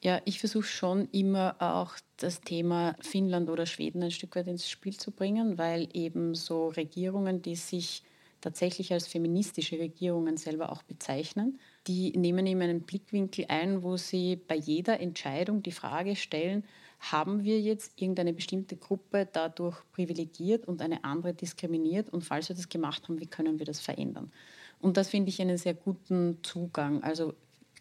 Ja, 0.04 0.20
ich 0.26 0.38
versuche 0.38 0.66
schon 0.66 1.08
immer 1.12 1.56
auch 1.60 1.94
das 2.18 2.42
Thema 2.42 2.94
Finnland 3.00 3.48
oder 3.48 3.64
Schweden 3.64 4.02
ein 4.02 4.10
Stück 4.10 4.36
weit 4.36 4.48
ins 4.48 4.68
Spiel 4.68 4.94
zu 4.94 5.10
bringen, 5.10 5.56
weil 5.56 5.88
eben 5.94 6.34
so 6.34 6.68
Regierungen, 6.68 7.40
die 7.40 7.56
sich 7.56 8.02
tatsächlich 8.42 8.92
als 8.92 9.06
feministische 9.06 9.78
Regierungen 9.78 10.36
selber 10.36 10.70
auch 10.70 10.82
bezeichnen, 10.82 11.58
die 11.86 12.10
nehmen 12.18 12.46
eben 12.46 12.60
einen 12.60 12.82
Blickwinkel 12.82 13.46
ein, 13.48 13.82
wo 13.82 13.96
sie 13.96 14.36
bei 14.36 14.56
jeder 14.56 15.00
Entscheidung 15.00 15.62
die 15.62 15.72
Frage 15.72 16.16
stellen, 16.16 16.64
haben 17.00 17.44
wir 17.44 17.58
jetzt 17.58 17.98
irgendeine 17.98 18.34
bestimmte 18.34 18.76
Gruppe 18.76 19.26
dadurch 19.32 19.78
privilegiert 19.92 20.68
und 20.68 20.82
eine 20.82 21.04
andere 21.04 21.32
diskriminiert? 21.32 22.10
Und 22.10 22.24
falls 22.24 22.50
wir 22.50 22.56
das 22.56 22.68
gemacht 22.68 23.08
haben, 23.08 23.20
wie 23.20 23.26
können 23.26 23.58
wir 23.58 23.64
das 23.64 23.80
verändern? 23.80 24.30
Und 24.80 24.98
das 24.98 25.08
finde 25.08 25.30
ich 25.30 25.40
einen 25.40 25.56
sehr 25.56 25.74
guten 25.74 26.40
Zugang. 26.42 27.02
Also 27.02 27.32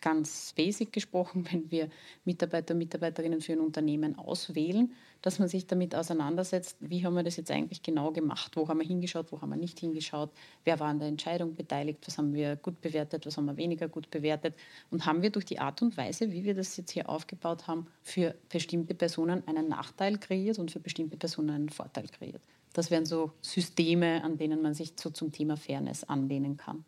ganz 0.03 0.53
basic 0.55 0.91
gesprochen, 0.91 1.47
wenn 1.51 1.71
wir 1.71 1.89
Mitarbeiter 2.25 2.73
und 2.73 2.79
Mitarbeiterinnen 2.79 3.41
für 3.41 3.53
ein 3.53 3.61
Unternehmen 3.61 4.19
auswählen, 4.19 4.93
dass 5.21 5.39
man 5.39 5.47
sich 5.47 5.65
damit 5.65 5.95
auseinandersetzt, 5.95 6.75
wie 6.81 7.05
haben 7.05 7.15
wir 7.15 7.23
das 7.23 7.37
jetzt 7.37 7.49
eigentlich 7.49 7.81
genau 7.81 8.11
gemacht, 8.11 8.57
wo 8.57 8.67
haben 8.67 8.79
wir 8.79 8.85
hingeschaut, 8.85 9.31
wo 9.31 9.41
haben 9.41 9.51
wir 9.51 9.57
nicht 9.57 9.79
hingeschaut, 9.79 10.31
wer 10.65 10.79
war 10.81 10.89
an 10.89 10.99
der 10.99 11.07
Entscheidung 11.07 11.55
beteiligt, 11.55 11.99
was 12.05 12.17
haben 12.17 12.33
wir 12.33 12.57
gut 12.57 12.81
bewertet, 12.81 13.25
was 13.25 13.37
haben 13.37 13.45
wir 13.45 13.55
weniger 13.55 13.87
gut 13.87 14.11
bewertet? 14.11 14.55
Und 14.91 15.05
haben 15.05 15.21
wir 15.21 15.29
durch 15.29 15.45
die 15.45 15.59
Art 15.59 15.81
und 15.81 15.95
Weise, 15.95 16.31
wie 16.33 16.43
wir 16.43 16.53
das 16.53 16.75
jetzt 16.75 16.91
hier 16.91 17.09
aufgebaut 17.09 17.67
haben, 17.67 17.87
für 18.01 18.35
bestimmte 18.49 18.93
Personen 18.93 19.47
einen 19.47 19.69
Nachteil 19.69 20.17
kreiert 20.17 20.59
und 20.59 20.71
für 20.71 20.81
bestimmte 20.81 21.15
Personen 21.15 21.51
einen 21.51 21.69
Vorteil 21.69 22.07
kreiert. 22.09 22.41
Das 22.73 22.91
wären 22.91 23.05
so 23.05 23.31
Systeme, 23.41 24.21
an 24.23 24.37
denen 24.37 24.61
man 24.61 24.73
sich 24.73 24.93
so 24.97 25.09
zum 25.09 25.31
Thema 25.31 25.55
Fairness 25.55 26.03
anlehnen 26.03 26.57
kann. 26.57 26.83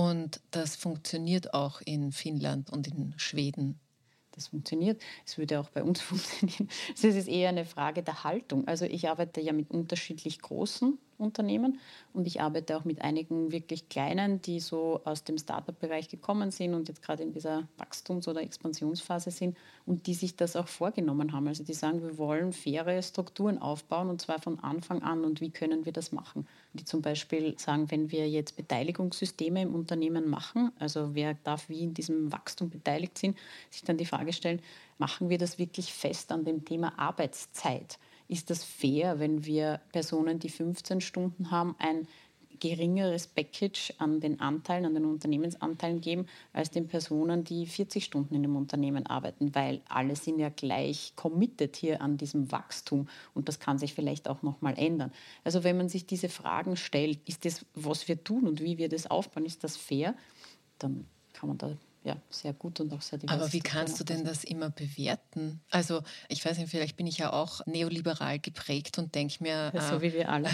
Und 0.00 0.40
das 0.50 0.76
funktioniert 0.76 1.52
auch 1.52 1.82
in 1.82 2.10
Finnland 2.10 2.70
und 2.70 2.88
in 2.88 3.12
Schweden 3.18 3.78
das 4.32 4.46
funktioniert. 4.46 5.02
Es 5.26 5.36
würde 5.36 5.60
auch 5.60 5.68
bei 5.68 5.82
uns 5.82 6.00
funktionieren. 6.10 6.70
Es 6.94 7.04
ist 7.04 7.28
eher 7.28 7.50
eine 7.50 7.66
Frage 7.66 8.02
der 8.02 8.24
Haltung. 8.24 8.66
Also 8.66 8.86
ich 8.86 9.10
arbeite 9.10 9.42
ja 9.42 9.52
mit 9.52 9.70
unterschiedlich 9.70 10.40
großen 10.40 10.98
Unternehmen 11.20 11.78
und 12.12 12.26
ich 12.26 12.40
arbeite 12.40 12.76
auch 12.76 12.84
mit 12.84 13.02
einigen 13.02 13.52
wirklich 13.52 13.88
kleinen, 13.88 14.42
die 14.42 14.60
so 14.60 15.00
aus 15.04 15.24
dem 15.24 15.38
Startup-Bereich 15.38 16.08
gekommen 16.08 16.50
sind 16.50 16.74
und 16.74 16.88
jetzt 16.88 17.02
gerade 17.02 17.22
in 17.22 17.32
dieser 17.32 17.68
Wachstums- 17.78 18.28
oder 18.28 18.42
Expansionsphase 18.42 19.30
sind 19.30 19.56
und 19.86 20.06
die 20.06 20.14
sich 20.14 20.36
das 20.36 20.56
auch 20.56 20.68
vorgenommen 20.68 21.32
haben. 21.32 21.48
Also 21.48 21.64
die 21.64 21.74
sagen, 21.74 22.02
wir 22.02 22.18
wollen 22.18 22.52
faire 22.52 23.02
Strukturen 23.02 23.58
aufbauen 23.58 24.10
und 24.10 24.20
zwar 24.20 24.40
von 24.40 24.58
Anfang 24.60 25.02
an 25.02 25.24
und 25.24 25.40
wie 25.40 25.50
können 25.50 25.84
wir 25.84 25.92
das 25.92 26.12
machen? 26.12 26.46
Die 26.72 26.84
zum 26.84 27.02
Beispiel 27.02 27.58
sagen, 27.58 27.90
wenn 27.90 28.10
wir 28.10 28.28
jetzt 28.28 28.56
Beteiligungssysteme 28.56 29.62
im 29.62 29.74
Unternehmen 29.74 30.28
machen, 30.28 30.72
also 30.78 31.14
wer 31.14 31.34
darf 31.34 31.68
wie 31.68 31.82
in 31.82 31.94
diesem 31.94 32.32
Wachstum 32.32 32.70
beteiligt 32.70 33.18
sind, 33.18 33.36
sich 33.70 33.82
dann 33.82 33.96
die 33.96 34.06
Frage 34.06 34.32
stellen, 34.32 34.60
machen 34.98 35.28
wir 35.28 35.38
das 35.38 35.58
wirklich 35.58 35.92
fest 35.92 36.32
an 36.32 36.44
dem 36.44 36.64
Thema 36.64 36.98
Arbeitszeit? 36.98 37.98
Ist 38.30 38.48
das 38.48 38.62
fair, 38.62 39.18
wenn 39.18 39.44
wir 39.44 39.80
Personen, 39.92 40.38
die 40.38 40.50
15 40.50 41.00
Stunden 41.00 41.50
haben, 41.50 41.74
ein 41.78 42.06
geringeres 42.60 43.26
Package 43.26 43.94
an 43.98 44.20
den 44.20 44.38
Anteilen, 44.38 44.84
an 44.84 44.94
den 44.94 45.06
Unternehmensanteilen 45.06 46.00
geben, 46.00 46.26
als 46.52 46.70
den 46.70 46.86
Personen, 46.86 47.42
die 47.42 47.66
40 47.66 48.04
Stunden 48.04 48.34
in 48.34 48.42
dem 48.42 48.54
Unternehmen 48.54 49.06
arbeiten, 49.06 49.54
weil 49.54 49.80
alle 49.88 50.14
sind 50.14 50.38
ja 50.38 50.50
gleich 50.50 51.14
committed 51.16 51.74
hier 51.74 52.02
an 52.02 52.18
diesem 52.18 52.52
Wachstum 52.52 53.08
und 53.34 53.48
das 53.48 53.58
kann 53.58 53.78
sich 53.78 53.94
vielleicht 53.94 54.28
auch 54.28 54.42
nochmal 54.42 54.74
ändern. 54.78 55.10
Also 55.42 55.64
wenn 55.64 55.78
man 55.78 55.88
sich 55.88 56.06
diese 56.06 56.28
Fragen 56.28 56.76
stellt, 56.76 57.18
ist 57.28 57.44
das, 57.44 57.64
was 57.74 58.06
wir 58.06 58.22
tun 58.22 58.46
und 58.46 58.60
wie 58.60 58.78
wir 58.78 58.88
das 58.88 59.10
aufbauen, 59.10 59.46
ist 59.46 59.64
das 59.64 59.76
fair, 59.76 60.14
dann 60.78 61.06
kann 61.32 61.48
man 61.48 61.58
da 61.58 61.76
ja, 62.02 62.16
sehr 62.30 62.54
gut 62.54 62.80
und 62.80 62.92
auch 62.94 63.02
sehr 63.02 63.18
divers. 63.18 63.36
Aber 63.36 63.52
wie 63.52 63.60
kannst 63.60 64.00
du 64.00 64.04
denn 64.04 64.24
das 64.24 64.44
immer 64.44 64.70
bewerten? 64.70 65.60
Also 65.70 66.02
ich 66.28 66.44
weiß 66.44 66.56
nicht, 66.58 66.70
vielleicht 66.70 66.96
bin 66.96 67.06
ich 67.06 67.18
ja 67.18 67.32
auch 67.32 67.64
neoliberal 67.66 68.38
geprägt 68.38 68.98
und 68.98 69.14
denke 69.14 69.42
mir, 69.42 69.70
ja, 69.74 69.80
so 69.90 69.96
äh, 69.96 70.02
wie 70.02 70.12
wir 70.14 70.30
alle. 70.30 70.48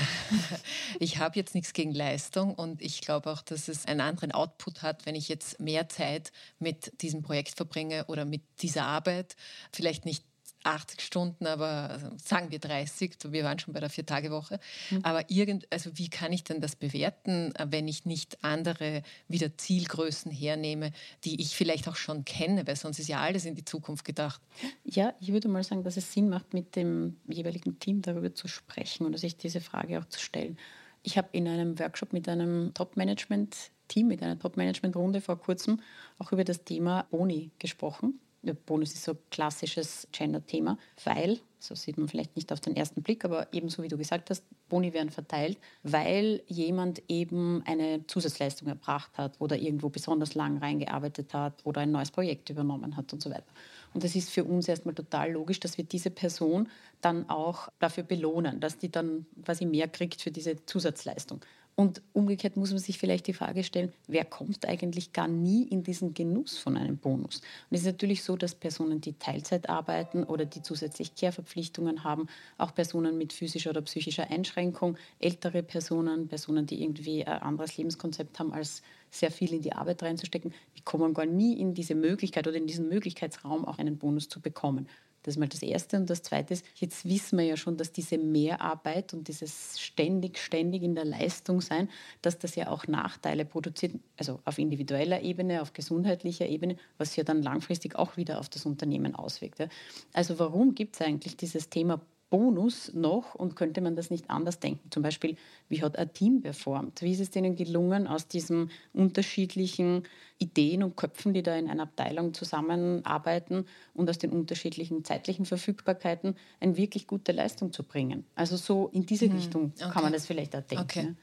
ich 1.01 1.19
habe 1.19 1.37
jetzt 1.37 1.55
nichts 1.55 1.73
gegen 1.73 1.93
Leistung 1.93 2.55
und 2.55 2.83
ich 2.83 3.01
glaube 3.01 3.31
auch, 3.31 3.43
dass 3.43 3.69
es 3.69 3.87
einen 3.87 4.01
anderen 4.01 4.33
Output 4.33 4.83
hat, 4.83 5.07
wenn 5.07 5.15
ich 5.15 5.29
jetzt 5.29 5.61
mehr 5.61 5.89
Zeit 5.89 6.33
mit 6.59 7.01
diesem 7.03 7.23
Projekt 7.23 7.57
verbringe 7.57 8.07
oder 8.07 8.25
mit 8.25 8.43
dieser 8.63 8.87
Arbeit. 8.87 9.37
Vielleicht 9.73 10.05
nicht 10.05 10.25
80 10.67 11.01
Stunden, 11.01 11.47
aber 11.47 11.91
also 11.91 12.11
sagen 12.23 12.51
wir 12.51 12.59
30, 12.59 13.17
wir 13.29 13.45
waren 13.45 13.59
schon 13.59 13.73
bei 13.73 13.81
der 13.81 13.91
Vier-Tage-Woche. 13.91 14.59
Mhm. 14.91 15.01
Aber 15.03 15.31
irgend, 15.31 15.67
also 15.73 15.91
wie 15.95 16.09
kann 16.09 16.33
ich 16.33 16.45
denn 16.45 16.61
das 16.61 16.77
bewerten, 16.77 17.53
wenn 17.65 17.89
ich 17.89 18.05
nicht 18.05 18.43
andere 18.43 19.03
wieder 19.29 19.57
Zielgrößen 19.57 20.31
hernehme, 20.31 20.93
die 21.25 21.41
ich 21.41 21.57
vielleicht 21.57 21.89
auch 21.89 21.97
schon 21.97 22.25
kenne, 22.25 22.67
weil 22.67 22.77
sonst 22.77 22.99
ist 22.99 23.09
ja 23.09 23.21
alles 23.21 23.45
in 23.45 23.55
die 23.55 23.65
Zukunft 23.65 24.05
gedacht. 24.05 24.41
Ja, 24.85 25.15
ich 25.21 25.33
würde 25.33 25.49
mal 25.49 25.63
sagen, 25.63 25.85
dass 25.85 25.97
es 25.97 26.13
Sinn 26.13 26.29
macht, 26.29 26.53
mit 26.53 26.77
dem 26.77 27.17
jeweiligen 27.29 27.79
Team 27.79 28.03
darüber 28.03 28.35
zu 28.35 28.49
sprechen 28.49 29.07
oder 29.07 29.19
sich 29.19 29.37
diese 29.37 29.61
Frage 29.61 30.01
auch 30.01 30.07
zu 30.07 30.21
stellen. 30.21 30.59
Ich 31.03 31.17
habe 31.17 31.29
in 31.33 31.47
einem 31.47 31.79
Workshop 31.79 32.13
mit 32.13 32.29
einem 32.29 32.75
Top-Management-Team, 32.75 34.09
mit 34.09 34.23
einer 34.23 34.39
Top-Management-Runde 34.39 35.21
vor 35.21 35.39
kurzem 35.39 35.81
auch 36.19 36.33
über 36.33 36.43
das 36.43 36.65
Thema 36.65 37.05
Boni 37.11 37.53
gesprochen. 37.61 38.19
Bonus 38.67 38.93
ist 38.93 39.05
so 39.05 39.13
ein 39.13 39.19
klassisches 39.31 40.07
Gender-Thema, 40.13 40.79
weil, 41.05 41.41
so 41.59 41.75
sieht 41.75 41.99
man 41.99 42.09
vielleicht 42.09 42.37
nicht 42.37 42.53
auf 42.53 42.61
den 42.61 42.77
ersten 42.77 43.03
Blick, 43.03 43.25
aber 43.25 43.49
ebenso 43.53 43.83
wie 43.83 43.89
du 43.89 43.97
gesagt 43.97 44.31
hast, 44.31 44.45
Boni 44.69 44.93
werden 44.93 45.11
verteilt, 45.11 45.59
weil 45.83 46.43
jemand 46.47 47.03
eben 47.09 47.63
eine 47.67 48.07
Zusatzleistung 48.07 48.69
erbracht 48.69 49.17
hat 49.19 49.35
oder 49.41 49.57
irgendwo 49.57 49.89
besonders 49.89 50.35
lang 50.35 50.59
reingearbeitet 50.59 51.35
hat 51.35 51.55
oder 51.65 51.81
ein 51.81 51.93
neues 51.93 52.11
Projekt 52.11 52.51
übernommen 52.51 52.97
hat 52.97 53.13
und 53.13 53.23
so 53.23 53.31
weiter. 53.31 53.53
Und 53.95 54.05
es 54.05 54.15
ist 54.15 54.31
für 54.31 54.45
uns 54.45 54.69
erstmal 54.69 54.95
total 54.95 55.33
logisch, 55.33 55.61
dass 55.61 55.79
wir 55.79 55.85
diese 55.85 56.11
Person 56.11 56.69
dann 57.01 57.29
auch 57.31 57.69
dafür 57.79 58.05
belohnen, 58.05 58.61
dass 58.61 58.79
die 58.79 58.91
dann 58.91 59.27
quasi 59.45 59.65
mehr 59.65 59.89
kriegt 59.89 60.21
für 60.21 60.31
diese 60.31 60.65
Zusatzleistung. 60.67 61.41
Und 61.79 62.01
umgekehrt 62.15 62.57
muss 62.57 62.71
man 62.71 62.79
sich 62.79 62.97
vielleicht 62.97 63.27
die 63.27 63.35
Frage 63.35 63.63
stellen, 63.63 63.93
wer 64.09 64.25
kommt 64.25 64.67
eigentlich 64.67 65.13
gar 65.13 65.29
nie 65.29 65.65
in 65.65 65.83
diesen 65.83 66.15
Genuss 66.15 66.57
von 66.57 66.75
einem 66.75 66.97
Bonus? 66.97 67.43
Und 67.71 67.77
es 67.77 67.81
ist 67.81 67.87
natürlich 67.87 68.23
so, 68.23 68.35
dass 68.35 68.55
Personen, 68.55 69.03
die 69.03 69.13
Teilzeit 69.13 69.69
arbeiten 69.69 70.25
oder 70.25 70.47
die 70.47 70.63
zusätzlich 70.63 71.15
Care-Verpflichtungen 71.15 72.03
haben, 72.03 72.29
auch 72.57 72.75
Personen 72.75 73.19
mit 73.19 73.35
physischer 73.35 73.71
oder 73.71 73.83
psychischer 73.83 74.31
Einschränkung, 74.31 74.97
ältere 75.19 75.63
Personen, 75.63 76.29
Personen, 76.29 76.65
die 76.65 76.83
irgendwie 76.83 77.27
ein 77.27 77.43
anderes 77.43 77.77
Lebenskonzept 77.77 78.39
haben, 78.39 78.55
als 78.55 78.83
sehr 79.11 79.31
viel 79.31 79.53
in 79.53 79.61
die 79.61 79.75
Arbeit 79.75 80.03
reinzustecken, 80.03 80.55
die 80.79 80.83
kommen 80.83 81.13
gar 81.13 81.27
nie 81.27 81.61
in 81.61 81.75
diese 81.75 81.95
Möglichkeit 81.95 82.49
oder 82.49 82.57
in 82.57 82.67
diesen 82.67 82.89
Möglichkeitsraum, 82.89 83.67
auch 83.67 83.79
einen 83.79 83.99
Bonus 83.99 84.31
zu 84.31 84.41
bekommen. 84.41 84.89
Das 85.27 85.35
ist 85.35 85.41
mal 85.41 85.49
das 85.49 85.63
Erste. 85.63 85.97
Und 85.97 86.09
das 86.09 86.23
Zweite 86.23 86.55
ist, 86.55 86.65
jetzt 86.77 87.05
wissen 87.05 87.37
wir 87.37 87.45
ja 87.45 87.57
schon, 87.57 87.77
dass 87.77 87.91
diese 87.91 88.17
Mehrarbeit 88.17 89.13
und 89.13 89.27
dieses 89.27 89.81
ständig, 89.81 90.39
ständig 90.39 90.85
in 90.85 90.95
der 90.95 91.05
Leistung 91.05 91.61
sein, 91.61 91.91
dass 92.23 92.39
das 92.39 92.55
ja 92.55 92.69
auch 92.69 92.87
Nachteile 92.87 93.45
produziert, 93.45 93.95
also 94.17 94.39
auf 94.45 94.59
individueller 94.59 95.23
Ebene, 95.23 95.63
auf 95.63 95.73
gesundheitlicher 95.73 96.47
Ebene, 96.47 96.77
was 96.97 97.17
ja 97.17 97.25
dann 97.25 97.43
langfristig 97.43 97.97
auch 97.97 98.17
wieder 98.17 98.39
auf 98.39 98.49
das 98.49 98.67
Unternehmen 98.67 99.17
auswirkt. 99.17 99.69
Also 100.13 100.39
warum 100.39 100.77
gibt 100.77 100.95
es 100.95 101.03
eigentlich 101.03 101.37
dieses 101.37 101.71
Thema 101.71 102.01
Bonus 102.29 102.93
noch 102.93 103.35
und 103.35 103.55
könnte 103.55 103.81
man 103.81 103.95
das 103.95 104.11
nicht 104.11 104.31
anders 104.31 104.59
denken? 104.59 104.91
Zum 104.91 105.03
Beispiel, 105.03 105.37
wie 105.69 105.83
hat 105.83 105.97
ein 105.97 106.13
Team 106.13 106.41
performt? 106.41 107.03
Wie 107.03 107.13
ist 107.13 107.21
es 107.21 107.31
denen 107.31 107.55
gelungen, 107.55 108.07
aus 108.07 108.27
diesen 108.27 108.71
unterschiedlichen 108.93 110.03
Ideen 110.39 110.83
und 110.83 110.97
Köpfen, 110.97 111.35
die 111.35 111.43
da 111.43 111.57
in 111.57 111.69
einer 111.69 111.85
Abteilung 111.85 112.35
zusammenarbeiten 112.35 113.67
und 113.95 114.11
aus 114.11 114.19
den 114.19 114.33
unterschiedlichen 114.33 115.05
zeitlichen 115.05 115.45
Verfügbarkeiten 115.45 116.35
eine 116.61 116.77
wirklich 116.77 117.07
gute 117.07 117.33
Leistung 117.33 117.73
zu 117.73 117.85
bringen? 117.85 118.25
Also 118.35 118.57
so 118.57 118.89
in 118.93 119.07
diese 119.07 119.27
hm, 119.27 119.37
Richtung 119.37 119.73
okay. 119.77 119.91
kann 119.93 120.03
man 120.03 120.13
das 120.13 120.27
vielleicht 120.27 120.57
auch 120.57 120.63
denken. 120.63 120.85
Okay. 120.85 121.15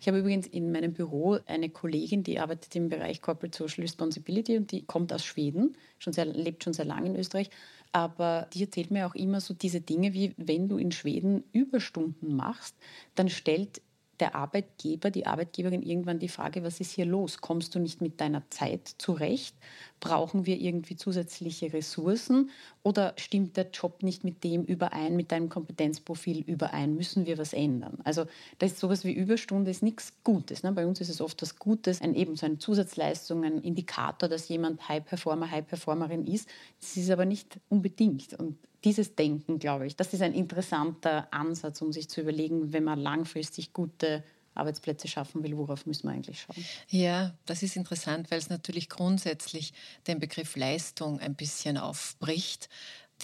Ich 0.00 0.08
habe 0.08 0.18
übrigens 0.18 0.46
in 0.46 0.72
meinem 0.72 0.94
Büro 0.94 1.38
eine 1.46 1.68
Kollegin, 1.68 2.22
die 2.22 2.38
arbeitet 2.38 2.74
im 2.74 2.88
Bereich 2.88 3.20
Corporate 3.20 3.56
Social 3.56 3.82
Responsibility 3.82 4.56
und 4.56 4.72
die 4.72 4.86
kommt 4.86 5.12
aus 5.12 5.22
Schweden, 5.22 5.76
schon 5.98 6.14
sehr, 6.14 6.24
lebt 6.24 6.64
schon 6.64 6.72
sehr 6.72 6.86
lange 6.86 7.10
in 7.10 7.16
Österreich 7.16 7.50
aber 7.92 8.48
die 8.52 8.62
erzählt 8.62 8.90
mir 8.90 9.06
auch 9.06 9.14
immer 9.14 9.40
so 9.40 9.54
diese 9.54 9.80
Dinge 9.80 10.12
wie, 10.12 10.34
wenn 10.36 10.68
du 10.68 10.78
in 10.78 10.92
Schweden 10.92 11.44
Überstunden 11.52 12.36
machst, 12.36 12.76
dann 13.14 13.28
stellt 13.28 13.82
der 14.20 14.34
Arbeitgeber, 14.34 15.10
die 15.10 15.26
Arbeitgeberin 15.26 15.82
irgendwann 15.82 16.18
die 16.18 16.28
Frage, 16.28 16.62
was 16.62 16.80
ist 16.80 16.92
hier 16.92 17.06
los? 17.06 17.40
Kommst 17.40 17.74
du 17.74 17.78
nicht 17.78 18.00
mit 18.00 18.20
deiner 18.20 18.42
Zeit 18.50 18.94
zurecht? 18.98 19.54
Brauchen 19.98 20.46
wir 20.46 20.58
irgendwie 20.58 20.96
zusätzliche 20.96 21.72
Ressourcen? 21.72 22.50
Oder 22.82 23.14
stimmt 23.16 23.56
der 23.56 23.70
Job 23.70 24.02
nicht 24.02 24.24
mit 24.24 24.44
dem 24.44 24.64
überein, 24.64 25.16
mit 25.16 25.32
deinem 25.32 25.48
Kompetenzprofil 25.48 26.40
überein? 26.40 26.94
Müssen 26.94 27.26
wir 27.26 27.38
was 27.38 27.52
ändern? 27.52 27.98
Also 28.04 28.26
das 28.58 28.72
ist 28.72 28.80
sowas 28.80 29.04
wie 29.04 29.12
Überstunde 29.12 29.70
ist 29.70 29.82
nichts 29.82 30.12
Gutes. 30.24 30.62
Ne? 30.62 30.72
Bei 30.72 30.86
uns 30.86 31.00
ist 31.00 31.08
es 31.08 31.20
oft 31.20 31.40
was 31.42 31.58
Gutes, 31.58 32.00
ein, 32.00 32.14
eben 32.14 32.36
so 32.36 32.46
eine 32.46 32.58
Zusatzleistung, 32.58 33.44
ein 33.44 33.60
Indikator, 33.62 34.28
dass 34.28 34.48
jemand 34.48 34.88
High-Performer, 34.88 35.50
High-Performerin 35.50 36.26
ist. 36.26 36.48
Das 36.80 36.96
ist 36.96 37.10
aber 37.10 37.24
nicht 37.24 37.58
unbedingt. 37.68 38.34
Und 38.34 38.56
dieses 38.84 39.14
Denken, 39.14 39.58
glaube 39.58 39.86
ich, 39.86 39.96
das 39.96 40.12
ist 40.14 40.22
ein 40.22 40.34
interessanter 40.34 41.28
Ansatz, 41.32 41.82
um 41.82 41.92
sich 41.92 42.08
zu 42.08 42.20
überlegen, 42.20 42.72
wenn 42.72 42.84
man 42.84 42.98
langfristig 42.98 43.72
gute 43.72 44.24
Arbeitsplätze 44.54 45.06
schaffen 45.06 45.42
will, 45.42 45.56
worauf 45.56 45.86
müssen 45.86 46.08
wir 46.08 46.12
eigentlich 46.12 46.40
schauen? 46.40 46.64
Ja, 46.88 47.34
das 47.46 47.62
ist 47.62 47.76
interessant, 47.76 48.30
weil 48.30 48.38
es 48.38 48.48
natürlich 48.48 48.88
grundsätzlich 48.88 49.72
den 50.06 50.18
Begriff 50.18 50.56
Leistung 50.56 51.20
ein 51.20 51.34
bisschen 51.34 51.78
aufbricht 51.78 52.68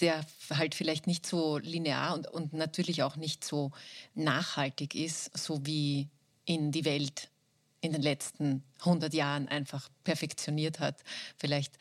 der 0.01 0.25
halt 0.51 0.75
vielleicht 0.75 1.07
nicht 1.07 1.25
so 1.25 1.57
linear 1.57 2.13
und, 2.13 2.27
und 2.27 2.53
natürlich 2.53 3.03
auch 3.03 3.15
nicht 3.15 3.43
so 3.43 3.71
nachhaltig 4.15 4.95
ist, 4.95 5.35
so 5.37 5.65
wie 5.65 6.07
in 6.45 6.71
die 6.71 6.85
Welt 6.85 7.29
in 7.81 7.91
den 7.93 8.01
letzten 8.01 8.63
100 8.79 9.13
Jahren 9.13 9.47
einfach 9.47 9.89
perfektioniert 10.03 10.79
hat. 10.79 11.03
Vielleicht 11.37 11.77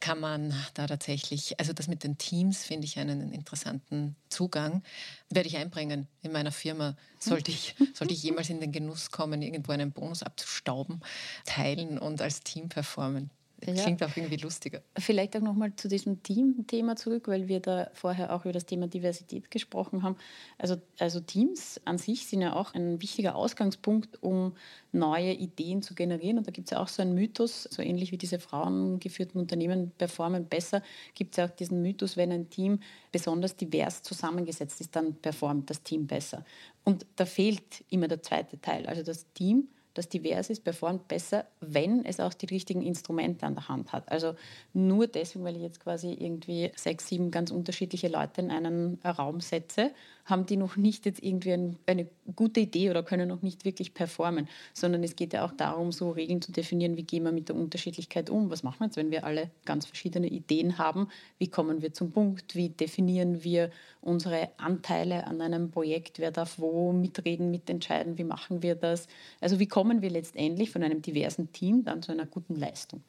kann 0.00 0.18
man 0.18 0.54
da 0.74 0.86
tatsächlich, 0.86 1.58
also 1.60 1.72
das 1.72 1.86
mit 1.86 2.04
den 2.04 2.18
Teams 2.18 2.64
finde 2.64 2.86
ich 2.86 2.98
einen 2.98 3.32
interessanten 3.32 4.16
Zugang. 4.28 4.82
Werde 5.28 5.48
ich 5.48 5.56
einbringen 5.56 6.08
in 6.22 6.32
meiner 6.32 6.52
Firma. 6.52 6.96
Sollte 7.18 7.50
ich, 7.50 7.74
sollte 7.94 8.14
ich 8.14 8.22
jemals 8.22 8.50
in 8.50 8.60
den 8.60 8.72
Genuss 8.72 9.10
kommen, 9.10 9.42
irgendwo 9.42 9.72
einen 9.72 9.92
Bonus 9.92 10.22
abzustauben, 10.22 11.00
teilen 11.44 11.98
und 11.98 12.22
als 12.22 12.40
Team 12.40 12.68
performen. 12.68 13.30
Ja. 13.66 13.74
Klingt 13.74 14.02
auch 14.02 14.16
irgendwie 14.16 14.36
lustiger. 14.36 14.82
Vielleicht 14.98 15.36
auch 15.36 15.40
nochmal 15.40 15.74
zu 15.76 15.88
diesem 15.88 16.22
Team-Thema 16.22 16.96
zurück, 16.96 17.28
weil 17.28 17.48
wir 17.48 17.60
da 17.60 17.90
vorher 17.92 18.34
auch 18.34 18.44
über 18.44 18.52
das 18.52 18.64
Thema 18.64 18.86
Diversität 18.86 19.50
gesprochen 19.50 20.02
haben. 20.02 20.16
Also, 20.56 20.76
also 20.98 21.20
Teams 21.20 21.80
an 21.84 21.98
sich 21.98 22.26
sind 22.26 22.40
ja 22.40 22.54
auch 22.54 22.74
ein 22.74 23.02
wichtiger 23.02 23.34
Ausgangspunkt, 23.34 24.22
um 24.22 24.54
neue 24.92 25.32
Ideen 25.32 25.82
zu 25.82 25.94
generieren. 25.94 26.38
Und 26.38 26.46
da 26.46 26.52
gibt 26.52 26.68
es 26.68 26.70
ja 26.72 26.80
auch 26.80 26.88
so 26.88 27.02
einen 27.02 27.14
Mythos, 27.14 27.64
so 27.64 27.82
ähnlich 27.82 28.12
wie 28.12 28.18
diese 28.18 28.38
frauengeführten 28.38 29.40
Unternehmen 29.40 29.90
performen 29.98 30.46
besser, 30.46 30.82
gibt 31.14 31.32
es 31.32 31.36
ja 31.36 31.46
auch 31.46 31.50
diesen 31.50 31.82
Mythos, 31.82 32.16
wenn 32.16 32.32
ein 32.32 32.48
Team 32.48 32.80
besonders 33.12 33.56
divers 33.56 34.02
zusammengesetzt 34.02 34.80
ist, 34.80 34.96
dann 34.96 35.14
performt 35.14 35.68
das 35.68 35.82
Team 35.82 36.06
besser. 36.06 36.44
Und 36.84 37.06
da 37.16 37.26
fehlt 37.26 37.84
immer 37.90 38.08
der 38.08 38.22
zweite 38.22 38.60
Teil. 38.60 38.86
Also 38.86 39.02
das 39.02 39.30
Team 39.34 39.68
das 39.94 40.08
divers 40.08 40.50
ist, 40.50 40.64
performt 40.64 41.08
besser, 41.08 41.46
wenn 41.60 42.04
es 42.04 42.20
auch 42.20 42.34
die 42.34 42.46
richtigen 42.46 42.82
Instrumente 42.82 43.46
an 43.46 43.54
der 43.54 43.68
Hand 43.68 43.92
hat. 43.92 44.10
Also 44.10 44.34
nur 44.72 45.06
deswegen, 45.06 45.44
weil 45.44 45.56
ich 45.56 45.62
jetzt 45.62 45.80
quasi 45.80 46.12
irgendwie 46.12 46.70
sechs, 46.76 47.08
sieben 47.08 47.30
ganz 47.30 47.50
unterschiedliche 47.50 48.08
Leute 48.08 48.40
in 48.40 48.50
einen 48.50 49.00
Raum 49.04 49.40
setze, 49.40 49.90
haben 50.30 50.46
die 50.46 50.56
noch 50.56 50.76
nicht 50.76 51.06
jetzt 51.06 51.22
irgendwie 51.22 51.52
ein, 51.52 51.76
eine 51.86 52.06
gute 52.34 52.60
Idee 52.60 52.90
oder 52.90 53.02
können 53.02 53.28
noch 53.28 53.42
nicht 53.42 53.64
wirklich 53.64 53.94
performen, 53.94 54.48
sondern 54.72 55.02
es 55.02 55.16
geht 55.16 55.32
ja 55.32 55.44
auch 55.44 55.52
darum, 55.52 55.92
so 55.92 56.10
Regeln 56.10 56.40
zu 56.40 56.52
definieren, 56.52 56.96
wie 56.96 57.02
gehen 57.02 57.24
wir 57.24 57.32
mit 57.32 57.48
der 57.48 57.56
Unterschiedlichkeit 57.56 58.30
um, 58.30 58.50
was 58.50 58.62
machen 58.62 58.80
wir 58.80 58.86
jetzt, 58.86 58.96
wenn 58.96 59.10
wir 59.10 59.24
alle 59.24 59.50
ganz 59.64 59.86
verschiedene 59.86 60.28
Ideen 60.28 60.78
haben, 60.78 61.08
wie 61.38 61.48
kommen 61.48 61.82
wir 61.82 61.92
zum 61.92 62.12
Punkt, 62.12 62.54
wie 62.54 62.70
definieren 62.70 63.44
wir 63.44 63.70
unsere 64.00 64.50
Anteile 64.56 65.26
an 65.26 65.40
einem 65.40 65.70
Projekt, 65.70 66.18
wer 66.18 66.30
darf 66.30 66.58
wo 66.58 66.92
mitreden, 66.92 67.50
mitentscheiden, 67.50 68.18
wie 68.18 68.24
machen 68.24 68.62
wir 68.62 68.74
das, 68.74 69.08
also 69.40 69.58
wie 69.58 69.66
kommen 69.66 70.02
wir 70.02 70.10
letztendlich 70.10 70.70
von 70.70 70.82
einem 70.82 71.02
diversen 71.02 71.52
Team 71.52 71.84
dann 71.84 72.02
zu 72.02 72.12
einer 72.12 72.26
guten 72.26 72.56
Leistung. 72.56 73.02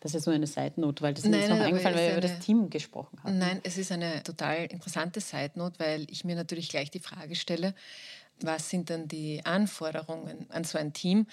Das 0.00 0.14
ist 0.14 0.26
nur 0.26 0.34
eine 0.34 0.46
Side-Note, 0.46 1.02
weil 1.02 1.14
das 1.14 1.24
ist 1.24 1.30
mir 1.30 1.48
noch 1.48 1.58
eingefallen, 1.58 1.96
weil 1.96 2.06
wir 2.06 2.12
über 2.12 2.20
das 2.20 2.38
Team 2.38 2.70
gesprochen 2.70 3.18
haben. 3.22 3.38
Nein, 3.38 3.60
es 3.64 3.78
ist 3.78 3.90
eine 3.90 4.22
total 4.22 4.66
interessante 4.66 5.20
Side-Note, 5.20 5.80
weil 5.80 6.06
ich 6.10 6.24
mir 6.24 6.36
natürlich 6.36 6.68
gleich 6.68 6.90
die 6.90 7.00
Frage 7.00 7.34
stelle, 7.34 7.74
was 8.40 8.70
sind 8.70 8.90
dann 8.90 9.08
die 9.08 9.44
Anforderungen 9.44 10.46
an 10.50 10.62
so 10.62 10.78
ein 10.78 10.92
Team? 10.92 11.26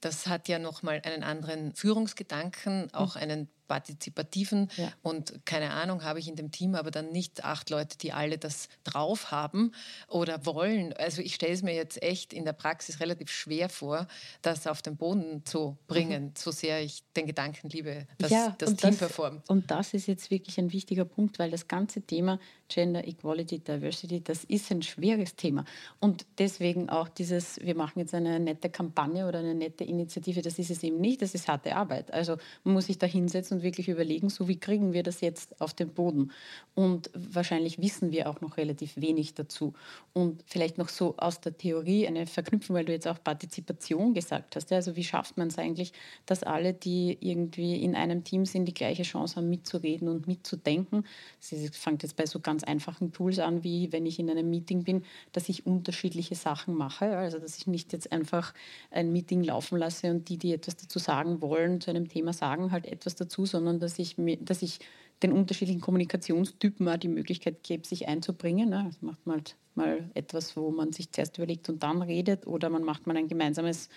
Das 0.00 0.26
hat 0.26 0.48
ja 0.48 0.58
nochmal 0.58 1.02
einen 1.04 1.22
anderen 1.22 1.74
Führungsgedanken, 1.74 2.92
auch 2.94 3.16
mhm. 3.16 3.22
einen 3.22 3.48
partizipativen 3.66 4.70
ja. 4.76 4.92
und 5.02 5.44
keine 5.44 5.70
Ahnung 5.70 6.04
habe 6.04 6.18
ich 6.18 6.28
in 6.28 6.36
dem 6.36 6.50
Team, 6.50 6.74
aber 6.74 6.90
dann 6.90 7.10
nicht 7.10 7.44
acht 7.44 7.70
Leute, 7.70 7.98
die 7.98 8.12
alle 8.12 8.38
das 8.38 8.68
drauf 8.84 9.30
haben 9.30 9.72
oder 10.08 10.44
wollen. 10.46 10.92
Also 10.94 11.22
ich 11.22 11.34
stelle 11.34 11.52
es 11.52 11.62
mir 11.62 11.74
jetzt 11.74 12.02
echt 12.02 12.32
in 12.32 12.44
der 12.44 12.52
Praxis 12.52 13.00
relativ 13.00 13.30
schwer 13.30 13.68
vor, 13.68 14.06
das 14.42 14.66
auf 14.66 14.82
den 14.82 14.96
Boden 14.96 15.44
zu 15.44 15.76
bringen, 15.86 16.24
mhm. 16.24 16.32
so 16.36 16.50
sehr 16.50 16.82
ich 16.82 17.02
den 17.16 17.26
Gedanken 17.26 17.68
liebe, 17.68 18.06
dass 18.18 18.30
ja, 18.30 18.54
das 18.58 18.76
Team 18.76 18.90
das, 18.90 18.98
performt. 18.98 19.48
Und 19.48 19.70
das 19.70 19.94
ist 19.94 20.06
jetzt 20.06 20.30
wirklich 20.30 20.58
ein 20.58 20.72
wichtiger 20.72 21.04
Punkt, 21.04 21.38
weil 21.38 21.50
das 21.50 21.68
ganze 21.68 22.02
Thema 22.02 22.38
Gender 22.68 23.06
Equality, 23.06 23.60
Diversity, 23.60 24.22
das 24.22 24.44
ist 24.44 24.70
ein 24.70 24.82
schweres 24.82 25.36
Thema. 25.36 25.64
Und 26.00 26.26
deswegen 26.38 26.88
auch 26.88 27.08
dieses, 27.08 27.60
wir 27.60 27.76
machen 27.76 28.00
jetzt 28.00 28.14
eine 28.14 28.40
nette 28.40 28.70
Kampagne 28.70 29.26
oder 29.26 29.38
eine 29.38 29.54
nette 29.54 29.84
Initiative, 29.84 30.42
das 30.42 30.58
ist 30.58 30.70
es 30.70 30.82
eben 30.82 31.00
nicht, 31.00 31.22
das 31.22 31.34
ist 31.34 31.48
harte 31.48 31.76
Arbeit. 31.76 32.12
Also 32.12 32.36
man 32.64 32.74
muss 32.74 32.86
sich 32.86 32.98
da 32.98 33.06
hinsetzen 33.06 33.55
und 33.56 33.62
wirklich 33.62 33.88
überlegen, 33.88 34.28
so 34.28 34.48
wie 34.48 34.58
kriegen 34.58 34.92
wir 34.92 35.02
das 35.02 35.20
jetzt 35.20 35.60
auf 35.60 35.74
den 35.74 35.88
Boden. 35.88 36.30
Und 36.74 37.10
wahrscheinlich 37.14 37.80
wissen 37.80 38.12
wir 38.12 38.28
auch 38.28 38.40
noch 38.40 38.56
relativ 38.56 38.96
wenig 38.96 39.34
dazu. 39.34 39.72
Und 40.12 40.42
vielleicht 40.46 40.78
noch 40.78 40.88
so 40.88 41.16
aus 41.16 41.40
der 41.40 41.56
Theorie 41.56 42.06
eine 42.06 42.26
Verknüpfung, 42.26 42.76
weil 42.76 42.84
du 42.84 42.92
jetzt 42.92 43.08
auch 43.08 43.22
Partizipation 43.22 44.14
gesagt 44.14 44.56
hast. 44.56 44.70
Also 44.72 44.94
wie 44.96 45.04
schafft 45.04 45.38
man 45.38 45.48
es 45.48 45.58
eigentlich, 45.58 45.92
dass 46.26 46.42
alle, 46.42 46.74
die 46.74 47.16
irgendwie 47.20 47.82
in 47.82 47.94
einem 47.94 48.24
Team 48.24 48.44
sind, 48.44 48.66
die 48.66 48.74
gleiche 48.74 49.02
Chance 49.02 49.36
haben, 49.36 49.48
mitzureden 49.48 50.08
und 50.08 50.26
mitzudenken. 50.26 51.06
Es 51.40 51.76
fängt 51.76 52.02
jetzt 52.02 52.16
bei 52.16 52.26
so 52.26 52.40
ganz 52.40 52.62
einfachen 52.62 53.12
Tools 53.12 53.38
an, 53.38 53.64
wie 53.64 53.92
wenn 53.92 54.04
ich 54.04 54.18
in 54.18 54.28
einem 54.28 54.50
Meeting 54.50 54.84
bin, 54.84 55.04
dass 55.32 55.48
ich 55.48 55.64
unterschiedliche 55.64 56.34
Sachen 56.34 56.74
mache. 56.74 57.16
Also 57.16 57.38
dass 57.38 57.56
ich 57.56 57.66
nicht 57.66 57.92
jetzt 57.92 58.12
einfach 58.12 58.52
ein 58.90 59.12
Meeting 59.12 59.42
laufen 59.42 59.78
lasse 59.78 60.10
und 60.10 60.28
die, 60.28 60.36
die 60.36 60.52
etwas 60.52 60.76
dazu 60.76 60.98
sagen 60.98 61.40
wollen, 61.40 61.80
zu 61.80 61.90
einem 61.90 62.08
Thema 62.08 62.34
sagen 62.34 62.72
halt 62.72 62.86
etwas 62.86 63.14
dazu, 63.14 63.45
sondern 63.46 63.80
dass 63.80 63.98
ich, 63.98 64.16
dass 64.40 64.62
ich 64.62 64.80
den 65.22 65.32
unterschiedlichen 65.32 65.80
Kommunikationstypen 65.80 66.88
auch 66.88 66.96
die 66.96 67.08
Möglichkeit 67.08 67.62
gebe, 67.62 67.86
sich 67.86 68.06
einzubringen. 68.06 68.68
Ne? 68.68 68.84
Also 68.84 68.98
macht 69.00 69.26
man 69.26 69.36
halt 69.36 69.56
mal 69.74 70.10
etwas, 70.14 70.56
wo 70.56 70.70
man 70.70 70.92
sich 70.92 71.10
zuerst 71.10 71.38
überlegt 71.38 71.68
und 71.68 71.82
dann 71.82 72.02
redet, 72.02 72.46
oder 72.46 72.68
man 72.68 72.84
macht 72.84 73.06
mal 73.06 73.16
ein 73.16 73.28
gemeinsames 73.28 73.88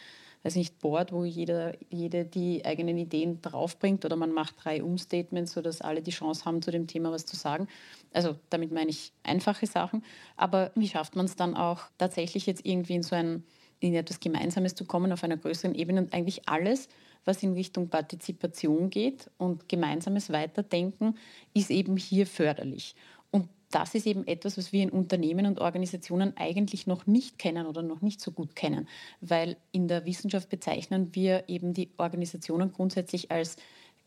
weiß 0.43 0.55
nicht, 0.55 0.79
Board, 0.79 1.11
wo 1.11 1.25
jeder, 1.25 1.73
jede 1.89 2.23
die 2.23 2.63
eigenen 2.63 2.97
Ideen 2.97 3.41
draufbringt 3.41 4.05
oder 4.05 4.15
man 4.15 4.31
macht 4.31 4.55
drei 4.63 4.81
Umstatements, 4.81 5.51
sodass 5.51 5.81
alle 5.81 6.01
die 6.01 6.11
Chance 6.11 6.45
haben, 6.45 6.61
zu 6.61 6.71
dem 6.71 6.87
Thema 6.87 7.11
was 7.11 7.25
zu 7.25 7.35
sagen. 7.35 7.67
Also 8.13 8.35
damit 8.49 8.71
meine 8.71 8.89
ich 8.89 9.11
einfache 9.23 9.67
Sachen. 9.67 10.03
Aber 10.37 10.71
wie 10.75 10.87
schafft 10.87 11.15
man 11.15 11.25
es 11.25 11.35
dann 11.35 11.55
auch 11.55 11.83
tatsächlich 11.97 12.45
jetzt 12.45 12.65
irgendwie 12.65 12.95
in 12.95 13.03
so 13.03 13.15
ein, 13.15 13.43
in 13.79 13.93
etwas 13.93 14.19
Gemeinsames 14.19 14.75
zu 14.75 14.85
kommen 14.85 15.11
auf 15.11 15.23
einer 15.23 15.37
größeren 15.37 15.75
Ebene 15.75 16.01
und 16.01 16.13
eigentlich 16.13 16.47
alles, 16.47 16.87
was 17.25 17.43
in 17.43 17.53
Richtung 17.53 17.89
Partizipation 17.89 18.89
geht 18.89 19.29
und 19.37 19.69
gemeinsames 19.69 20.29
Weiterdenken, 20.29 21.15
ist 21.53 21.69
eben 21.69 21.97
hier 21.97 22.25
förderlich. 22.25 22.95
Und 23.31 23.49
das 23.71 23.93
ist 23.93 24.07
eben 24.07 24.25
etwas, 24.27 24.57
was 24.57 24.73
wir 24.73 24.81
in 24.81 24.89
Unternehmen 24.89 25.45
und 25.45 25.59
Organisationen 25.59 26.35
eigentlich 26.37 26.87
noch 26.87 27.05
nicht 27.05 27.37
kennen 27.37 27.67
oder 27.67 27.83
noch 27.83 28.01
nicht 28.01 28.19
so 28.19 28.31
gut 28.31 28.55
kennen, 28.55 28.87
weil 29.21 29.57
in 29.71 29.87
der 29.87 30.05
Wissenschaft 30.05 30.49
bezeichnen 30.49 31.13
wir 31.13 31.47
eben 31.47 31.73
die 31.73 31.91
Organisationen 31.97 32.71
grundsätzlich 32.71 33.31
als 33.31 33.57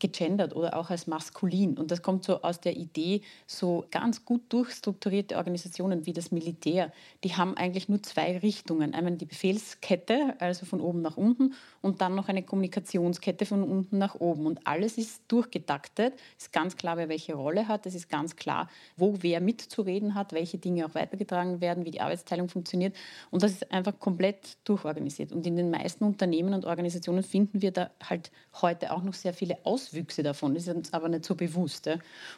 gegendert 0.03 0.53
oder 0.55 0.75
auch 0.75 0.89
als 0.89 1.07
maskulin. 1.07 1.77
Und 1.77 1.89
das 1.89 2.01
kommt 2.01 2.25
so 2.25 2.41
aus 2.41 2.59
der 2.59 2.75
Idee, 2.75 3.21
so 3.47 3.85
ganz 3.89 4.25
gut 4.25 4.41
durchstrukturierte 4.49 5.37
Organisationen 5.37 6.05
wie 6.05 6.11
das 6.11 6.31
Militär, 6.31 6.91
die 7.23 7.35
haben 7.35 7.55
eigentlich 7.55 7.87
nur 7.87 8.03
zwei 8.03 8.37
Richtungen. 8.37 8.93
Einmal 8.93 9.15
die 9.15 9.25
Befehlskette, 9.25 10.35
also 10.39 10.65
von 10.65 10.81
oben 10.81 11.01
nach 11.01 11.15
unten, 11.15 11.53
und 11.81 12.01
dann 12.01 12.15
noch 12.15 12.27
eine 12.27 12.43
Kommunikationskette 12.43 13.45
von 13.45 13.63
unten 13.63 13.97
nach 13.97 14.15
oben. 14.15 14.45
Und 14.45 14.67
alles 14.67 14.97
ist 14.97 15.21
durchgetaktet, 15.29 16.13
ist 16.37 16.51
ganz 16.51 16.75
klar, 16.75 16.97
wer 16.97 17.07
welche 17.07 17.35
Rolle 17.35 17.67
hat, 17.69 17.85
es 17.85 17.95
ist 17.95 18.09
ganz 18.09 18.35
klar, 18.35 18.69
wo 18.97 19.15
wer 19.21 19.39
mitzureden 19.39 20.15
hat, 20.15 20.33
welche 20.33 20.57
Dinge 20.57 20.85
auch 20.85 20.95
weitergetragen 20.95 21.61
werden, 21.61 21.85
wie 21.85 21.91
die 21.91 22.01
Arbeitsteilung 22.01 22.49
funktioniert. 22.49 22.93
Und 23.31 23.41
das 23.41 23.53
ist 23.53 23.71
einfach 23.71 23.97
komplett 23.99 24.57
durchorganisiert. 24.65 25.31
Und 25.31 25.47
in 25.47 25.55
den 25.55 25.69
meisten 25.69 26.03
Unternehmen 26.03 26.53
und 26.53 26.65
Organisationen 26.65 27.23
finden 27.23 27.61
wir 27.61 27.71
da 27.71 27.89
halt 28.03 28.31
heute 28.61 28.91
auch 28.91 29.03
noch 29.03 29.13
sehr 29.13 29.33
viele 29.33 29.57
Auswirkungen 29.63 29.92
Auswüchse 29.93 30.23
davon, 30.23 30.55
ist 30.55 30.67
uns 30.67 30.93
aber 30.93 31.09
nicht 31.09 31.25
so 31.25 31.35
bewusst. 31.35 31.89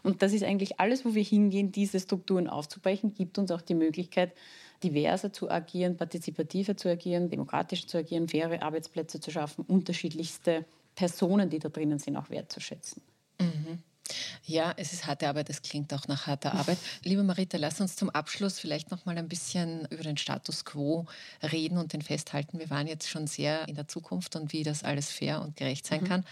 Und 0.03 0.21
das 0.21 0.33
ist 0.33 0.43
eigentlich 0.43 0.79
alles, 0.79 1.05
wo 1.05 1.15
wir 1.15 1.23
hingehen, 1.23 1.71
diese 1.71 1.99
Strukturen 1.99 2.47
aufzubrechen, 2.47 3.13
gibt 3.13 3.37
uns 3.37 3.51
auch 3.51 3.61
die 3.61 3.75
Möglichkeit, 3.75 4.33
diverser 4.83 5.31
zu 5.31 5.49
agieren, 5.49 5.95
partizipativer 5.95 6.75
zu 6.75 6.89
agieren, 6.89 7.29
demokratischer 7.29 7.87
zu 7.87 7.97
agieren, 7.97 8.27
faire 8.27 8.61
Arbeitsplätze 8.61 9.19
zu 9.19 9.31
schaffen, 9.31 9.63
unterschiedlichste 9.67 10.65
Personen, 10.95 11.49
die 11.49 11.59
da 11.59 11.69
drinnen 11.69 11.99
sind, 11.99 12.17
auch 12.17 12.29
wertzuschätzen. 12.29 13.01
Mhm. 13.39 13.79
Ja, 14.45 14.73
es 14.77 14.93
ist 14.93 15.07
harte 15.07 15.27
Arbeit, 15.27 15.49
es 15.49 15.61
klingt 15.61 15.91
auch 15.93 16.07
nach 16.07 16.27
harter 16.27 16.53
Arbeit. 16.53 16.77
Liebe 17.03 17.23
Marita, 17.23 17.57
lass 17.57 17.81
uns 17.81 17.95
zum 17.95 18.11
Abschluss 18.11 18.59
vielleicht 18.59 18.91
noch 18.91 19.05
mal 19.05 19.17
ein 19.17 19.27
bisschen 19.27 19.85
über 19.89 20.03
den 20.03 20.17
Status 20.17 20.65
quo 20.65 21.07
reden 21.41 21.79
und 21.79 21.93
den 21.93 22.03
festhalten. 22.03 22.59
Wir 22.59 22.69
waren 22.69 22.85
jetzt 22.85 23.09
schon 23.09 23.25
sehr 23.25 23.67
in 23.67 23.75
der 23.75 23.87
Zukunft 23.87 24.35
und 24.35 24.53
wie 24.53 24.61
das 24.61 24.83
alles 24.83 25.09
fair 25.11 25.41
und 25.41 25.55
gerecht 25.55 25.87
sein 25.87 26.01
mhm. 26.01 26.07
kann. 26.07 26.25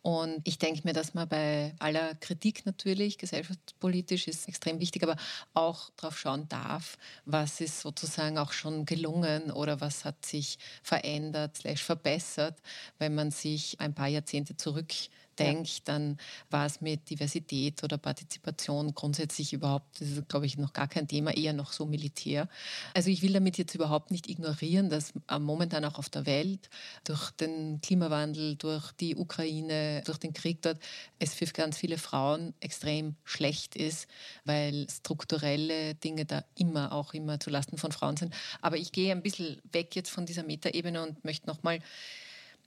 Und 0.00 0.40
ich 0.44 0.58
denke 0.58 0.80
mir, 0.84 0.94
dass 0.94 1.12
man 1.12 1.28
bei 1.28 1.74
aller 1.78 2.14
Kritik 2.14 2.64
natürlich, 2.64 3.18
gesellschaftspolitisch 3.18 4.28
ist 4.28 4.48
extrem 4.48 4.80
wichtig, 4.80 5.02
aber 5.02 5.16
auch 5.52 5.90
darauf 5.96 6.18
schauen 6.18 6.48
darf, 6.48 6.96
was 7.26 7.60
ist 7.60 7.80
sozusagen 7.80 8.38
auch 8.38 8.52
schon 8.52 8.86
gelungen 8.86 9.50
oder 9.50 9.82
was 9.82 10.06
hat 10.06 10.24
sich 10.24 10.58
verändert, 10.82 11.58
verbessert, 11.76 12.58
wenn 12.98 13.14
man 13.14 13.30
sich 13.30 13.78
ein 13.80 13.94
paar 13.94 14.08
Jahrzehnte 14.08 14.56
zurück 14.56 14.94
denke, 15.38 15.68
ja. 15.68 15.78
dann 15.84 16.18
war 16.50 16.66
es 16.66 16.80
mit 16.80 17.10
Diversität 17.10 17.82
oder 17.84 17.98
Partizipation 17.98 18.94
grundsätzlich 18.94 19.52
überhaupt, 19.52 20.00
das 20.00 20.08
ist, 20.08 20.28
glaube 20.28 20.46
ich, 20.46 20.58
noch 20.58 20.72
gar 20.72 20.88
kein 20.88 21.08
Thema, 21.08 21.36
eher 21.36 21.52
noch 21.52 21.72
so 21.72 21.86
Militär. 21.86 22.48
Also 22.94 23.10
ich 23.10 23.22
will 23.22 23.32
damit 23.32 23.58
jetzt 23.58 23.74
überhaupt 23.74 24.10
nicht 24.10 24.28
ignorieren, 24.28 24.90
dass 24.90 25.12
momentan 25.38 25.84
auch 25.84 25.98
auf 25.98 26.08
der 26.08 26.26
Welt 26.26 26.68
durch 27.04 27.30
den 27.32 27.80
Klimawandel, 27.80 28.56
durch 28.56 28.92
die 28.92 29.16
Ukraine, 29.16 30.02
durch 30.04 30.18
den 30.18 30.32
Krieg 30.32 30.62
dort, 30.62 30.78
es 31.18 31.34
für 31.34 31.46
ganz 31.46 31.78
viele 31.78 31.98
Frauen 31.98 32.54
extrem 32.60 33.16
schlecht 33.24 33.76
ist, 33.76 34.08
weil 34.44 34.86
strukturelle 34.90 35.94
Dinge 35.94 36.24
da 36.24 36.44
immer 36.56 36.92
auch 36.92 37.14
immer 37.14 37.40
zulasten 37.40 37.78
von 37.78 37.92
Frauen 37.92 38.16
sind. 38.16 38.34
Aber 38.60 38.76
ich 38.76 38.92
gehe 38.92 39.12
ein 39.12 39.22
bisschen 39.22 39.60
weg 39.72 39.94
jetzt 39.96 40.10
von 40.10 40.26
dieser 40.26 40.42
Metaebene 40.42 41.02
und 41.02 41.24
möchte 41.24 41.46
nochmal 41.46 41.80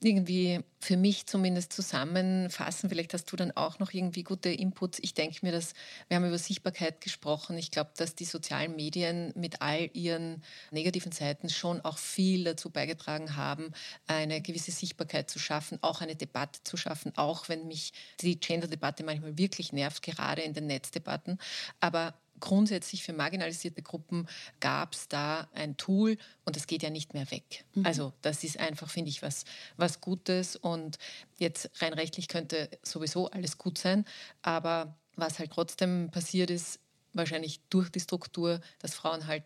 irgendwie 0.03 0.61
für 0.79 0.97
mich 0.97 1.27
zumindest 1.27 1.73
zusammenfassen. 1.73 2.89
Vielleicht 2.89 3.13
hast 3.13 3.31
du 3.31 3.35
dann 3.35 3.51
auch 3.51 3.79
noch 3.79 3.93
irgendwie 3.93 4.23
gute 4.23 4.49
Inputs. 4.49 4.99
Ich 5.01 5.13
denke 5.13 5.39
mir, 5.43 5.51
dass 5.51 5.73
wir 6.07 6.17
haben 6.17 6.25
über 6.25 6.37
Sichtbarkeit 6.37 7.01
gesprochen. 7.01 7.57
Ich 7.57 7.69
glaube, 7.69 7.91
dass 7.97 8.15
die 8.15 8.25
sozialen 8.25 8.75
Medien 8.75 9.31
mit 9.35 9.61
all 9.61 9.89
ihren 9.93 10.43
negativen 10.71 11.11
Seiten 11.11 11.49
schon 11.49 11.81
auch 11.81 11.99
viel 11.99 12.43
dazu 12.43 12.71
beigetragen 12.71 13.35
haben, 13.35 13.71
eine 14.07 14.41
gewisse 14.41 14.71
Sichtbarkeit 14.71 15.29
zu 15.29 15.37
schaffen, 15.37 15.77
auch 15.81 16.01
eine 16.01 16.15
Debatte 16.15 16.61
zu 16.63 16.77
schaffen, 16.77 17.13
auch 17.15 17.47
wenn 17.47 17.67
mich 17.67 17.93
die 18.21 18.39
Gender-Debatte 18.39 19.03
manchmal 19.03 19.37
wirklich 19.37 19.73
nervt, 19.73 20.01
gerade 20.01 20.41
in 20.41 20.53
den 20.53 20.65
Netzdebatten. 20.65 21.37
Aber 21.79 22.15
grundsätzlich 22.41 23.03
für 23.03 23.13
marginalisierte 23.13 23.81
Gruppen 23.81 24.27
gab 24.59 24.93
es 24.93 25.07
da 25.07 25.47
ein 25.53 25.77
Tool 25.77 26.17
und 26.43 26.57
es 26.57 26.67
geht 26.67 26.83
ja 26.83 26.89
nicht 26.89 27.13
mehr 27.13 27.29
weg. 27.31 27.63
Mhm. 27.73 27.85
Also 27.85 28.13
das 28.21 28.43
ist 28.43 28.59
einfach, 28.59 28.89
finde 28.89 29.09
ich, 29.09 29.21
was, 29.21 29.45
was 29.77 30.01
Gutes 30.01 30.57
und 30.57 30.97
jetzt 31.37 31.69
rein 31.81 31.93
rechtlich 31.93 32.27
könnte 32.27 32.69
sowieso 32.83 33.31
alles 33.31 33.57
gut 33.57 33.77
sein, 33.77 34.05
aber 34.41 34.97
was 35.15 35.39
halt 35.39 35.51
trotzdem 35.51 36.09
passiert 36.11 36.49
ist, 36.49 36.79
wahrscheinlich 37.13 37.61
durch 37.69 37.89
die 37.89 37.99
Struktur, 37.99 38.59
dass 38.79 38.93
Frauen 38.93 39.27
halt 39.27 39.43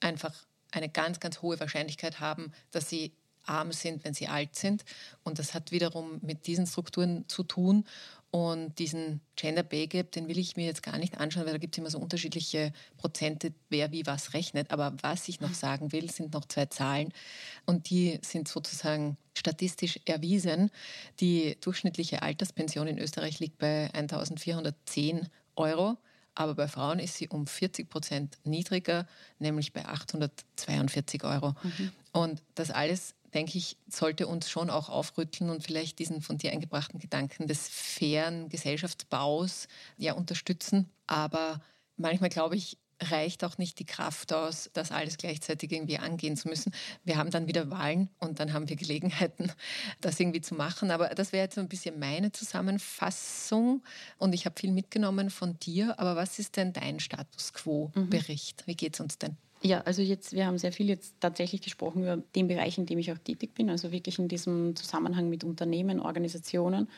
einfach 0.00 0.34
eine 0.70 0.88
ganz, 0.88 1.20
ganz 1.20 1.42
hohe 1.42 1.58
Wahrscheinlichkeit 1.58 2.20
haben, 2.20 2.52
dass 2.70 2.90
sie 2.90 3.12
arm 3.44 3.72
sind, 3.72 4.04
wenn 4.04 4.14
sie 4.14 4.28
alt 4.28 4.56
sind. 4.56 4.84
Und 5.22 5.38
das 5.38 5.54
hat 5.54 5.70
wiederum 5.70 6.18
mit 6.22 6.46
diesen 6.46 6.66
Strukturen 6.66 7.24
zu 7.28 7.44
tun. 7.44 7.84
Und 8.36 8.78
diesen 8.78 9.22
Gender 9.34 9.62
Pay 9.62 9.86
Gap, 9.86 10.12
den 10.12 10.28
will 10.28 10.36
ich 10.36 10.56
mir 10.56 10.66
jetzt 10.66 10.82
gar 10.82 10.98
nicht 10.98 11.16
anschauen, 11.16 11.46
weil 11.46 11.54
da 11.54 11.58
gibt 11.58 11.74
es 11.74 11.78
immer 11.78 11.88
so 11.88 11.98
unterschiedliche 11.98 12.70
Prozente, 12.98 13.54
wer 13.70 13.92
wie 13.92 14.04
was 14.04 14.34
rechnet. 14.34 14.72
Aber 14.72 14.94
was 15.00 15.26
ich 15.28 15.40
noch 15.40 15.54
sagen 15.54 15.90
will, 15.90 16.10
sind 16.10 16.34
noch 16.34 16.44
zwei 16.44 16.66
Zahlen. 16.66 17.14
Und 17.64 17.88
die 17.88 18.18
sind 18.20 18.46
sozusagen 18.46 19.16
statistisch 19.32 20.00
erwiesen. 20.04 20.70
Die 21.18 21.56
durchschnittliche 21.62 22.20
Alterspension 22.20 22.88
in 22.88 22.98
Österreich 22.98 23.40
liegt 23.40 23.56
bei 23.56 23.88
1410 23.94 25.28
Euro. 25.54 25.96
Aber 26.34 26.54
bei 26.54 26.68
Frauen 26.68 26.98
ist 26.98 27.16
sie 27.16 27.28
um 27.28 27.46
40 27.46 27.88
Prozent 27.88 28.36
niedriger, 28.44 29.06
nämlich 29.38 29.72
bei 29.72 29.86
842 29.86 31.24
Euro. 31.24 31.54
Mhm. 31.62 31.92
Und 32.12 32.42
das 32.54 32.70
alles 32.70 33.14
denke 33.34 33.58
ich, 33.58 33.76
sollte 33.88 34.26
uns 34.26 34.48
schon 34.50 34.70
auch 34.70 34.88
aufrütteln 34.88 35.50
und 35.50 35.64
vielleicht 35.64 35.98
diesen 35.98 36.22
von 36.22 36.38
dir 36.38 36.52
eingebrachten 36.52 37.00
Gedanken 37.00 37.46
des 37.46 37.68
fairen 37.68 38.48
Gesellschaftsbaus 38.48 39.68
ja 39.96 40.14
unterstützen. 40.14 40.90
Aber 41.06 41.60
manchmal 41.96 42.30
glaube 42.30 42.56
ich, 42.56 42.78
reicht 43.02 43.44
auch 43.44 43.58
nicht 43.58 43.78
die 43.78 43.84
Kraft 43.84 44.32
aus, 44.32 44.70
das 44.72 44.90
alles 44.90 45.18
gleichzeitig 45.18 45.70
irgendwie 45.72 45.98
angehen 45.98 46.36
zu 46.36 46.48
müssen. 46.48 46.72
Wir 47.04 47.16
haben 47.16 47.30
dann 47.30 47.46
wieder 47.46 47.70
Wahlen 47.70 48.08
und 48.18 48.40
dann 48.40 48.52
haben 48.52 48.68
wir 48.68 48.76
Gelegenheiten, 48.76 49.52
das 50.00 50.18
irgendwie 50.18 50.40
zu 50.40 50.54
machen. 50.54 50.90
Aber 50.90 51.08
das 51.10 51.32
wäre 51.32 51.44
jetzt 51.44 51.56
so 51.56 51.60
ein 51.60 51.68
bisschen 51.68 51.98
meine 51.98 52.32
Zusammenfassung 52.32 53.82
und 54.18 54.32
ich 54.32 54.46
habe 54.46 54.58
viel 54.58 54.72
mitgenommen 54.72 55.30
von 55.30 55.58
dir. 55.60 55.98
Aber 55.98 56.16
was 56.16 56.38
ist 56.38 56.56
denn 56.56 56.72
dein 56.72 57.00
Status 57.00 57.52
quo-Bericht? 57.52 58.62
Mhm. 58.62 58.70
Wie 58.70 58.76
geht 58.76 58.94
es 58.94 59.00
uns 59.00 59.18
denn? 59.18 59.36
Ja, 59.66 59.80
also 59.80 60.00
jetzt, 60.00 60.32
wir 60.32 60.46
haben 60.46 60.58
sehr 60.58 60.70
viel 60.70 60.88
jetzt 60.88 61.16
tatsächlich 61.18 61.60
gesprochen 61.60 62.02
über 62.02 62.18
den 62.36 62.46
Bereich, 62.46 62.78
in 62.78 62.86
dem 62.86 63.00
ich 63.00 63.10
auch 63.10 63.18
tätig 63.18 63.52
bin, 63.52 63.68
also 63.68 63.90
wirklich 63.90 64.16
in 64.20 64.28
diesem 64.28 64.76
Zusammenhang 64.76 65.28
mit 65.28 65.42
Unternehmen, 65.42 65.98
Organisationen. 65.98 66.88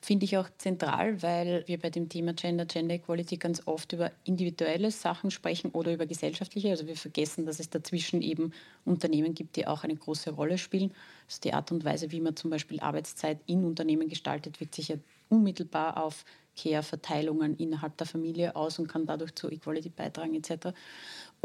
Finde 0.00 0.24
ich 0.24 0.36
auch 0.36 0.48
zentral, 0.58 1.22
weil 1.22 1.62
wir 1.68 1.78
bei 1.78 1.88
dem 1.88 2.08
Thema 2.08 2.32
Gender, 2.34 2.66
Gender 2.66 2.96
Equality 2.96 3.36
ganz 3.36 3.62
oft 3.66 3.92
über 3.92 4.10
individuelle 4.24 4.90
Sachen 4.90 5.30
sprechen 5.30 5.70
oder 5.70 5.92
über 5.94 6.04
gesellschaftliche. 6.06 6.70
Also 6.70 6.88
wir 6.88 6.96
vergessen, 6.96 7.46
dass 7.46 7.60
es 7.60 7.70
dazwischen 7.70 8.20
eben 8.22 8.52
Unternehmen 8.84 9.32
gibt, 9.32 9.54
die 9.54 9.68
auch 9.68 9.84
eine 9.84 9.94
große 9.94 10.32
Rolle 10.32 10.58
spielen. 10.58 10.92
Also 11.28 11.40
die 11.44 11.54
Art 11.54 11.70
und 11.70 11.84
Weise, 11.84 12.10
wie 12.10 12.20
man 12.20 12.34
zum 12.34 12.50
Beispiel 12.50 12.80
Arbeitszeit 12.80 13.38
in 13.46 13.64
Unternehmen 13.64 14.08
gestaltet, 14.08 14.60
wirkt 14.60 14.74
sich 14.74 14.88
ja 14.88 14.96
unmittelbar 15.28 16.02
auf 16.02 16.24
Care-Verteilungen 16.56 17.56
innerhalb 17.56 17.96
der 17.96 18.06
Familie 18.06 18.56
aus 18.56 18.78
und 18.78 18.88
kann 18.88 19.06
dadurch 19.06 19.34
zu 19.34 19.50
Equality 19.50 19.90
beitragen 19.90 20.34
etc. 20.34 20.68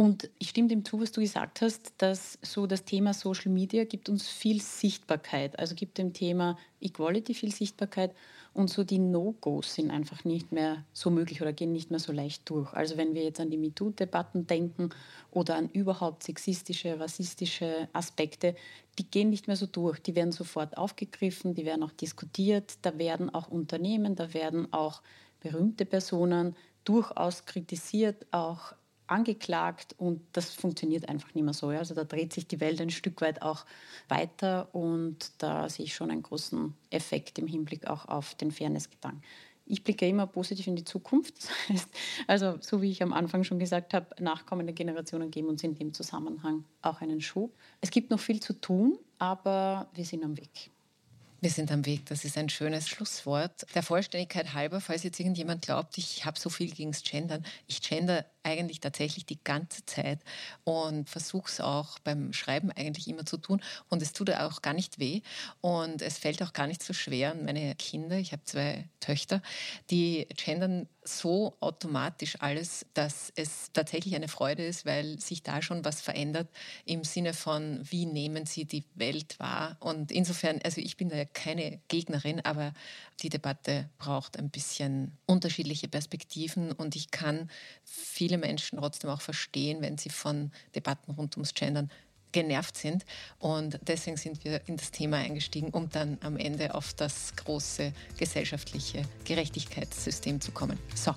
Und 0.02 0.32
ich 0.40 0.50
stimme 0.50 0.68
dem 0.68 0.84
zu, 0.84 1.00
was 1.00 1.12
du 1.12 1.22
gesagt 1.22 1.62
hast, 1.62 1.94
dass 2.00 2.40
so 2.42 2.66
das 2.66 2.86
Thema 2.86 3.14
Social 3.14 3.52
Media 3.52 3.84
gibt 3.84 4.10
uns 4.10 4.28
viel 4.28 4.60
Sichtbarkeit, 4.60 5.60
also 5.60 5.76
gibt 5.76 6.00
dem 6.00 6.12
Thema 6.12 6.58
Equality 6.82 7.36
viel 7.36 7.52
Sichtbarkeit 7.52 8.16
und 8.56 8.72
so 8.72 8.84
die 8.84 8.98
No-Gos 8.98 9.76
sind 9.76 9.92
einfach 9.92 10.26
nicht 10.26 10.52
mehr 10.52 10.84
so 10.92 11.12
möglich 11.12 11.44
oder 11.44 11.54
gehen 11.54 11.72
nicht 11.72 11.92
mehr 11.92 12.00
so 12.00 12.12
leicht 12.12 12.50
durch. 12.50 12.74
Also 12.74 12.98
wenn 12.98 13.14
wir 13.14 13.24
jetzt 13.24 13.40
an 13.40 13.52
die 13.52 13.60
MeToo-Debatten 13.60 14.48
denken 14.48 14.90
oder 15.30 15.56
an 15.56 15.70
überhaupt 15.70 16.24
sexistische, 16.24 17.00
rassistische 17.00 17.88
Aspekte, 17.94 18.56
die 18.98 19.06
gehen 19.06 19.30
nicht 19.30 19.46
mehr 19.46 19.56
so 19.56 19.68
durch. 19.68 20.00
Die 20.00 20.16
werden 20.16 20.32
sofort 20.32 20.78
aufgegriffen, 20.80 21.54
die 21.54 21.66
werden 21.66 21.84
auch 21.84 21.92
diskutiert, 21.92 22.80
da 22.82 22.98
werden 22.98 23.32
auch 23.32 23.50
Unternehmen, 23.50 24.16
da 24.16 24.34
werden 24.34 24.74
auch 24.74 25.04
berühmte 25.42 25.86
Personen 25.86 26.56
durchaus 26.86 27.46
kritisiert, 27.46 28.26
auch 28.32 28.74
angeklagt 29.12 29.94
und 29.98 30.22
das 30.34 30.52
funktioniert 30.54 31.10
einfach 31.10 31.34
nicht 31.36 31.44
mehr 31.44 31.54
so. 31.54 31.68
Also 31.68 31.94
da 31.94 32.04
dreht 32.04 32.34
sich 32.34 32.48
die 32.48 32.60
Welt 32.60 32.82
ein 32.82 32.90
Stück 32.90 33.22
weit 33.22 33.42
auch 33.42 33.66
weiter 34.08 34.74
und 34.74 35.32
da 35.38 35.70
sehe 35.70 35.86
ich 35.86 35.94
schon 35.94 36.10
einen 36.10 36.24
großen 36.24 36.74
Effekt 36.90 37.38
im 37.38 37.48
Hinblick 37.48 37.88
auch 37.88 38.06
auf 38.06 38.36
den 38.36 38.52
Fairness-Gedanken. 38.52 39.22
Ich 39.66 39.84
blicke 39.84 40.08
immer 40.08 40.28
positiv 40.28 40.68
in 40.68 40.76
die 40.76 40.84
Zukunft. 40.84 41.34
also 42.28 42.58
so 42.62 42.82
wie 42.82 42.92
ich 42.92 43.04
am 43.04 43.14
Anfang 43.14 43.44
schon 43.44 43.60
gesagt 43.60 43.94
habe, 43.94 44.08
nachkommende 44.22 44.74
Generationen 44.74 45.32
geben 45.32 45.50
uns 45.50 45.64
in 45.64 45.76
dem 45.76 45.94
Zusammenhang 45.94 46.66
auch 46.82 47.02
einen 47.02 47.22
Schub. 47.22 47.56
Es 47.80 47.92
gibt 47.92 48.12
noch 48.12 48.20
viel 48.20 48.40
zu 48.40 48.54
tun, 48.54 48.98
aber 49.20 49.88
wir 49.94 50.06
sind 50.06 50.24
am 50.24 50.36
Weg. 50.38 50.72
Wir 51.44 51.50
sind 51.50 51.72
am 51.72 51.88
Weg, 51.88 52.06
das 52.06 52.24
ist 52.24 52.38
ein 52.38 52.50
schönes 52.50 52.88
Schlusswort. 52.88 53.66
Der 53.74 53.82
Vollständigkeit 53.82 54.54
halber, 54.54 54.80
falls 54.80 55.02
jetzt 55.02 55.20
irgendjemand 55.20 55.64
glaubt, 55.64 55.98
ich 55.98 56.24
habe 56.24 56.40
so 56.40 56.52
viel 56.52 56.70
gegen 56.70 56.92
das 56.92 57.02
Gendern. 57.02 57.44
Ich 57.66 57.82
gender 57.82 58.26
eigentlich 58.44 58.80
tatsächlich 58.80 59.26
die 59.26 59.44
ganze 59.44 59.86
Zeit 59.86 60.20
und 60.64 61.10
versuche 61.10 61.50
es 61.50 61.62
auch 61.62 62.00
beim 62.00 62.34
Schreiben 62.34 62.72
eigentlich 62.72 63.08
immer 63.08 63.26
zu 63.26 63.38
tun. 63.38 63.62
Und 63.90 64.02
es 64.02 64.14
tut 64.14 64.30
auch 64.32 64.62
gar 64.62 64.74
nicht 64.74 65.00
weh 65.00 65.22
und 65.62 66.02
es 66.02 66.18
fällt 66.18 66.42
auch 66.44 66.54
gar 66.54 66.68
nicht 66.68 66.84
so 66.84 66.94
schwer. 66.94 67.36
Meine 67.36 67.76
Kinder, 67.76 68.18
ich 68.18 68.32
habe 68.32 68.44
zwei 68.46 68.90
Töchter, 69.00 69.42
die 69.90 70.28
gendern 70.36 70.88
so 71.04 71.56
automatisch 71.60 72.38
alles, 72.40 72.86
dass 72.94 73.34
es 73.36 73.72
tatsächlich 73.74 74.16
eine 74.16 74.28
Freude 74.28 74.66
ist, 74.66 74.86
weil 74.86 75.20
sich 75.20 75.42
da 75.42 75.62
schon 75.62 75.84
was 75.84 76.02
verändert 76.02 76.48
im 76.86 77.04
Sinne 77.04 77.34
von, 77.34 77.82
wie 77.90 78.06
nehmen 78.06 78.46
sie 78.46 78.66
die 78.66 78.84
Welt 78.94 79.40
wahr. 79.40 79.78
Und 79.80 80.12
insofern, 80.12 80.60
also 80.64 80.80
ich 80.80 80.98
bin 80.98 81.10
da 81.10 81.26
keine 81.26 81.80
Gegnerin, 81.88 82.42
aber 82.42 82.74
die 83.22 83.30
Debatte 83.30 83.90
braucht 83.98 84.38
ein 84.38 84.50
bisschen 84.50 85.18
unterschiedliche 85.26 85.88
Perspektiven 85.88 86.72
und 86.72 86.96
ich 86.96 87.10
kann 87.10 87.50
viele 88.32 88.38
Menschen 88.38 88.80
trotzdem 88.80 89.10
auch 89.10 89.20
verstehen, 89.20 89.82
wenn 89.82 89.98
sie 89.98 90.10
von 90.10 90.52
Debatten 90.74 91.12
rund 91.12 91.36
ums 91.36 91.54
Gendern 91.54 91.92
genervt 92.32 92.78
sind. 92.78 93.04
Und 93.40 93.78
deswegen 93.86 94.16
sind 94.16 94.46
wir 94.46 94.62
in 94.68 94.78
das 94.78 94.92
Thema 94.92 95.18
eingestiegen, 95.18 95.68
um 95.72 95.90
dann 95.90 96.18
am 96.22 96.38
Ende 96.38 96.74
auf 96.74 96.94
das 96.94 97.36
große 97.36 97.92
gesellschaftliche 98.18 99.04
Gerechtigkeitssystem 99.26 100.40
zu 100.40 100.54
kommen. 100.54 100.80
So, 100.96 101.14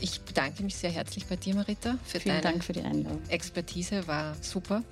ich 0.00 0.20
bedanke 0.22 0.62
mich 0.62 0.76
sehr 0.76 0.90
herzlich 0.90 1.26
bei 1.26 1.36
dir, 1.36 1.54
Marita, 1.54 1.98
für 2.04 2.20
Vielen 2.20 2.36
deine 2.36 2.42
Dank 2.42 2.64
für 2.64 2.72
die 2.72 2.82
Einladung. 2.82 3.20
Expertise, 3.28 4.06
war 4.06 4.34
super. 4.40 4.82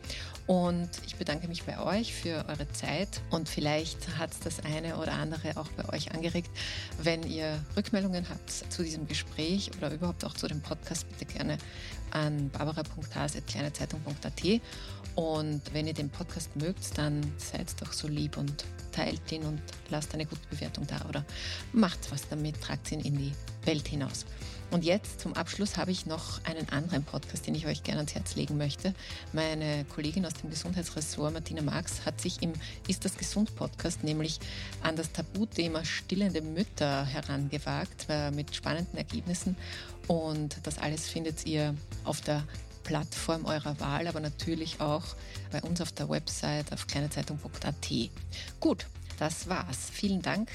Und 0.46 0.90
ich 1.06 1.14
bedanke 1.14 1.46
mich 1.46 1.62
bei 1.62 1.78
euch 1.78 2.12
für 2.12 2.44
eure 2.48 2.70
Zeit 2.72 3.20
und 3.30 3.48
vielleicht 3.48 4.18
hat 4.18 4.32
es 4.32 4.40
das 4.40 4.64
eine 4.64 4.96
oder 4.96 5.12
andere 5.12 5.56
auch 5.56 5.68
bei 5.68 5.88
euch 5.94 6.12
angeregt. 6.12 6.50
Wenn 7.00 7.22
ihr 7.22 7.64
Rückmeldungen 7.76 8.28
habt 8.28 8.50
zu 8.50 8.82
diesem 8.82 9.06
Gespräch 9.06 9.70
oder 9.78 9.92
überhaupt 9.92 10.24
auch 10.24 10.34
zu 10.34 10.48
dem 10.48 10.60
Podcast, 10.60 11.06
bitte 11.08 11.32
gerne 11.32 11.56
an 12.10 12.50
barbara.has.kleinezeitung.at. 12.50 14.60
Und 15.14 15.62
wenn 15.72 15.86
ihr 15.86 15.94
den 15.94 16.10
Podcast 16.10 16.56
mögt, 16.56 16.98
dann 16.98 17.20
seid 17.36 17.80
doch 17.80 17.92
so 17.92 18.08
lieb 18.08 18.36
und 18.36 18.64
teilt 18.90 19.30
ihn 19.30 19.44
und 19.44 19.62
lasst 19.88 20.12
eine 20.14 20.26
gute 20.26 20.46
Bewertung 20.50 20.84
da 20.86 21.04
oder 21.08 21.24
macht 21.72 22.10
was 22.10 22.28
damit, 22.28 22.60
tragt 22.60 22.90
ihn 22.90 23.00
in 23.00 23.16
die 23.16 23.32
Welt 23.64 23.86
hinaus. 23.86 24.26
Und 24.70 24.84
jetzt 24.84 25.20
zum 25.20 25.34
Abschluss 25.34 25.76
habe 25.76 25.90
ich 25.90 26.06
noch 26.06 26.44
einen 26.44 26.68
anderen 26.68 27.02
Podcast, 27.02 27.46
den 27.46 27.56
ich 27.56 27.66
euch 27.66 27.82
gerne 27.82 27.98
ans 27.98 28.14
Herz 28.14 28.36
legen 28.36 28.56
möchte. 28.56 28.94
Meine 29.32 29.84
Kollegin 29.86 30.24
aus 30.24 30.34
dem 30.34 30.50
Gesundheitsressort, 30.50 31.32
Martina 31.32 31.60
Marx, 31.60 32.04
hat 32.06 32.20
sich 32.20 32.40
im 32.40 32.52
Ist 32.86 33.04
das 33.04 33.16
Gesund 33.16 33.56
Podcast 33.56 34.04
nämlich 34.04 34.38
an 34.82 34.94
das 34.94 35.10
Tabuthema 35.10 35.84
stillende 35.84 36.40
Mütter 36.40 37.04
herangewagt, 37.04 38.06
äh, 38.08 38.30
mit 38.30 38.54
spannenden 38.54 38.96
Ergebnissen. 38.96 39.56
Und 40.06 40.56
das 40.62 40.78
alles 40.78 41.08
findet 41.08 41.46
ihr 41.46 41.74
auf 42.04 42.20
der 42.20 42.44
Plattform 42.84 43.46
eurer 43.46 43.78
Wahl, 43.80 44.06
aber 44.06 44.20
natürlich 44.20 44.80
auch 44.80 45.04
bei 45.50 45.60
uns 45.62 45.80
auf 45.80 45.92
der 45.92 46.08
Website 46.08 46.72
auf 46.72 46.86
kleinezeitung.at. 46.86 47.90
Gut, 48.60 48.86
das 49.18 49.48
war's. 49.48 49.90
Vielen 49.92 50.22
Dank 50.22 50.48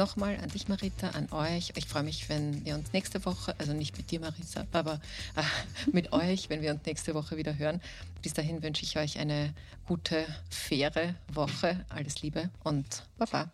nochmal 0.00 0.38
an 0.42 0.48
dich, 0.48 0.66
Marita, 0.66 1.10
an 1.10 1.28
euch. 1.30 1.72
Ich 1.76 1.84
freue 1.84 2.02
mich, 2.02 2.30
wenn 2.30 2.64
wir 2.64 2.74
uns 2.74 2.94
nächste 2.94 3.22
Woche, 3.26 3.54
also 3.58 3.74
nicht 3.74 3.98
mit 3.98 4.10
dir, 4.10 4.18
Marita, 4.18 4.66
aber 4.72 4.94
äh, 5.36 5.42
mit 5.92 6.14
euch, 6.14 6.48
wenn 6.48 6.62
wir 6.62 6.72
uns 6.72 6.86
nächste 6.86 7.14
Woche 7.14 7.36
wieder 7.36 7.58
hören. 7.58 7.82
Bis 8.22 8.32
dahin 8.32 8.62
wünsche 8.62 8.82
ich 8.82 8.96
euch 8.96 9.18
eine 9.18 9.52
gute, 9.86 10.24
faire 10.48 11.14
Woche. 11.28 11.84
Alles 11.90 12.22
Liebe 12.22 12.48
und 12.64 13.04
Baba. 13.18 13.50